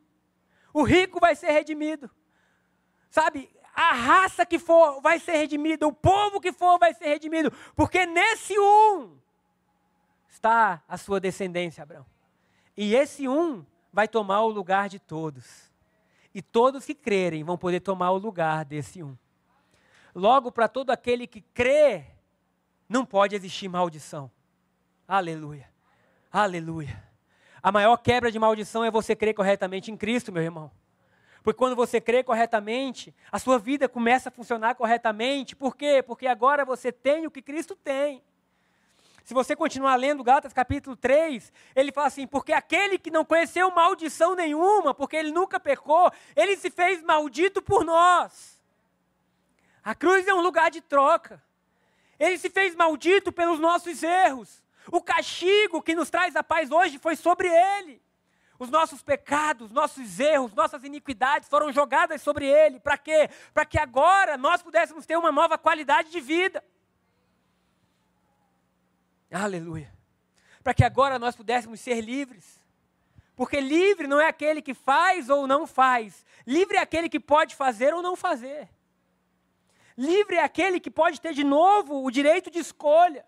o 0.73 0.83
rico 0.83 1.19
vai 1.19 1.35
ser 1.35 1.51
redimido, 1.51 2.11
sabe? 3.11 3.51
A 3.75 3.93
raça 3.93 4.47
que 4.47 4.59
for 4.59 5.01
vai 5.01 5.19
ser 5.19 5.37
redimida, 5.37 5.87
o 5.87 5.93
povo 5.93 6.41
que 6.41 6.53
for 6.53 6.79
vai 6.79 6.95
ser 6.95 7.07
redimido, 7.07 7.53
porque 7.75 8.07
nesse 8.07 8.59
um 8.59 9.19
está 10.29 10.83
a 10.87 10.97
sua 10.97 11.19
descendência, 11.19 11.83
Abraão. 11.83 12.07
E 12.77 12.95
esse 12.95 13.27
um 13.27 13.65
vai 13.93 14.07
tomar 14.07 14.43
o 14.43 14.49
lugar 14.49 14.89
de 14.89 14.99
todos. 14.99 15.73
E 16.35 16.43
todos 16.43 16.85
que 16.85 16.95
crerem 16.95 17.43
vão 17.43 17.57
poder 17.57 17.81
tomar 17.81 18.11
o 18.11 18.19
lugar 18.19 18.65
desse 18.65 19.03
um. 19.03 19.17
Logo, 20.15 20.53
para 20.53 20.69
todo 20.69 20.91
aquele 20.91 21.27
que 21.27 21.41
crê, 21.41 22.05
não 22.87 23.07
pode 23.07 23.35
existir 23.35 23.69
maldição. 23.69 24.31
Aleluia. 25.09 25.76
Aleluia. 26.39 27.03
A 27.63 27.73
maior 27.73 27.97
quebra 27.97 28.31
de 28.31 28.39
maldição 28.39 28.85
é 28.85 28.91
você 28.91 29.17
crer 29.17 29.33
corretamente 29.33 29.91
em 29.91 29.97
Cristo, 29.97 30.31
meu 30.31 30.43
irmão. 30.43 30.71
Porque 31.43 31.57
quando 31.57 31.75
você 31.75 31.99
crê 31.99 32.23
corretamente, 32.23 33.15
a 33.33 33.39
sua 33.39 33.59
vida 33.59 33.89
começa 33.89 34.29
a 34.29 34.33
funcionar 34.33 34.75
corretamente. 34.75 35.57
Por 35.57 35.75
quê? 35.75 36.05
Porque 36.07 36.27
agora 36.27 36.63
você 36.63 36.93
tem 36.93 37.27
o 37.27 37.31
que 37.31 37.41
Cristo 37.41 37.75
tem. 37.75 38.23
Se 39.25 39.33
você 39.33 39.57
continuar 39.57 39.97
lendo 39.97 40.23
Gálatas 40.23 40.53
capítulo 40.53 40.95
3, 40.95 41.51
ele 41.75 41.91
fala 41.91 42.09
assim: 42.09 42.27
porque 42.27 42.53
aquele 42.53 42.99
que 42.99 43.11
não 43.11 43.25
conheceu 43.25 43.71
maldição 43.71 44.35
nenhuma, 44.35 44.93
porque 44.93 45.17
ele 45.17 45.31
nunca 45.33 45.59
pecou, 45.59 46.13
ele 46.37 46.55
se 46.55 46.71
fez 46.71 47.03
maldito 47.03 47.63
por 47.63 47.83
nós. 47.83 48.63
A 49.83 49.95
cruz 49.95 50.29
é 50.29 50.35
um 50.35 50.43
lugar 50.43 50.71
de 50.71 50.83
troca. 50.83 51.43
Ele 52.21 52.37
se 52.37 52.51
fez 52.51 52.75
maldito 52.75 53.33
pelos 53.33 53.59
nossos 53.59 54.03
erros. 54.03 54.66
O 54.91 55.01
castigo 55.01 55.83
que 55.83 55.95
nos 55.95 56.11
traz 56.11 56.37
a 56.37 56.43
paz 56.43 56.71
hoje 56.71 56.99
foi 56.99 57.17
sobre 57.17 57.49
ele. 57.49 58.03
Os 58.59 58.71
nossos 58.71 59.03
pecados, 59.03 59.71
nossos 59.71 60.19
erros, 60.19 60.55
nossas 60.55 60.83
iniquidades 60.83 61.49
foram 61.49 61.73
jogadas 61.73 62.23
sobre 62.23 62.47
ele. 62.47 62.81
Para 62.81 62.97
quê? 62.97 63.29
Para 63.53 63.67
que 63.67 63.79
agora 63.79 64.37
nós 64.37 64.63
pudéssemos 64.63 65.05
ter 65.05 65.17
uma 65.17 65.31
nova 65.31 65.59
qualidade 65.59 66.11
de 66.11 66.21
vida. 66.21 66.65
Aleluia. 69.31 69.93
Para 70.63 70.73
que 70.73 70.85
agora 70.85 71.19
nós 71.19 71.37
pudéssemos 71.37 71.81
ser 71.81 72.01
livres. 72.01 72.61
Porque 73.35 73.61
livre 73.61 74.07
não 74.07 74.19
é 74.19 74.27
aquele 74.27 74.63
que 74.63 74.73
faz 74.73 75.29
ou 75.29 75.47
não 75.47 75.67
faz. 75.67 76.25
Livre 76.47 76.77
é 76.79 76.81
aquele 76.81 77.09
que 77.09 77.21
pode 77.21 77.55
fazer 77.55 77.93
ou 77.93 78.01
não 78.01 78.17
fazer. 78.17 78.69
Livre 79.97 80.37
é 80.37 80.43
aquele 80.43 80.81
que 80.81 80.91
pode 80.91 81.21
ter 81.21 81.35
de 81.35 81.45
novo 81.45 82.03
o 82.03 82.11
direito 82.11 82.51
de 82.51 82.59
escolha. 82.59 83.25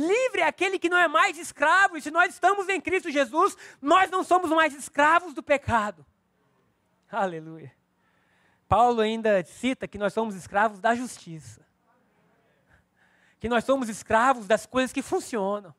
Livre 0.00 0.42
é 0.42 0.46
aquele 0.46 0.78
que 0.78 0.88
não 0.88 0.96
é 0.96 1.08
mais 1.08 1.36
escravo. 1.36 1.96
E 1.96 2.02
se 2.02 2.10
nós 2.10 2.32
estamos 2.32 2.68
em 2.68 2.80
Cristo 2.80 3.10
Jesus, 3.10 3.56
nós 3.82 4.10
não 4.10 4.22
somos 4.22 4.50
mais 4.50 4.74
escravos 4.74 5.34
do 5.34 5.42
pecado. 5.42 6.06
Aleluia. 7.10 7.72
Paulo 8.68 9.00
ainda 9.00 9.42
cita 9.44 9.88
que 9.88 9.98
nós 9.98 10.12
somos 10.12 10.34
escravos 10.34 10.78
da 10.78 10.94
justiça 10.94 11.68
que 13.40 13.48
nós 13.48 13.64
somos 13.64 13.88
escravos 13.88 14.46
das 14.46 14.66
coisas 14.66 14.92
que 14.92 15.02
funcionam. 15.02 15.74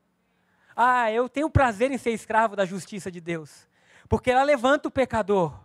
Ah, 0.75 1.11
eu 1.11 1.27
tenho 1.27 1.49
prazer 1.49 1.91
em 1.91 1.97
ser 1.97 2.11
escravo 2.11 2.55
da 2.55 2.65
justiça 2.65 3.11
de 3.11 3.19
Deus, 3.19 3.67
porque 4.07 4.31
ela 4.31 4.43
levanta 4.43 4.87
o 4.87 4.91
pecador, 4.91 5.59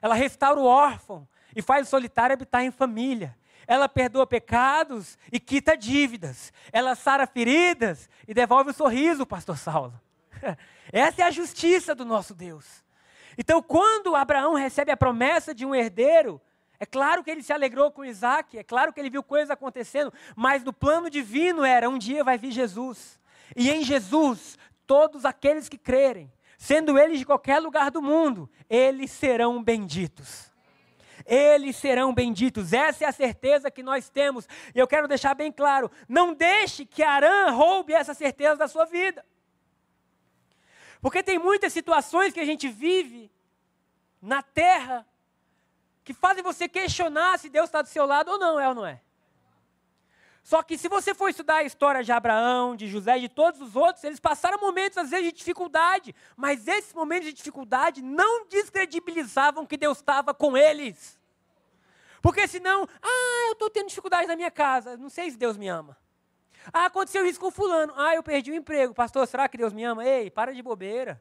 ela 0.00 0.14
restaura 0.14 0.58
o 0.58 0.64
órfão 0.64 1.28
e 1.54 1.60
faz 1.60 1.86
o 1.86 1.90
solitário 1.90 2.34
habitar 2.34 2.62
em 2.62 2.70
família. 2.70 3.36
Ela 3.66 3.88
perdoa 3.88 4.26
pecados 4.26 5.18
e 5.32 5.40
quita 5.40 5.76
dívidas. 5.76 6.52
Ela 6.72 6.94
sara 6.94 7.26
feridas 7.26 8.08
e 8.26 8.34
devolve 8.34 8.70
o 8.70 8.74
sorriso, 8.74 9.26
pastor 9.26 9.58
Saulo. 9.58 10.00
Essa 10.92 11.22
é 11.22 11.24
a 11.24 11.30
justiça 11.30 11.94
do 11.94 12.04
nosso 12.04 12.34
Deus. 12.34 12.84
Então, 13.38 13.62
quando 13.62 14.14
Abraão 14.14 14.54
recebe 14.54 14.90
a 14.90 14.96
promessa 14.96 15.54
de 15.54 15.66
um 15.66 15.74
herdeiro, 15.74 16.40
é 16.78 16.86
claro 16.86 17.22
que 17.22 17.30
ele 17.30 17.42
se 17.42 17.52
alegrou 17.52 17.90
com 17.90 18.04
Isaac, 18.04 18.56
é 18.58 18.62
claro 18.62 18.92
que 18.92 19.00
ele 19.00 19.10
viu 19.10 19.22
coisas 19.22 19.50
acontecendo, 19.50 20.12
mas 20.34 20.62
no 20.62 20.72
plano 20.72 21.10
divino 21.10 21.64
era: 21.64 21.88
um 21.88 21.98
dia 21.98 22.22
vai 22.22 22.38
vir 22.38 22.50
Jesus. 22.50 23.18
E 23.54 23.70
em 23.70 23.82
Jesus, 23.82 24.58
todos 24.86 25.24
aqueles 25.24 25.68
que 25.68 25.78
crerem, 25.78 26.32
sendo 26.58 26.98
eles 26.98 27.18
de 27.18 27.26
qualquer 27.26 27.58
lugar 27.58 27.90
do 27.90 28.02
mundo, 28.02 28.48
eles 28.68 29.10
serão 29.10 29.62
benditos. 29.62 30.50
Eles 31.26 31.76
serão 31.76 32.14
benditos. 32.14 32.72
Essa 32.72 33.04
é 33.04 33.08
a 33.08 33.12
certeza 33.12 33.70
que 33.70 33.82
nós 33.82 34.08
temos. 34.08 34.48
E 34.74 34.78
eu 34.78 34.86
quero 34.86 35.08
deixar 35.08 35.34
bem 35.34 35.50
claro: 35.50 35.90
não 36.08 36.32
deixe 36.32 36.86
que 36.86 37.02
Arã 37.02 37.50
roube 37.50 37.92
essa 37.92 38.14
certeza 38.14 38.56
da 38.56 38.68
sua 38.68 38.84
vida. 38.84 39.24
Porque 41.00 41.22
tem 41.22 41.38
muitas 41.38 41.72
situações 41.72 42.32
que 42.32 42.40
a 42.40 42.44
gente 42.44 42.68
vive 42.68 43.30
na 44.20 44.42
terra 44.42 45.06
que 46.02 46.14
fazem 46.14 46.42
você 46.42 46.68
questionar 46.68 47.38
se 47.38 47.48
Deus 47.48 47.66
está 47.66 47.82
do 47.82 47.88
seu 47.88 48.06
lado 48.06 48.30
ou 48.30 48.38
não, 48.38 48.58
é 48.58 48.68
ou 48.68 48.74
não 48.74 48.86
é? 48.86 49.00
Só 50.46 50.62
que 50.62 50.78
se 50.78 50.88
você 50.88 51.12
for 51.12 51.28
estudar 51.28 51.56
a 51.56 51.64
história 51.64 52.04
de 52.04 52.12
Abraão, 52.12 52.76
de 52.76 52.86
José, 52.86 53.18
de 53.18 53.28
todos 53.28 53.60
os 53.60 53.74
outros, 53.74 54.04
eles 54.04 54.20
passaram 54.20 54.60
momentos 54.60 54.96
às 54.96 55.10
vezes 55.10 55.32
de 55.32 55.32
dificuldade, 55.32 56.14
mas 56.36 56.68
esses 56.68 56.94
momentos 56.94 57.26
de 57.26 57.32
dificuldade 57.32 58.00
não 58.00 58.46
descredibilizavam 58.46 59.66
que 59.66 59.76
Deus 59.76 59.98
estava 59.98 60.32
com 60.32 60.56
eles. 60.56 61.18
Porque 62.22 62.46
senão, 62.46 62.86
ah, 63.02 63.46
eu 63.48 63.54
estou 63.54 63.68
tendo 63.68 63.88
dificuldade 63.88 64.28
na 64.28 64.36
minha 64.36 64.48
casa, 64.48 64.96
não 64.96 65.10
sei 65.10 65.32
se 65.32 65.36
Deus 65.36 65.56
me 65.56 65.66
ama. 65.66 65.96
Ah, 66.72 66.84
aconteceu 66.84 67.26
isso 67.26 67.40
com 67.40 67.50
fulano, 67.50 67.92
ah, 67.96 68.14
eu 68.14 68.22
perdi 68.22 68.52
o 68.52 68.54
emprego, 68.54 68.94
pastor, 68.94 69.26
será 69.26 69.48
que 69.48 69.58
Deus 69.58 69.72
me 69.72 69.82
ama? 69.82 70.06
Ei, 70.06 70.30
para 70.30 70.54
de 70.54 70.62
bobeira. 70.62 71.20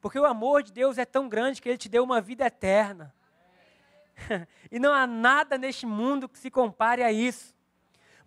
Porque 0.00 0.16
o 0.16 0.24
amor 0.24 0.62
de 0.62 0.70
Deus 0.72 0.96
é 0.96 1.04
tão 1.04 1.28
grande 1.28 1.60
que 1.60 1.68
Ele 1.68 1.76
te 1.76 1.88
deu 1.88 2.04
uma 2.04 2.20
vida 2.20 2.46
eterna. 2.46 3.12
e 4.70 4.78
não 4.78 4.94
há 4.94 5.08
nada 5.08 5.58
neste 5.58 5.86
mundo 5.86 6.28
que 6.28 6.38
se 6.38 6.52
compare 6.52 7.02
a 7.02 7.10
isso. 7.10 7.57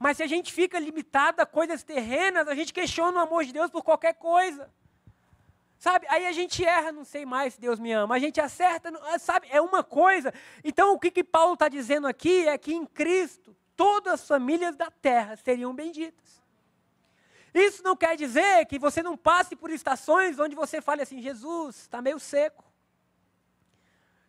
Mas 0.02 0.18
se 0.18 0.24
a 0.24 0.28
gente 0.28 0.52
fica 0.52 0.80
limitado 0.80 1.43
a 1.43 1.45
coisas 1.45 1.84
terrenas, 1.84 2.47
a 2.47 2.56
gente 2.56 2.74
questiona 2.74 3.20
o 3.20 3.22
amor 3.22 3.45
de 3.45 3.54
Deus 3.54 3.70
por 3.70 3.84
qualquer 3.84 4.16
coisa. 4.16 4.68
Sabe? 5.78 6.08
Aí 6.10 6.26
a 6.26 6.32
gente 6.32 6.66
erra, 6.66 6.91
não 6.91 7.06
sei 7.06 7.24
mais 7.24 7.54
se 7.54 7.62
Deus 7.62 7.78
me 7.78 7.91
ama. 7.91 8.16
A 8.16 8.18
gente 8.18 8.41
acerta, 8.41 8.91
ah, 9.14 9.20
sabe? 9.20 9.45
É 9.52 9.62
uma 9.62 9.84
coisa. 9.84 10.34
Então 10.64 10.95
o 10.95 10.99
que, 10.99 11.12
que 11.12 11.24
Paulo 11.24 11.54
está 11.54 11.70
dizendo 11.70 12.08
aqui 12.08 12.47
é 12.47 12.58
que 12.58 12.74
em 12.74 12.84
Cristo 12.84 13.56
todas 13.76 14.14
as 14.14 14.28
famílias 14.28 14.76
da 14.76 14.89
terra 14.89 15.36
seriam 15.36 15.72
benditas. 15.72 16.41
Isso 17.54 17.84
não 17.84 17.95
quer 17.95 18.18
dizer 18.18 18.66
que 18.66 18.80
você 18.80 19.04
não 19.04 19.16
passe 19.16 19.56
por 19.56 19.70
estações 19.70 20.39
onde 20.39 20.56
você 20.56 20.82
fale 20.82 21.04
assim: 21.04 21.22
Jesus, 21.22 21.76
está 21.82 22.02
meio 22.02 22.20
seco. 22.20 22.66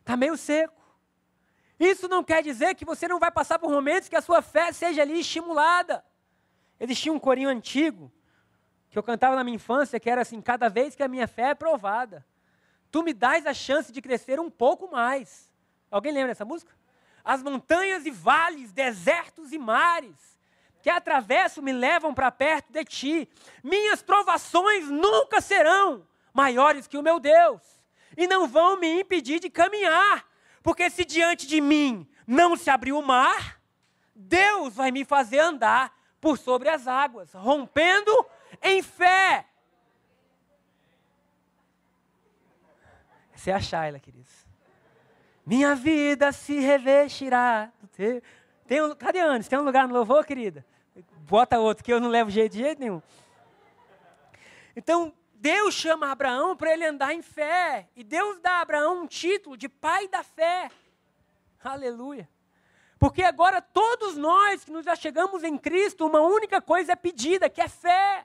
Está 0.00 0.18
meio 0.18 0.36
seco. 0.36 0.81
Isso 1.82 2.06
não 2.06 2.22
quer 2.22 2.44
dizer 2.44 2.76
que 2.76 2.84
você 2.84 3.08
não 3.08 3.18
vai 3.18 3.32
passar 3.32 3.58
por 3.58 3.68
momentos 3.68 4.08
que 4.08 4.14
a 4.14 4.20
sua 4.20 4.40
fé 4.40 4.70
seja 4.70 5.02
ali 5.02 5.18
estimulada. 5.18 6.04
Existia 6.78 7.12
um 7.12 7.18
corinho 7.18 7.48
antigo 7.48 8.12
que 8.88 8.96
eu 8.96 9.02
cantava 9.02 9.34
na 9.34 9.42
minha 9.42 9.56
infância 9.56 9.98
que 9.98 10.08
era 10.08 10.22
assim: 10.22 10.40
cada 10.40 10.68
vez 10.68 10.94
que 10.94 11.02
a 11.02 11.08
minha 11.08 11.26
fé 11.26 11.50
é 11.50 11.54
provada, 11.56 12.24
tu 12.88 13.02
me 13.02 13.12
dás 13.12 13.46
a 13.46 13.52
chance 13.52 13.90
de 13.90 14.00
crescer 14.00 14.38
um 14.38 14.48
pouco 14.48 14.92
mais. 14.92 15.50
Alguém 15.90 16.12
lembra 16.12 16.28
dessa 16.28 16.44
música? 16.44 16.72
As 17.24 17.42
montanhas 17.42 18.06
e 18.06 18.12
vales, 18.12 18.72
desertos 18.72 19.52
e 19.52 19.58
mares 19.58 20.38
que 20.82 20.90
atravesso 20.90 21.60
me 21.60 21.72
levam 21.72 22.14
para 22.14 22.30
perto 22.30 22.72
de 22.72 22.84
ti. 22.84 23.28
Minhas 23.60 24.02
provações 24.02 24.88
nunca 24.88 25.40
serão 25.40 26.06
maiores 26.32 26.86
que 26.86 26.96
o 26.96 27.02
meu 27.02 27.18
Deus 27.18 27.60
e 28.16 28.28
não 28.28 28.46
vão 28.46 28.78
me 28.78 29.00
impedir 29.00 29.40
de 29.40 29.50
caminhar 29.50 30.30
porque 30.62 30.88
se 30.90 31.04
diante 31.04 31.46
de 31.46 31.60
mim 31.60 32.08
não 32.26 32.56
se 32.56 32.70
abrir 32.70 32.92
o 32.92 33.02
mar, 33.02 33.60
Deus 34.14 34.74
vai 34.74 34.90
me 34.90 35.04
fazer 35.04 35.40
andar 35.40 35.92
por 36.20 36.38
sobre 36.38 36.68
as 36.68 36.86
águas, 36.86 37.32
rompendo 37.32 38.26
em 38.62 38.82
fé. 38.82 39.46
Essa 43.34 43.50
é 43.50 43.54
a 43.54 43.60
Shaila, 43.60 43.98
queridos. 43.98 44.46
Minha 45.44 45.74
vida 45.74 46.30
se 46.30 46.60
revestirá. 46.60 47.72
Tem 48.66 48.80
um, 48.80 48.94
cadê 48.94 49.18
Anis? 49.18 49.48
Tem 49.48 49.58
um 49.58 49.64
lugar 49.64 49.88
no 49.88 49.94
louvor, 49.94 50.24
querida? 50.24 50.64
Bota 51.26 51.58
outro, 51.58 51.82
que 51.82 51.92
eu 51.92 52.00
não 52.00 52.08
levo 52.08 52.30
jeito 52.30 52.52
de 52.52 52.58
jeito 52.58 52.78
nenhum. 52.78 53.02
Então, 54.76 55.12
Deus 55.42 55.74
chama 55.74 56.12
Abraão 56.12 56.56
para 56.56 56.72
ele 56.72 56.86
andar 56.86 57.12
em 57.12 57.20
fé. 57.20 57.88
E 57.96 58.04
Deus 58.04 58.38
dá 58.38 58.52
a 58.52 58.60
Abraão 58.60 59.02
um 59.02 59.08
título 59.08 59.56
de 59.56 59.68
pai 59.68 60.06
da 60.06 60.22
fé. 60.22 60.70
Aleluia. 61.64 62.28
Porque 62.96 63.24
agora 63.24 63.60
todos 63.60 64.16
nós 64.16 64.64
que 64.64 64.70
nos 64.70 64.86
achegamos 64.86 65.42
em 65.42 65.58
Cristo, 65.58 66.06
uma 66.06 66.20
única 66.20 66.62
coisa 66.62 66.92
é 66.92 66.96
pedida, 66.96 67.50
que 67.50 67.60
é 67.60 67.66
fé. 67.66 68.24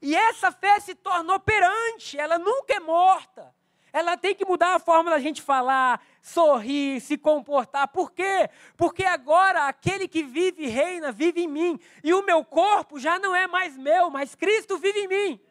E 0.00 0.14
essa 0.14 0.52
fé 0.52 0.78
se 0.78 0.94
torna 0.94 1.34
operante, 1.34 2.16
ela 2.16 2.38
nunca 2.38 2.74
é 2.74 2.78
morta. 2.78 3.52
Ela 3.92 4.16
tem 4.16 4.32
que 4.32 4.44
mudar 4.44 4.76
a 4.76 4.78
forma 4.78 5.10
da 5.10 5.18
gente 5.18 5.42
falar, 5.42 6.00
sorrir, 6.22 7.00
se 7.00 7.18
comportar. 7.18 7.88
Por 7.88 8.12
quê? 8.12 8.48
Porque 8.76 9.02
agora 9.02 9.66
aquele 9.66 10.06
que 10.06 10.22
vive 10.22 10.62
e 10.62 10.68
reina 10.68 11.10
vive 11.10 11.40
em 11.40 11.48
mim. 11.48 11.80
E 12.04 12.14
o 12.14 12.24
meu 12.24 12.44
corpo 12.44 13.00
já 13.00 13.18
não 13.18 13.34
é 13.34 13.48
mais 13.48 13.76
meu, 13.76 14.10
mas 14.10 14.36
Cristo 14.36 14.78
vive 14.78 15.00
em 15.00 15.08
mim. 15.08 15.45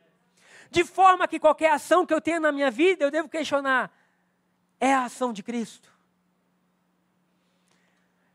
De 0.76 0.84
forma 0.84 1.26
que 1.26 1.40
qualquer 1.40 1.72
ação 1.72 2.06
que 2.06 2.14
eu 2.14 2.20
tenha 2.20 2.38
na 2.38 2.52
minha 2.52 2.70
vida, 2.70 3.06
eu 3.06 3.10
devo 3.10 3.30
questionar: 3.30 3.90
é 4.78 4.94
a 4.94 5.06
ação 5.06 5.32
de 5.32 5.42
Cristo? 5.42 5.90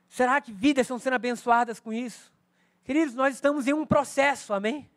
Será 0.08 0.40
que 0.40 0.50
vidas 0.50 0.84
estão 0.84 0.98
sendo 0.98 1.16
abençoadas 1.16 1.78
com 1.78 1.92
isso? 1.92 2.32
Queridos, 2.82 3.14
nós 3.14 3.34
estamos 3.34 3.68
em 3.68 3.74
um 3.74 3.84
processo, 3.84 4.54
amém? 4.54 4.90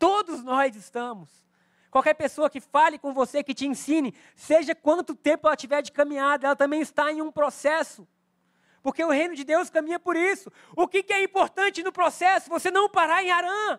Todos 0.00 0.42
nós 0.42 0.74
estamos. 0.74 1.28
Qualquer 1.92 2.14
pessoa 2.14 2.50
que 2.50 2.60
fale 2.60 2.98
com 2.98 3.14
você, 3.14 3.44
que 3.44 3.54
te 3.54 3.68
ensine, 3.68 4.12
seja 4.34 4.74
quanto 4.74 5.14
tempo 5.14 5.46
ela 5.46 5.54
tiver 5.54 5.82
de 5.82 5.92
caminhada, 5.92 6.48
ela 6.48 6.56
também 6.56 6.80
está 6.80 7.12
em 7.12 7.22
um 7.22 7.30
processo. 7.30 8.04
Porque 8.82 9.04
o 9.04 9.10
reino 9.10 9.36
de 9.36 9.44
Deus 9.44 9.70
caminha 9.70 10.00
por 10.00 10.16
isso. 10.16 10.50
O 10.74 10.88
que, 10.88 11.04
que 11.04 11.12
é 11.12 11.22
importante 11.22 11.84
no 11.84 11.92
processo? 11.92 12.50
Você 12.50 12.68
não 12.68 12.88
parar 12.88 13.22
em 13.22 13.30
Arã 13.30 13.78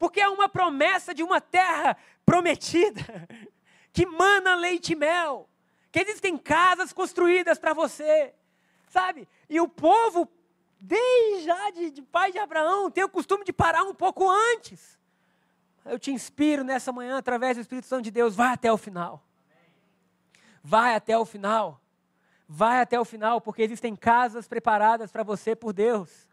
porque 0.00 0.20
é 0.20 0.28
uma 0.28 0.48
promessa 0.48 1.14
de 1.14 1.22
uma 1.22 1.40
terra 1.40 1.96
prometida, 2.26 3.28
que 3.92 4.04
mana 4.04 4.56
leite 4.56 4.94
e 4.94 4.96
mel, 4.96 5.48
que 5.92 6.00
existem 6.00 6.36
casas 6.36 6.92
construídas 6.92 7.56
para 7.56 7.72
você, 7.72 8.34
sabe? 8.88 9.28
E 9.48 9.60
o 9.60 9.68
povo 9.68 10.28
desde 10.80 11.44
já 11.44 11.70
de, 11.70 11.90
de 11.90 12.02
pai 12.02 12.32
de 12.32 12.38
Abraão, 12.38 12.90
tem 12.90 13.04
o 13.04 13.08
costume 13.08 13.44
de 13.44 13.52
parar 13.52 13.82
um 13.84 13.94
pouco 13.94 14.28
antes. 14.28 14.98
Eu 15.84 15.98
te 15.98 16.10
inspiro 16.10 16.64
nessa 16.64 16.90
manhã, 16.90 17.18
através 17.18 17.56
do 17.56 17.60
Espírito 17.60 17.86
Santo 17.86 18.04
de 18.04 18.10
Deus, 18.10 18.34
vai 18.34 18.54
até 18.54 18.72
o 18.72 18.78
final. 18.78 19.22
Vai 20.62 20.94
até 20.94 21.16
o 21.18 21.24
final. 21.24 21.80
Vai 22.48 22.80
até 22.80 22.98
o 22.98 23.04
final, 23.04 23.40
porque 23.40 23.62
existem 23.62 23.94
casas 23.94 24.48
preparadas 24.48 25.12
para 25.12 25.22
você 25.22 25.54
por 25.54 25.72
Deus. 25.72 26.26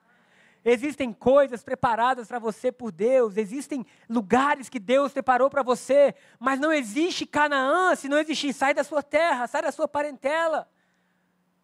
Existem 0.69 1.13
coisas 1.13 1.63
preparadas 1.63 2.27
para 2.27 2.39
você 2.39 2.73
por 2.73 2.91
Deus, 2.91 3.37
existem 3.37 3.85
lugares 4.09 4.67
que 4.67 4.79
Deus 4.79 5.13
preparou 5.13 5.49
para 5.49 5.63
você, 5.63 6.13
mas 6.37 6.59
não 6.59 6.73
existe 6.73 7.25
Canaã 7.25 7.95
se 7.95 8.09
não 8.09 8.19
existir. 8.19 8.51
Sai 8.51 8.73
da 8.73 8.83
sua 8.83 9.01
terra, 9.01 9.47
sai 9.47 9.61
da 9.61 9.71
sua 9.71 9.87
parentela. 9.87 10.69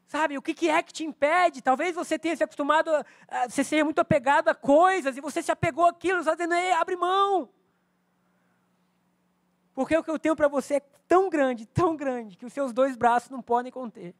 Sabe, 0.07 0.37
o 0.37 0.41
que, 0.41 0.53
que 0.53 0.69
é 0.69 0.81
que 0.81 0.93
te 0.93 1.03
impede? 1.03 1.61
Talvez 1.61 1.93
você 1.93 2.17
tenha 2.17 2.33
se 2.33 2.45
acostumado, 2.45 2.91
a, 2.91 3.05
a, 3.27 3.49
você 3.49 3.61
seja 3.61 3.83
muito 3.83 3.99
apegado 3.99 4.47
a 4.47 4.55
coisas 4.55 5.17
e 5.17 5.21
você 5.21 5.41
se 5.41 5.51
apegou 5.51 5.83
àquilo, 5.83 6.19
está 6.19 6.31
dizendo, 6.31 6.53
Ei, 6.53 6.71
abre 6.71 6.95
mão. 6.95 7.49
Porque 9.73 9.97
o 9.97 10.03
que 10.03 10.11
eu 10.11 10.19
tenho 10.19 10.35
para 10.35 10.47
você 10.47 10.75
é 10.75 10.81
tão 11.09 11.29
grande, 11.29 11.65
tão 11.65 11.93
grande, 11.97 12.37
que 12.37 12.45
os 12.45 12.53
seus 12.53 12.71
dois 12.71 12.95
braços 12.95 13.29
não 13.29 13.41
podem 13.41 13.69
conter. 13.69 14.15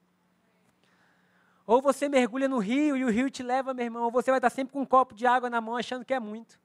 Ou 1.66 1.82
você 1.82 2.10
mergulha 2.10 2.48
no 2.48 2.58
rio 2.58 2.98
e 2.98 3.06
o 3.06 3.10
rio 3.10 3.30
te 3.30 3.42
leva, 3.42 3.74
meu 3.74 3.86
irmão, 3.86 4.04
ou 4.04 4.12
você 4.12 4.30
vai 4.30 4.38
estar 4.38 4.50
sempre 4.50 4.74
com 4.74 4.82
um 4.82 4.86
copo 4.86 5.14
de 5.14 5.26
água 5.26 5.50
na 5.50 5.62
mão 5.62 5.78
achando 5.78 6.04
que 6.04 6.14
é 6.14 6.20
muito. 6.20 6.60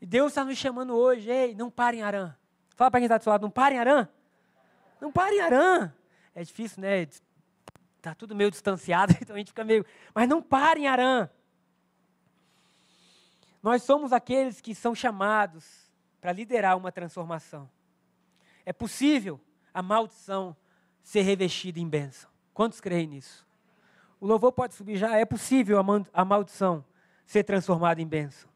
E 0.00 0.06
Deus 0.06 0.32
está 0.32 0.44
nos 0.44 0.56
chamando 0.56 0.94
hoje, 0.94 1.30
ei, 1.30 1.54
não 1.54 1.70
pare 1.70 1.98
em 1.98 2.02
Arã. 2.02 2.34
Fala 2.76 2.90
para 2.90 3.00
quem 3.00 3.06
está 3.06 3.18
do 3.18 3.24
seu 3.24 3.30
lado, 3.30 3.42
não 3.42 3.50
pare 3.50 3.74
em 3.74 3.78
Arã. 3.78 4.08
Não 5.00 5.10
pare 5.10 5.36
em 5.36 5.40
Arã. 5.40 5.92
É 6.34 6.42
difícil, 6.42 6.80
né? 6.80 7.02
Está 7.02 8.14
tudo 8.14 8.34
meio 8.34 8.50
distanciado, 8.50 9.14
então 9.20 9.34
a 9.34 9.38
gente 9.38 9.48
fica 9.48 9.64
meio. 9.64 9.84
Mas 10.14 10.28
não 10.28 10.40
pare 10.40 10.80
em 10.80 10.86
Arã. 10.86 11.28
Nós 13.62 13.82
somos 13.82 14.12
aqueles 14.12 14.60
que 14.60 14.74
são 14.74 14.94
chamados 14.94 15.92
para 16.20 16.32
liderar 16.32 16.76
uma 16.76 16.90
transformação. 16.90 17.70
É 18.64 18.72
possível 18.72 19.40
a 19.74 19.82
maldição 19.82 20.56
ser 21.02 21.22
revestida 21.22 21.78
em 21.78 21.88
bênção. 21.88 22.30
Quantos 22.54 22.80
creem 22.80 23.06
nisso? 23.06 23.46
O 24.22 24.26
louvor 24.28 24.52
pode 24.52 24.72
subir 24.74 24.96
já. 24.96 25.18
É 25.18 25.24
possível 25.24 25.80
a 26.12 26.24
maldição 26.24 26.84
ser 27.26 27.42
transformada 27.42 28.00
em 28.00 28.06
bênção. 28.06 28.48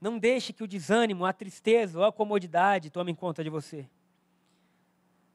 Não 0.00 0.16
deixe 0.16 0.52
que 0.52 0.62
o 0.62 0.66
desânimo, 0.68 1.24
a 1.24 1.32
tristeza 1.32 1.98
ou 1.98 2.04
a 2.04 2.12
comodidade 2.12 2.88
tomem 2.88 3.16
conta 3.16 3.42
de 3.42 3.50
você. 3.50 3.90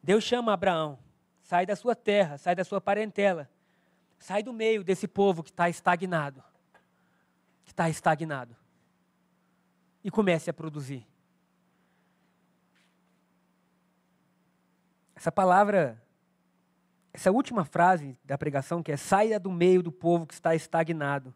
Deus 0.02 0.24
chama 0.24 0.54
Abraão. 0.54 0.98
Sai 1.42 1.66
da 1.66 1.76
sua 1.76 1.98
terra, 1.98 2.38
sai 2.38 2.56
da 2.56 2.64
sua 2.64 2.80
parentela. 2.80 3.50
Sai 4.18 4.42
do 4.42 4.54
meio 4.54 4.86
desse 4.86 5.06
povo 5.06 5.44
que 5.44 5.50
está 5.50 5.68
estagnado. 5.68 6.42
Que 7.66 7.72
está 7.72 7.90
estagnado. 7.90 8.56
E 10.02 10.10
comece 10.10 10.50
a 10.50 10.54
produzir. 10.54 11.06
Essa 15.14 15.30
palavra 15.30 16.02
essa 17.18 17.32
última 17.32 17.66
frase 17.66 18.16
da 18.24 18.38
pregação, 18.38 18.84
que 18.84 18.92
é 18.92 18.96
saia 18.96 19.40
do 19.40 19.52
meio 19.52 19.82
do 19.82 19.92
povo 19.92 20.28
que 20.28 20.36
está 20.36 20.54
estagnado 20.54 21.34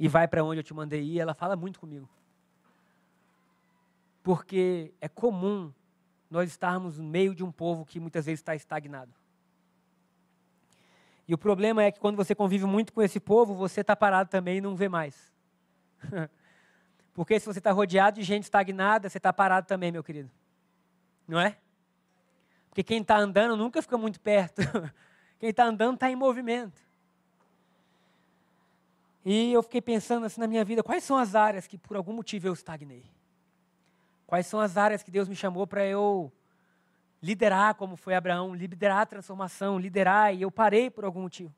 e 0.00 0.08
vai 0.08 0.26
para 0.26 0.42
onde 0.42 0.58
eu 0.58 0.64
te 0.64 0.74
mandei 0.74 1.00
ir, 1.00 1.20
ela 1.20 1.32
fala 1.32 1.54
muito 1.54 1.78
comigo. 1.78 2.08
Porque 4.24 4.92
é 5.00 5.08
comum 5.08 5.72
nós 6.28 6.50
estarmos 6.50 6.98
no 6.98 7.04
meio 7.04 7.36
de 7.36 7.44
um 7.44 7.52
povo 7.52 7.86
que 7.86 8.00
muitas 8.00 8.26
vezes 8.26 8.40
está 8.40 8.56
estagnado. 8.56 9.14
E 11.28 11.32
o 11.32 11.38
problema 11.38 11.84
é 11.84 11.92
que 11.92 12.00
quando 12.00 12.16
você 12.16 12.34
convive 12.34 12.64
muito 12.64 12.92
com 12.92 13.00
esse 13.00 13.20
povo, 13.20 13.54
você 13.54 13.82
está 13.82 13.94
parado 13.94 14.28
também 14.28 14.58
e 14.58 14.60
não 14.60 14.74
vê 14.74 14.88
mais. 14.88 15.32
Porque 17.14 17.38
se 17.38 17.46
você 17.46 17.60
está 17.60 17.70
rodeado 17.70 18.16
de 18.18 18.24
gente 18.24 18.42
estagnada, 18.42 19.08
você 19.08 19.18
está 19.18 19.32
parado 19.32 19.68
também, 19.68 19.92
meu 19.92 20.02
querido. 20.02 20.32
Não 21.28 21.38
é? 21.38 21.56
Porque 22.76 22.84
quem 22.84 23.00
está 23.00 23.16
andando 23.16 23.56
nunca 23.56 23.80
fica 23.80 23.96
muito 23.96 24.20
perto. 24.20 24.60
Quem 25.40 25.48
está 25.48 25.64
andando 25.64 25.94
está 25.94 26.10
em 26.10 26.14
movimento. 26.14 26.78
E 29.24 29.50
eu 29.50 29.62
fiquei 29.62 29.80
pensando 29.80 30.26
assim 30.26 30.38
na 30.42 30.46
minha 30.46 30.62
vida, 30.62 30.82
quais 30.82 31.02
são 31.02 31.16
as 31.16 31.34
áreas 31.34 31.66
que 31.66 31.78
por 31.78 31.96
algum 31.96 32.12
motivo 32.12 32.48
eu 32.48 32.52
estagnei? 32.52 33.06
Quais 34.26 34.46
são 34.46 34.60
as 34.60 34.76
áreas 34.76 35.02
que 35.02 35.10
Deus 35.10 35.26
me 35.26 35.34
chamou 35.34 35.66
para 35.66 35.86
eu 35.86 36.30
liderar, 37.22 37.76
como 37.76 37.96
foi 37.96 38.14
Abraão, 38.14 38.54
liderar 38.54 38.98
a 38.98 39.06
transformação, 39.06 39.78
liderar, 39.78 40.34
e 40.34 40.42
eu 40.42 40.50
parei 40.50 40.90
por 40.90 41.06
algum 41.06 41.22
motivo. 41.22 41.54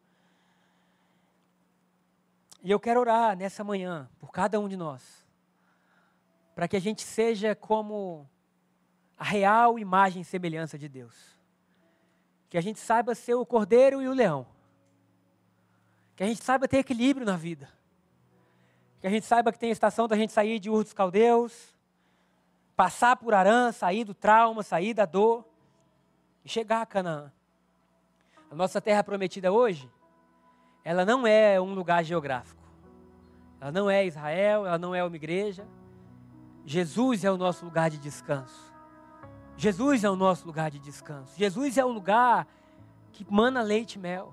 E 2.63 2.71
eu 2.71 2.79
quero 2.79 3.01
orar 3.01 3.37
nessa 3.37 3.65
manhã 3.65 4.09
por 4.21 4.31
cada 4.31 4.61
um 4.61 4.69
de 4.69 4.77
nós, 4.77 5.27
para 6.55 6.69
que 6.69 6.77
a 6.77 6.81
gente 6.81 7.03
seja 7.03 7.57
como 7.57 8.31
a 9.19 9.25
real 9.25 9.79
imagem 9.79 10.23
e 10.23 10.25
semelhança 10.25 10.79
de 10.79 10.89
Deus. 10.89 11.37
Que 12.49 12.57
a 12.57 12.61
gente 12.61 12.79
saiba 12.79 13.15
ser 13.15 13.35
o 13.35 13.45
cordeiro 13.45 14.01
e 14.01 14.09
o 14.09 14.15
leão. 14.15 14.47
Que 16.15 16.23
a 16.23 16.27
gente 16.27 16.43
saiba 16.43 16.69
ter 16.69 16.79
equilíbrio 16.79 17.27
na 17.27 17.37
vida. 17.37 17.69
Que 19.01 19.07
a 19.07 19.11
gente 19.11 19.27
saiba 19.27 19.53
que 19.53 19.59
tem 19.59 19.71
a 19.71 19.73
estação 19.73 20.07
da 20.07 20.17
gente 20.17 20.33
sair 20.33 20.59
de 20.59 20.71
Ur 20.71 20.83
dos 20.83 20.93
Caldeus, 20.93 21.77
passar 22.77 23.17
por 23.17 23.35
Arã, 23.35 23.73
sair 23.73 24.05
do 24.05 24.15
trauma, 24.15 24.63
sair 24.63 24.95
da 24.95 25.05
dor 25.05 25.45
e 26.45 26.49
chegar 26.49 26.83
a 26.83 26.87
Canaã. 26.87 27.33
A 28.51 28.55
nossa 28.55 28.81
terra 28.81 29.05
prometida 29.05 29.53
hoje, 29.53 29.91
ela 30.85 31.05
não 31.05 31.27
é 31.27 31.61
um 31.61 31.75
lugar 31.75 32.03
geográfico. 32.05 32.63
Ela 33.61 33.73
não 33.73 33.91
é 33.91 34.07
Israel, 34.07 34.65
ela 34.65 34.79
não 34.79 34.95
é 34.95 35.03
uma 35.03 35.17
igreja. 35.17 35.67
Jesus 36.65 37.25
é 37.25 37.31
o 37.31 37.37
nosso 37.37 37.65
lugar 37.65 37.91
de 37.91 37.99
descanso. 37.99 38.68
Jesus 39.59 40.05
é 40.05 40.09
o 40.09 40.15
nosso 40.15 40.47
lugar 40.47 40.71
de 40.71 40.79
descanso. 40.79 41.37
Jesus 41.37 41.77
é 41.77 41.85
o 41.85 41.89
lugar 41.89 42.47
que 43.11 43.27
mana 43.29 43.61
leite 43.61 43.95
e 43.95 43.99
mel. 43.99 44.33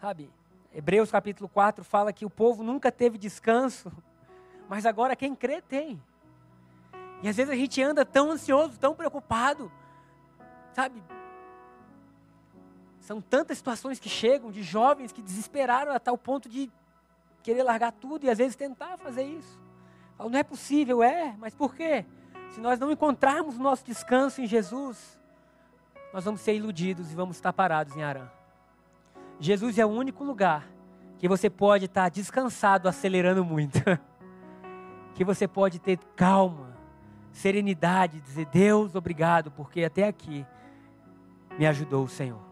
Sabe? 0.00 0.28
Hebreus 0.74 1.08
capítulo 1.08 1.48
4 1.48 1.84
fala 1.84 2.12
que 2.12 2.26
o 2.26 2.30
povo 2.30 2.64
nunca 2.64 2.90
teve 2.90 3.16
descanso, 3.16 3.92
mas 4.68 4.84
agora 4.86 5.14
quem 5.14 5.36
crê 5.36 5.62
tem. 5.62 6.02
E 7.22 7.28
às 7.28 7.36
vezes 7.36 7.52
a 7.52 7.54
gente 7.54 7.80
anda 7.80 8.04
tão 8.04 8.32
ansioso, 8.32 8.76
tão 8.76 8.92
preocupado, 8.92 9.70
sabe? 10.72 11.00
São 12.98 13.20
tantas 13.20 13.58
situações 13.58 14.00
que 14.00 14.08
chegam 14.08 14.50
de 14.50 14.64
jovens 14.64 15.12
que 15.12 15.22
desesperaram 15.22 15.92
a 15.92 16.00
tal 16.00 16.18
ponto 16.18 16.48
de 16.48 16.68
querer 17.40 17.62
largar 17.62 17.92
tudo 17.92 18.26
e 18.26 18.30
às 18.30 18.38
vezes 18.38 18.56
tentar 18.56 18.96
fazer 18.96 19.22
isso. 19.22 19.60
Falo, 20.18 20.28
não 20.28 20.40
é 20.40 20.42
possível, 20.42 21.04
é, 21.04 21.36
mas 21.38 21.54
por 21.54 21.72
quê? 21.72 22.04
Se 22.52 22.60
nós 22.60 22.78
não 22.78 22.92
encontrarmos 22.92 23.56
nosso 23.56 23.82
descanso 23.82 24.42
em 24.42 24.46
Jesus, 24.46 25.18
nós 26.12 26.22
vamos 26.26 26.42
ser 26.42 26.54
iludidos 26.54 27.10
e 27.10 27.14
vamos 27.14 27.36
estar 27.36 27.50
parados 27.50 27.96
em 27.96 28.02
Arã. 28.02 28.28
Jesus 29.40 29.78
é 29.78 29.86
o 29.86 29.88
único 29.88 30.22
lugar 30.22 30.68
que 31.18 31.26
você 31.26 31.48
pode 31.48 31.86
estar 31.86 32.10
descansado, 32.10 32.90
acelerando 32.90 33.42
muito. 33.42 33.80
que 35.14 35.24
você 35.24 35.48
pode 35.48 35.78
ter 35.78 35.98
calma, 36.14 36.76
serenidade, 37.32 38.20
dizer: 38.20 38.44
Deus, 38.44 38.94
obrigado, 38.94 39.50
porque 39.50 39.82
até 39.82 40.06
aqui 40.06 40.44
me 41.58 41.66
ajudou 41.66 42.04
o 42.04 42.08
Senhor. 42.08 42.42